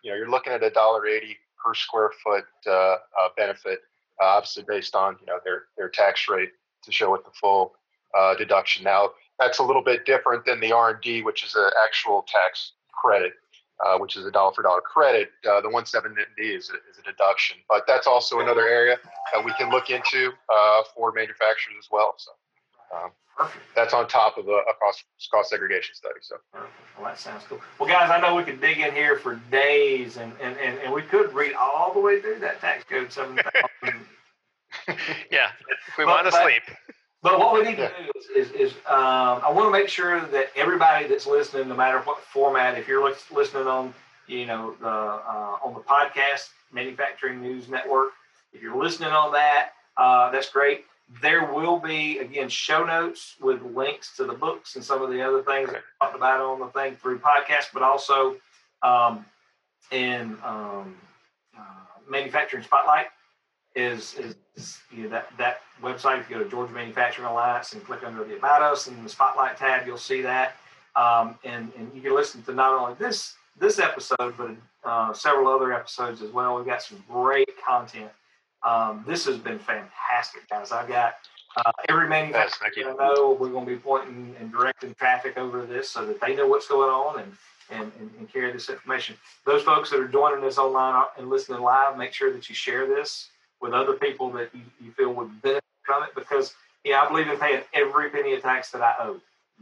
you 0.04 0.12
know, 0.12 0.18
you're 0.18 0.30
looking 0.30 0.54
at 0.54 0.64
a 0.64 0.70
dollar 0.70 1.06
eighty 1.08 1.38
per 1.64 1.74
square 1.74 2.12
foot 2.24 2.46
uh, 2.68 2.72
uh, 2.72 2.98
benefit, 3.38 3.82
uh, 4.22 4.26
obviously 4.26 4.64
based 4.68 4.96
on 4.96 5.18
you 5.20 5.26
know 5.26 5.40
their 5.44 5.64
their 5.78 5.90
tax 5.90 6.28
rate 6.30 6.52
to 6.84 6.92
show 6.92 7.14
it 7.16 7.24
the 7.24 7.32
full 7.32 7.74
deduction. 8.38 8.84
Now 8.84 9.12
that's 9.40 9.60
a 9.60 9.64
little 9.64 9.84
bit 9.84 10.06
different 10.06 10.46
than 10.46 10.60
the 10.60 10.72
R 10.72 10.92
and 10.92 11.02
D, 11.02 11.22
which 11.22 11.44
is 11.44 11.56
an 11.56 11.70
actual 11.86 12.26
tax 12.28 12.74
credit. 12.92 13.34
Uh, 13.84 13.98
which 13.98 14.16
is 14.16 14.28
a 14.28 14.32
dollar 14.32 14.54
for 14.54 14.62
dollar 14.62 14.82
credit. 14.82 15.32
Uh, 15.50 15.60
the 15.60 15.68
170D 15.68 16.14
is 16.38 16.70
a, 16.70 16.76
is 16.92 17.00
a 17.00 17.04
deduction, 17.04 17.58
but 17.68 17.82
that's 17.88 18.06
also 18.06 18.40
another 18.40 18.68
area 18.68 19.00
that 19.34 19.44
we 19.44 19.52
can 19.54 19.72
look 19.72 19.90
into 19.90 20.32
uh, 20.54 20.84
for 20.94 21.12
manufacturers 21.12 21.76
as 21.80 21.88
well. 21.92 22.14
So 22.18 22.32
um, 22.96 23.12
that's 23.76 23.94
on 23.94 24.08
top 24.08 24.38
of 24.38 24.48
a, 24.48 24.52
a 24.52 24.74
cost, 24.80 25.06
cost 25.32 25.50
segregation 25.50 25.96
study. 25.96 26.20
So, 26.22 26.36
well, 26.54 26.64
that 27.06 27.20
sounds 27.20 27.44
cool. 27.50 27.60
Well, 27.80 27.90
guys, 27.90 28.12
I 28.12 28.20
know 28.20 28.36
we 28.36 28.44
could 28.44 28.62
dig 28.62 28.80
in 28.80 28.94
here 28.94 29.18
for 29.18 29.36
days, 29.50 30.18
and 30.18 30.32
and, 30.40 30.56
and, 30.58 30.78
and 30.80 30.94
we 30.94 31.02
could 31.02 31.34
read 31.34 31.54
all 31.54 31.92
the 31.92 32.00
way 32.00 32.22
through 32.22 32.40
that 32.40 32.62
tax 32.62 32.84
code 32.84 33.12
seven 33.12 33.40
thousand. 33.82 34.00
yeah, 35.32 35.50
we 35.98 36.06
want 36.06 36.26
to 36.26 36.32
sleep. 36.32 36.64
But 37.24 37.38
what 37.38 37.54
we 37.54 37.62
need 37.62 37.78
to 37.78 37.88
do 37.88 38.12
is, 38.20 38.50
is, 38.50 38.52
is 38.56 38.72
um, 38.88 39.42
I 39.46 39.52
want 39.52 39.68
to 39.68 39.72
make 39.72 39.90
sure 39.90 40.22
that 40.22 40.48
everybody 40.56 41.08
that's 41.08 41.28
listening, 41.28 41.70
no 41.70 41.76
matter 41.76 42.00
what 42.00 42.20
format, 42.20 42.78
if 42.78 42.88
you're 42.88 43.04
listening 43.32 43.68
on, 43.68 43.94
you 44.28 44.48
know, 44.48 44.76
the 44.80 44.88
uh, 44.88 45.58
on 45.64 45.74
the 45.76 45.82
podcast, 45.82 46.50
Manufacturing 46.72 47.40
News 47.42 47.70
Network, 47.70 48.14
if 48.54 48.62
you're 48.62 48.82
listening 48.82 49.12
on 49.12 49.32
that, 49.34 49.70
uh, 49.98 50.32
that's 50.32 50.50
great. 50.50 50.86
There 51.22 51.54
will 51.54 51.78
be, 51.78 52.20
again, 52.20 52.50
show 52.50 52.86
notes 52.86 53.36
with 53.40 53.62
links 53.62 54.16
to 54.18 54.24
the 54.24 54.34
books 54.34 54.76
and 54.76 54.84
some 54.84 55.04
of 55.04 55.12
the 55.12 55.22
other 55.22 55.44
things 55.44 55.70
that 55.72 55.82
talked 56.02 56.16
about 56.16 56.40
on 56.40 56.60
the 56.60 56.68
thing 56.68 56.96
through 56.96 57.20
podcast, 57.20 57.68
but 57.74 57.84
also 57.84 58.38
um, 58.82 59.26
in 59.92 60.38
um, 60.44 60.96
uh, 61.56 61.62
Manufacturing 62.10 62.64
Spotlight 62.64 63.08
is, 63.76 64.16
is, 64.16 64.36
is 64.56 64.80
you 64.92 65.04
know, 65.04 65.10
that, 65.10 65.28
that 65.38 65.62
website. 65.82 66.20
If 66.20 66.30
you 66.30 66.38
go 66.38 66.44
to 66.44 66.50
Georgia 66.50 66.74
Manufacturing 66.74 67.28
Alliance 67.28 67.74
and 67.74 67.84
click 67.84 68.04
under 68.04 68.24
the 68.24 68.36
About 68.38 68.62
Us 68.62 68.88
and 68.88 69.04
the 69.06 69.10
Spotlight 69.10 69.58
tab, 69.58 69.86
you'll 69.88 69.98
see 69.98 70.22
that. 70.22 70.56
Um, 70.96 71.36
and, 71.44 71.72
and 71.78 71.92
you 71.94 72.02
can 72.02 72.14
listen 72.14 72.44
to 72.44 72.54
not 72.54 72.74
only 72.74 72.96
this 73.00 73.36
this 73.60 73.80
episode, 73.80 74.34
but 74.38 74.52
uh, 74.84 75.14
several 75.14 75.48
other 75.48 75.72
episodes 75.74 76.22
as 76.22 76.32
well. 76.32 76.56
We've 76.56 76.66
got 76.66 76.82
some 76.82 77.04
great 77.08 77.50
content 77.66 78.10
um, 78.64 79.04
this 79.08 79.26
has 79.26 79.38
been 79.38 79.60
fantastic, 79.60 80.48
guys. 80.50 80.72
I've 80.72 80.88
got 80.88 81.16
uh, 81.58 81.72
every 81.90 82.08
manufacturer 82.08 82.70
yes, 82.76 82.86
I 82.88 83.08
know 83.08 83.36
we're 83.40 83.50
going 83.50 83.66
to 83.66 83.72
be 83.72 83.78
pointing 83.78 84.36
and 84.40 84.52
directing 84.52 84.94
traffic 84.94 85.38
over 85.38 85.66
this 85.66 85.90
so 85.90 86.06
that 86.06 86.22
they 86.22 86.36
know 86.36 86.48
what's 86.48 86.68
going 86.68 86.90
on 86.90 87.20
and, 87.22 87.34
and, 87.72 87.92
and, 88.00 88.12
and, 88.20 88.32
carry 88.32 88.52
this 88.52 88.70
information. 88.70 89.16
Those 89.46 89.64
folks 89.64 89.90
that 89.90 90.00
are 90.00 90.08
joining 90.08 90.44
us 90.46 90.58
online 90.58 91.04
and 91.18 91.30
listening 91.30 91.62
live, 91.62 91.98
make 91.98 92.14
sure 92.14 92.32
that 92.32 92.48
you 92.48 92.56
share 92.56 92.86
this 92.86 93.30
with 93.62 93.74
other 93.74 93.94
people 93.94 94.32
that 94.32 94.50
you, 94.54 94.62
you 94.80 94.92
feel 94.92 95.14
would 95.14 95.42
benefit 95.42 95.64
from 95.84 96.04
it 96.04 96.10
because, 96.16 96.54
yeah, 96.84 97.02
I 97.02 97.08
believe 97.08 97.28
in 97.28 97.38
paying 97.38 97.62
every 97.74 98.10
penny 98.10 98.34
of 98.34 98.42
tax 98.42 98.72
that 98.72 98.82
I 98.82 98.96
owe, 99.00 99.22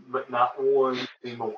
but 0.09 0.29
not 0.29 0.61
one 0.61 0.99
anymore 1.23 1.55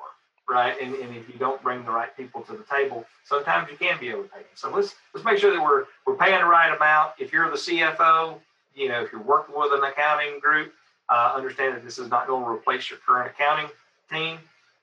right? 0.48 0.74
And, 0.80 0.94
and 0.94 1.16
if 1.16 1.28
you 1.28 1.34
don't 1.38 1.62
bring 1.62 1.84
the 1.84 1.90
right 1.90 2.14
people 2.16 2.42
to 2.42 2.52
the 2.52 2.64
table, 2.64 3.06
sometimes 3.24 3.68
you 3.70 3.76
can 3.76 3.98
be 3.98 4.12
overpaid. 4.12 4.44
So 4.54 4.74
let's 4.74 4.94
let's 5.14 5.24
make 5.24 5.38
sure 5.38 5.52
that 5.52 5.62
we're 5.62 5.84
we're 6.06 6.16
paying 6.16 6.38
the 6.38 6.46
right 6.46 6.74
amount. 6.74 7.12
If 7.18 7.32
you're 7.32 7.48
the 7.50 7.56
CFO, 7.56 8.38
you 8.74 8.88
know, 8.88 9.02
if 9.02 9.12
you're 9.12 9.22
working 9.22 9.54
with 9.56 9.72
an 9.72 9.84
accounting 9.84 10.40
group, 10.40 10.72
uh, 11.08 11.32
understand 11.34 11.74
that 11.74 11.84
this 11.84 11.98
is 11.98 12.08
not 12.08 12.26
going 12.26 12.44
to 12.44 12.50
replace 12.50 12.90
your 12.90 12.98
current 13.06 13.30
accounting 13.30 13.70
team. 14.10 14.38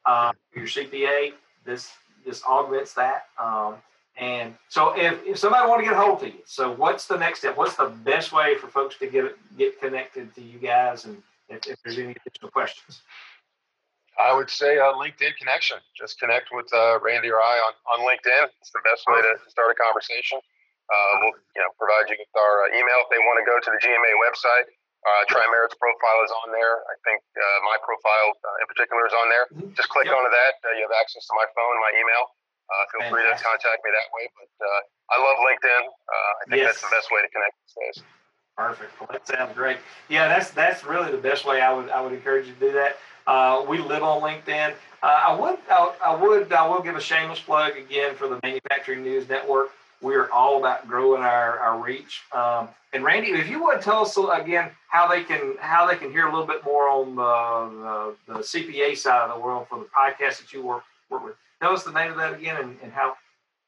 Uh, 0.05 0.31
your 0.55 0.65
CPA, 0.65 1.33
this 1.65 1.91
this 2.25 2.43
augments 2.43 2.93
that. 2.93 3.27
Um, 3.39 3.75
and 4.19 4.53
so, 4.67 4.93
if, 4.97 5.23
if 5.25 5.37
somebody 5.39 5.67
want 5.67 5.79
to 5.79 5.85
get 5.85 5.93
a 5.93 5.97
hold 5.99 6.21
of 6.21 6.27
you, 6.27 6.43
so 6.45 6.71
what's 6.71 7.07
the 7.07 7.17
next 7.17 7.39
step? 7.39 7.55
What's 7.57 7.75
the 7.75 7.87
best 8.03 8.31
way 8.31 8.55
for 8.55 8.67
folks 8.67 8.97
to 8.99 9.07
get 9.07 9.35
get 9.57 9.79
connected 9.79 10.33
to 10.35 10.41
you 10.41 10.59
guys? 10.59 11.05
And 11.05 11.23
if, 11.49 11.65
if 11.67 11.77
there's 11.83 11.97
any 11.97 12.15
additional 12.19 12.51
questions. 12.51 13.01
I 14.19 14.35
would 14.35 14.49
say 14.51 14.75
a 14.75 14.91
LinkedIn 14.99 15.39
connection. 15.39 15.79
Just 15.95 16.19
connect 16.19 16.51
with 16.51 16.67
uh, 16.75 16.99
Randy 16.99 17.31
or 17.31 17.39
I 17.39 17.55
on, 17.63 17.73
on 17.95 17.99
LinkedIn. 18.03 18.51
It's 18.59 18.71
the 18.75 18.83
best 18.83 19.07
way 19.07 19.23
to 19.23 19.39
start 19.47 19.71
a 19.71 19.77
conversation. 19.79 20.43
Uh, 20.91 21.11
we'll 21.23 21.39
you 21.55 21.61
know 21.63 21.71
provide 21.79 22.11
you 22.11 22.19
with 22.19 22.33
our 22.35 22.67
uh, 22.67 22.75
email 22.75 22.99
if 23.07 23.09
they 23.15 23.21
want 23.23 23.39
to 23.39 23.45
go 23.47 23.55
to 23.63 23.69
the 23.71 23.79
GMA 23.79 24.11
website. 24.19 24.67
Uh, 24.99 25.23
Tri-Merit's 25.31 25.79
profile 25.79 26.19
is 26.27 26.31
on 26.43 26.51
there. 26.51 26.83
I 26.91 26.95
think 27.07 27.23
uh, 27.31 27.41
my 27.63 27.79
profile 27.87 28.35
uh, 28.35 28.59
in 28.59 28.67
particular 28.67 29.07
is 29.07 29.15
on 29.15 29.31
there. 29.31 29.47
Mhm. 29.55 29.71
Just 29.71 29.87
click 29.87 30.11
Yep. 30.11 30.19
onto 30.19 30.27
that. 30.35 30.59
Uh, 30.59 30.75
you 30.75 30.83
have 30.83 30.91
access 30.99 31.23
to 31.23 31.33
my 31.39 31.47
phone, 31.55 31.75
my 31.79 31.93
email. 31.95 32.23
Uh, 32.69 32.83
feel 32.93 33.09
free 33.09 33.23
to 33.23 33.33
contact 33.33 33.81
me 33.81 33.89
that 33.89 34.09
way. 34.13 34.29
But 34.37 34.53
uh, 34.61 34.81
I 35.09 35.17
love 35.17 35.37
LinkedIn. 35.41 35.83
Uh, 35.89 36.13
I 36.13 36.43
think 36.49 36.63
that's 36.63 36.81
the 36.81 36.93
best 36.93 37.09
way 37.11 37.21
to 37.21 37.29
connect 37.29 37.53
these 37.65 37.75
days. 37.75 38.03
Perfect. 38.55 38.99
Well, 38.99 39.09
that 39.11 39.25
sounds 39.25 39.55
great. 39.55 39.77
Yeah, 40.09 40.27
that's 40.27 40.51
that's 40.51 40.83
really 40.83 41.11
the 41.11 41.17
best 41.17 41.45
way 41.45 41.61
I 41.61 41.73
would 41.73 41.89
I 41.89 42.01
would 42.01 42.13
encourage 42.13 42.47
you 42.47 42.53
to 42.53 42.59
do 42.59 42.71
that. 42.73 42.97
Uh, 43.25 43.65
we 43.67 43.77
live 43.79 44.03
on 44.03 44.21
LinkedIn. 44.21 44.73
Uh, 45.01 45.05
I 45.05 45.39
would 45.39 45.57
I, 45.69 45.93
I 46.05 46.15
would 46.15 46.51
I 46.51 46.67
will 46.67 46.81
give 46.81 46.95
a 46.95 47.01
shameless 47.01 47.39
plug 47.39 47.77
again 47.77 48.15
for 48.15 48.27
the 48.27 48.39
Manufacturing 48.43 49.03
News 49.03 49.29
Network. 49.29 49.69
We're 50.01 50.29
all 50.31 50.57
about 50.59 50.87
growing 50.87 51.21
our, 51.21 51.59
our 51.59 51.81
reach. 51.81 52.21
Um, 52.31 52.69
and 52.93 53.03
Randy, 53.03 53.31
if 53.31 53.49
you 53.49 53.63
would 53.63 53.81
tell 53.81 54.01
us 54.01 54.17
again 54.17 54.71
how 54.87 55.07
they 55.07 55.23
can 55.23 55.55
how 55.59 55.87
they 55.87 55.95
can 55.95 56.11
hear 56.11 56.27
a 56.27 56.31
little 56.31 56.47
bit 56.47 56.63
more 56.63 56.89
on 56.89 57.15
the, 57.15 58.15
the, 58.27 58.33
the 58.33 58.39
CPA 58.39 58.97
side 58.97 59.29
of 59.29 59.35
the 59.35 59.39
world 59.39 59.67
for 59.69 59.79
the 59.79 59.85
podcast 59.85 60.41
that 60.41 60.51
you 60.51 60.65
work 60.65 60.83
work 61.09 61.23
with. 61.23 61.35
Tell 61.61 61.71
us 61.73 61.83
the 61.83 61.91
name 61.91 62.11
of 62.11 62.17
that 62.17 62.33
again 62.33 62.57
and, 62.57 62.77
and 62.81 62.91
how. 62.91 63.15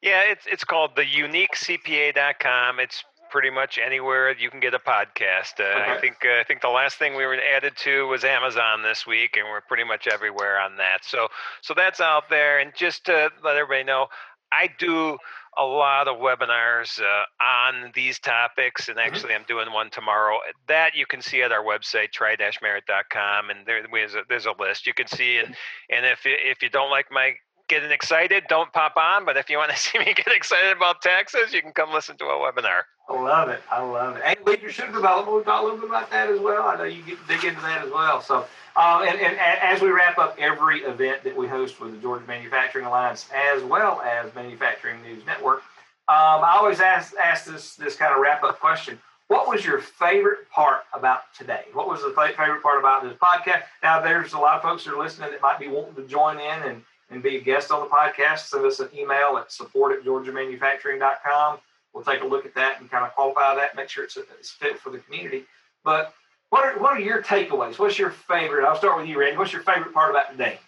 Yeah, 0.02 0.24
it's 0.32 0.46
it's 0.48 0.64
called 0.64 0.92
the 0.96 1.04
uniquecpa.com. 1.04 2.80
It's 2.80 3.04
pretty 3.30 3.50
much 3.50 3.78
anywhere 3.78 4.36
you 4.38 4.50
can 4.50 4.60
get 4.60 4.74
a 4.74 4.80
podcast. 4.80 5.60
Uh, 5.60 5.92
I 5.92 5.98
think 6.02 6.18
uh, 6.26 6.40
I 6.40 6.44
think 6.48 6.62
the 6.62 6.70
last 6.70 6.98
thing 6.98 7.16
we 7.16 7.26
were 7.26 7.38
added 7.56 7.74
to 7.78 8.08
was 8.08 8.24
Amazon 8.24 8.82
this 8.84 9.06
week, 9.06 9.38
and 9.38 9.48
we're 9.50 9.62
pretty 9.62 9.84
much 9.84 10.08
everywhere 10.08 10.60
on 10.60 10.78
that. 10.78 11.00
So 11.04 11.28
so 11.62 11.74
that's 11.76 12.02
out 12.02 12.30
there. 12.30 12.60
And 12.60 12.72
just 12.76 13.06
to 13.06 13.30
let 13.44 13.56
everybody 13.58 13.84
know, 13.84 14.08
I 14.52 14.70
do 14.80 15.18
a 15.58 15.64
lot 15.66 16.08
of 16.08 16.18
webinars 16.18 17.00
uh, 17.02 17.44
on 17.44 17.92
these 17.94 18.20
topics, 18.20 18.88
and 18.90 18.98
actually 18.98 19.34
I'm 19.36 19.44
doing 19.48 19.72
one 19.72 19.90
tomorrow. 19.92 20.40
That 20.68 20.96
you 20.96 21.06
can 21.06 21.22
see 21.22 21.42
at 21.42 21.52
our 21.52 21.64
website, 21.64 22.12
tri-merit.com, 22.12 23.50
and 23.50 23.66
there, 23.66 23.86
there's 23.92 24.16
a, 24.16 24.22
there's 24.30 24.46
a 24.46 24.54
list 24.58 24.88
you 24.88 24.94
can 24.94 25.08
see. 25.08 25.38
And 25.38 25.54
and 25.90 26.06
if 26.06 26.26
you- 26.26 26.38
if 26.40 26.64
you 26.64 26.70
don't 26.70 26.90
like 26.90 27.12
my 27.12 27.34
getting 27.72 27.90
excited, 27.90 28.44
don't 28.50 28.72
pop 28.74 28.98
on. 28.98 29.26
But 29.26 29.38
if 29.38 29.50
you 29.50 29.58
want 29.58 29.72
to 29.72 29.78
see 29.80 29.98
me 29.98 30.14
get 30.14 30.28
excited 30.28 30.76
about 30.76 31.02
taxes, 31.02 31.54
you 31.54 31.62
can 31.62 31.72
come 31.72 31.92
listen 31.92 32.18
to 32.18 32.26
a 32.26 32.28
webinar. 32.28 32.82
I 33.10 33.20
love 33.20 33.50
it. 33.50 33.62
I 33.72 33.82
love 33.82 34.18
it. 34.18 34.24
And 34.26 34.38
leadership 34.46 34.94
development, 34.94 35.38
we 35.38 35.44
talk 35.44 35.62
a 35.62 35.64
little 35.64 35.80
bit 35.80 35.90
about 35.90 36.12
that 36.12 36.30
as 36.30 36.40
well. 36.40 36.64
I 36.64 36.78
know 36.78 36.84
you 36.84 37.02
get 37.02 37.18
dig 37.28 37.44
into 37.44 37.62
that 37.62 37.84
as 37.84 37.92
well. 37.92 38.22
So, 38.22 38.46
uh, 38.76 39.06
and, 39.08 39.20
and 39.20 39.38
as 39.40 39.82
we 39.82 39.90
wrap 39.90 40.18
up 40.18 40.36
every 40.38 40.82
event 40.82 41.24
that 41.24 41.36
we 41.36 41.48
host 41.48 41.82
with 41.82 41.92
the 41.92 41.98
Georgia 41.98 42.26
Manufacturing 42.28 42.86
Alliance, 42.86 43.28
as 43.34 43.64
well 43.64 44.02
as 44.02 44.34
Manufacturing 44.36 45.02
News 45.02 45.26
Network, 45.26 45.64
um, 46.08 46.44
I 46.44 46.56
always 46.58 46.80
ask 46.80 47.14
ask 47.16 47.46
this 47.46 47.76
this 47.76 47.96
kind 47.96 48.14
of 48.14 48.22
wrap 48.22 48.44
up 48.44 48.60
question. 48.60 49.00
What 49.28 49.48
was 49.48 49.64
your 49.66 49.80
favorite 49.80 50.50
part 50.50 50.82
about 50.94 51.34
today? 51.34 51.64
What 51.72 51.88
was 51.88 52.02
the 52.02 52.14
favorite 52.38 52.62
part 52.62 52.80
about 52.80 53.04
this 53.04 53.14
podcast? 53.14 53.64
Now, 53.82 54.02
there's 54.02 54.34
a 54.34 54.38
lot 54.38 54.58
of 54.58 54.62
folks 54.62 54.84
that 54.84 54.94
are 54.94 55.02
listening 55.02 55.32
that 55.32 55.42
might 55.42 55.58
be 55.58 55.70
wanting 55.70 55.96
to 55.96 56.06
join 56.06 56.38
in 56.38 56.64
and, 56.64 56.82
and 57.12 57.22
be 57.22 57.38
a 57.38 57.42
guest 57.42 57.72
on 57.72 57.82
the 57.82 57.88
podcast. 57.88 58.48
Send 58.48 58.66
us 58.66 58.80
an 58.80 58.90
email 58.96 59.38
at 59.38 59.52
support 59.52 59.98
at 59.98 60.04
georgiamanufacturing.com 60.04 61.60
we'll 61.94 62.04
take 62.04 62.22
a 62.22 62.26
look 62.26 62.46
at 62.46 62.56
that 62.56 62.80
and 62.80 62.90
kind 62.90 63.06
of 63.06 63.14
qualify 63.14 63.56
that, 63.56 63.76
make 63.76 63.90
sure 63.90 64.04
it's, 64.04 64.18
it's 64.18 64.52
fit 64.52 64.80
for 64.80 64.90
the 64.90 65.00
community. 65.00 65.44
But 65.84 66.14
what 66.50 66.66
are, 66.66 66.80
what 66.80 66.94
are 66.94 67.00
your 67.00 67.22
takeaways? 67.22 67.80
What's 67.80 67.98
your 67.98 68.12
favorite? 68.12 68.66
I'll 68.66 68.76
start 68.78 68.98
with 68.98 69.08
you, 69.08 69.20
Randy. 69.20 69.38
What's 69.38 69.54
your 69.54 69.64
favorite 69.64 69.94
part 69.94 70.12
about 70.12 70.32
today? 70.32 70.60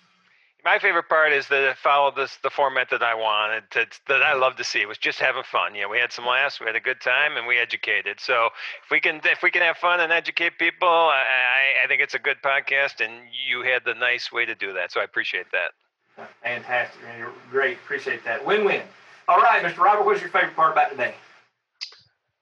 My 0.65 0.79
favorite 0.79 1.09
part 1.09 1.33
is 1.33 1.49
that 1.49 1.71
it 1.71 1.77
followed 1.77 2.15
this 2.15 2.37
the 2.41 2.49
format 2.49 2.89
that 2.91 3.03
I 3.03 3.15
wanted 3.15 3.63
to, 3.71 3.85
that 4.07 4.23
I 4.23 4.33
love 4.33 4.55
to 4.55 4.63
see. 4.63 4.79
It 4.79 4.87
was 4.87 4.97
just 4.97 5.19
having 5.19 5.43
fun. 5.43 5.75
You 5.75 5.81
know, 5.81 5.89
we 5.89 5.97
had 5.97 6.13
some 6.13 6.25
laughs, 6.25 6.61
we 6.61 6.65
had 6.67 6.77
a 6.77 6.79
good 6.79 7.01
time, 7.01 7.35
and 7.35 7.45
we 7.45 7.57
educated. 7.57 8.21
So 8.21 8.47
if 8.81 8.89
we 8.89 9.01
can 9.01 9.19
if 9.25 9.43
we 9.43 9.51
can 9.51 9.61
have 9.61 9.75
fun 9.75 9.99
and 9.99 10.13
educate 10.13 10.57
people, 10.57 10.87
I, 10.87 11.25
I, 11.25 11.83
I 11.83 11.87
think 11.89 12.01
it's 12.01 12.13
a 12.13 12.19
good 12.19 12.37
podcast, 12.41 13.03
and 13.03 13.13
you 13.45 13.63
had 13.63 13.83
the 13.83 13.93
nice 13.93 14.31
way 14.31 14.45
to 14.45 14.55
do 14.55 14.71
that. 14.71 14.93
So 14.93 15.01
I 15.01 15.03
appreciate 15.03 15.47
that. 15.51 15.71
Fantastic, 16.43 17.01
Randy. 17.03 17.25
Great. 17.49 17.77
Appreciate 17.77 18.23
that. 18.25 18.45
Win-win. 18.45 18.81
All 19.27 19.37
right, 19.37 19.63
Mr. 19.63 19.77
Robert, 19.77 20.05
what's 20.05 20.21
your 20.21 20.29
favorite 20.29 20.55
part 20.55 20.73
about 20.73 20.91
today? 20.91 21.15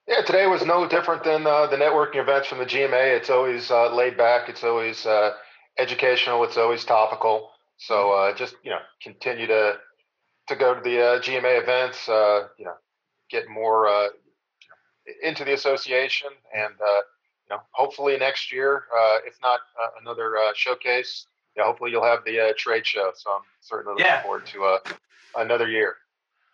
Yeah, 0.08 0.22
today 0.26 0.48
was 0.48 0.66
no 0.66 0.88
different 0.88 1.24
than 1.24 1.46
uh, 1.46 1.68
the 1.68 1.78
networking 1.78 2.18
events 2.18 2.48
from 2.48 2.58
the 2.58 2.66
GMA. 2.66 3.16
It's 3.16 3.30
always 3.30 3.70
uh, 3.70 3.94
laid 3.96 4.18
back. 4.18 4.50
It's 4.50 4.64
always 4.64 5.06
uh, 5.06 5.36
educational. 5.78 6.44
It's 6.44 6.58
always 6.58 6.84
topical. 6.84 7.52
So 7.78 8.12
uh, 8.12 8.36
just 8.36 8.56
you 8.64 8.72
know, 8.72 8.80
continue 9.02 9.48
to 9.48 9.78
to 10.48 10.56
go 10.56 10.74
to 10.74 10.82
the 10.82 11.02
uh, 11.02 11.20
GMA 11.22 11.62
events. 11.62 12.10
Uh, 12.10 12.48
you 12.58 12.66
know, 12.66 12.74
get 13.30 13.48
more 13.48 14.10
into 15.24 15.46
the 15.46 15.54
association, 15.54 16.30
and 16.54 16.74
you 16.80 17.56
know, 17.56 17.62
hopefully 17.72 18.18
next 18.18 18.52
year, 18.52 18.84
if 19.26 19.36
not 19.42 19.60
another 20.02 20.36
showcase, 20.56 21.28
yeah, 21.56 21.64
hopefully 21.64 21.92
you'll 21.92 22.04
have 22.06 22.24
the 22.26 22.40
uh, 22.40 22.54
trade 22.58 22.86
show. 22.86 23.12
So 23.16 23.32
I'm 23.32 23.42
certainly 23.62 23.94
looking 23.94 24.06
Yeah. 24.06 24.22
forward 24.24 24.46
to 24.48 24.64
uh, 24.66 24.78
another 25.38 25.68
year. 25.70 25.96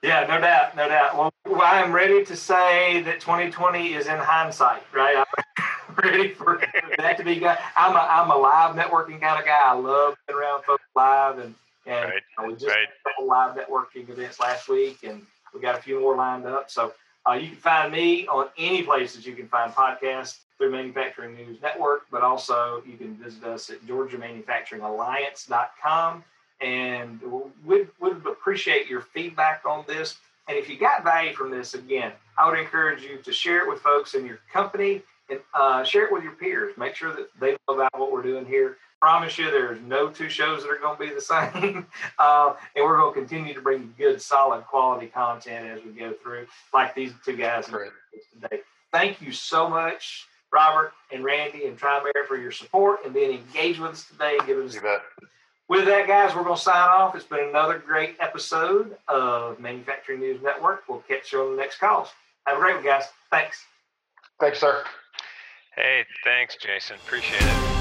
Yeah, 0.04 0.26
no 0.28 0.40
doubt, 0.40 0.76
no 0.76 0.88
doubt. 0.88 1.18
Well, 1.18 1.32
I 1.62 1.82
am 1.82 1.92
ready 1.92 2.24
to 2.26 2.36
say 2.36 3.02
that 3.04 3.20
2020 3.20 3.94
is 3.96 4.06
in 4.08 4.18
hindsight, 4.18 4.84
right? 4.94 5.18
I'm 5.18 5.96
ready 6.04 6.34
for 6.36 6.62
that 7.00 7.18
to 7.18 7.24
be. 7.24 7.44
I'm 7.46 7.96
a 7.96 8.00
I'm 8.00 8.30
a 8.30 8.36
live 8.38 8.76
networking 8.76 9.20
kind 9.20 9.40
of 9.40 9.46
guy. 9.46 9.60
I 9.64 9.74
love 9.74 10.16
being 10.28 10.40
around 10.40 10.64
folks 10.66 10.84
live, 10.96 11.40
and 11.40 11.56
and 11.88 12.12
Right, 12.12 12.48
we 12.48 12.54
just 12.54 12.68
right. 12.68 12.78
had 12.80 12.90
a 12.90 13.10
couple 13.10 13.28
live 13.28 13.56
networking 13.58 14.08
events 14.10 14.40
last 14.40 14.70
week, 14.70 15.00
and 15.04 15.26
we 15.54 15.62
got 15.62 15.80
a 15.80 15.82
few 15.82 16.00
more 16.00 16.16
lined 16.16 16.46
up. 16.46 16.70
So 16.70 16.94
uh, 17.28 17.34
you 17.34 17.50
can 17.50 17.58
find 17.58 17.92
me 17.92 18.28
on 18.28 18.48
any 18.58 18.84
places 18.84 19.26
you 19.26 19.36
can 19.36 19.48
find 19.48 19.74
podcasts 19.74 20.38
through 20.58 20.72
Manufacturing 20.72 21.36
News 21.36 21.62
Network, 21.62 22.06
but 22.12 22.24
also 22.24 22.82
you 22.86 22.96
can 22.98 23.16
visit 23.16 23.44
us 23.44 23.70
at 23.70 23.86
GeorgiaManufacturingAlliance.com 23.86 26.24
and 26.62 27.20
we'd, 27.66 27.90
would 28.00 28.26
appreciate 28.26 28.88
your 28.88 29.02
feedback 29.02 29.64
on 29.66 29.84
this. 29.88 30.16
And 30.48 30.58
if 30.58 30.70
you 30.70 30.80
got 30.80 31.04
value 31.04 31.34
from 31.34 31.52
this, 31.52 31.74
again, 31.74 32.14
I 32.38 32.50
would 32.50 32.58
encourage 32.58 33.04
you 33.04 33.18
to 33.18 33.34
share 33.34 33.64
it 33.64 33.70
with 33.70 33.82
folks 33.82 34.14
in 34.16 34.26
your 34.26 34.40
company 34.52 35.04
and 35.30 35.40
uh, 35.54 35.84
share 35.84 36.06
it 36.06 36.14
with 36.14 36.24
your 36.24 36.32
peers. 36.34 36.76
Make 36.78 36.96
sure 36.96 37.14
that 37.14 37.28
they 37.40 37.52
know 37.52 37.76
about 37.76 38.00
what 38.00 38.12
we're 38.12 38.24
doing 38.24 38.46
here. 38.46 38.78
Promise 39.00 39.38
you, 39.38 39.52
there's 39.52 39.80
no 39.82 40.10
two 40.10 40.28
shows 40.28 40.64
that 40.64 40.70
are 40.72 40.78
going 40.80 40.98
to 40.98 41.04
be 41.08 41.14
the 41.14 41.22
same, 41.22 41.86
uh, 42.20 42.54
and 42.76 42.84
we're 42.84 42.98
going 42.98 43.14
to 43.14 43.20
continue 43.20 43.54
to 43.54 43.62
bring 43.62 43.94
good, 43.96 44.20
solid, 44.20 44.66
quality 44.66 45.06
content 45.08 45.68
as 45.68 45.86
we 45.86 45.92
go 45.92 46.14
through, 46.14 46.48
like 46.74 46.96
these 46.96 47.14
two 47.24 47.36
guys 47.38 47.68
Great. 47.68 47.92
today. 48.34 48.62
Thank 48.92 49.22
you 49.22 49.32
so 49.32 49.70
much, 49.70 50.26
Robert 50.52 50.94
and 51.12 51.24
Randy 51.24 51.66
and 51.68 51.78
Tri-Merit, 51.78 52.28
for 52.28 52.38
your 52.38 52.52
support 52.52 53.02
and 53.06 53.14
being 53.14 53.38
engaged 53.38 53.80
with 53.80 53.92
us 53.92 54.06
today 54.08 54.38
and 54.40 54.48
giving 54.48 54.66
us 54.66 54.74
You 54.74 54.82
bet. 54.82 55.02
with 55.70 55.86
that, 55.86 56.08
guys, 56.08 56.36
we're 56.36 56.44
going 56.44 56.56
to 56.56 56.62
sign 56.62 56.90
off. 56.90 57.16
It's 57.16 57.24
been 57.26 57.50
another 57.50 57.78
great 57.78 58.16
episode 58.20 58.98
of 59.08 59.60
Manufacturing 59.60 60.22
News 60.22 60.42
Network. 60.42 60.86
We'll 60.90 61.00
catch 61.08 61.32
you 61.34 61.42
on 61.44 61.52
the 61.56 61.62
next 61.62 61.78
calls. 61.78 62.10
Have 62.48 62.58
a 62.58 62.60
great 62.62 62.76
one, 62.78 62.84
guys. 62.84 63.04
Thanks. 63.30 63.64
Thanks, 64.40 64.60
sir. 64.60 64.84
Hey, 65.76 66.04
thanks, 66.24 66.56
Jason. 66.56 66.96
Appreciate 67.06 67.44
it. 67.44 67.77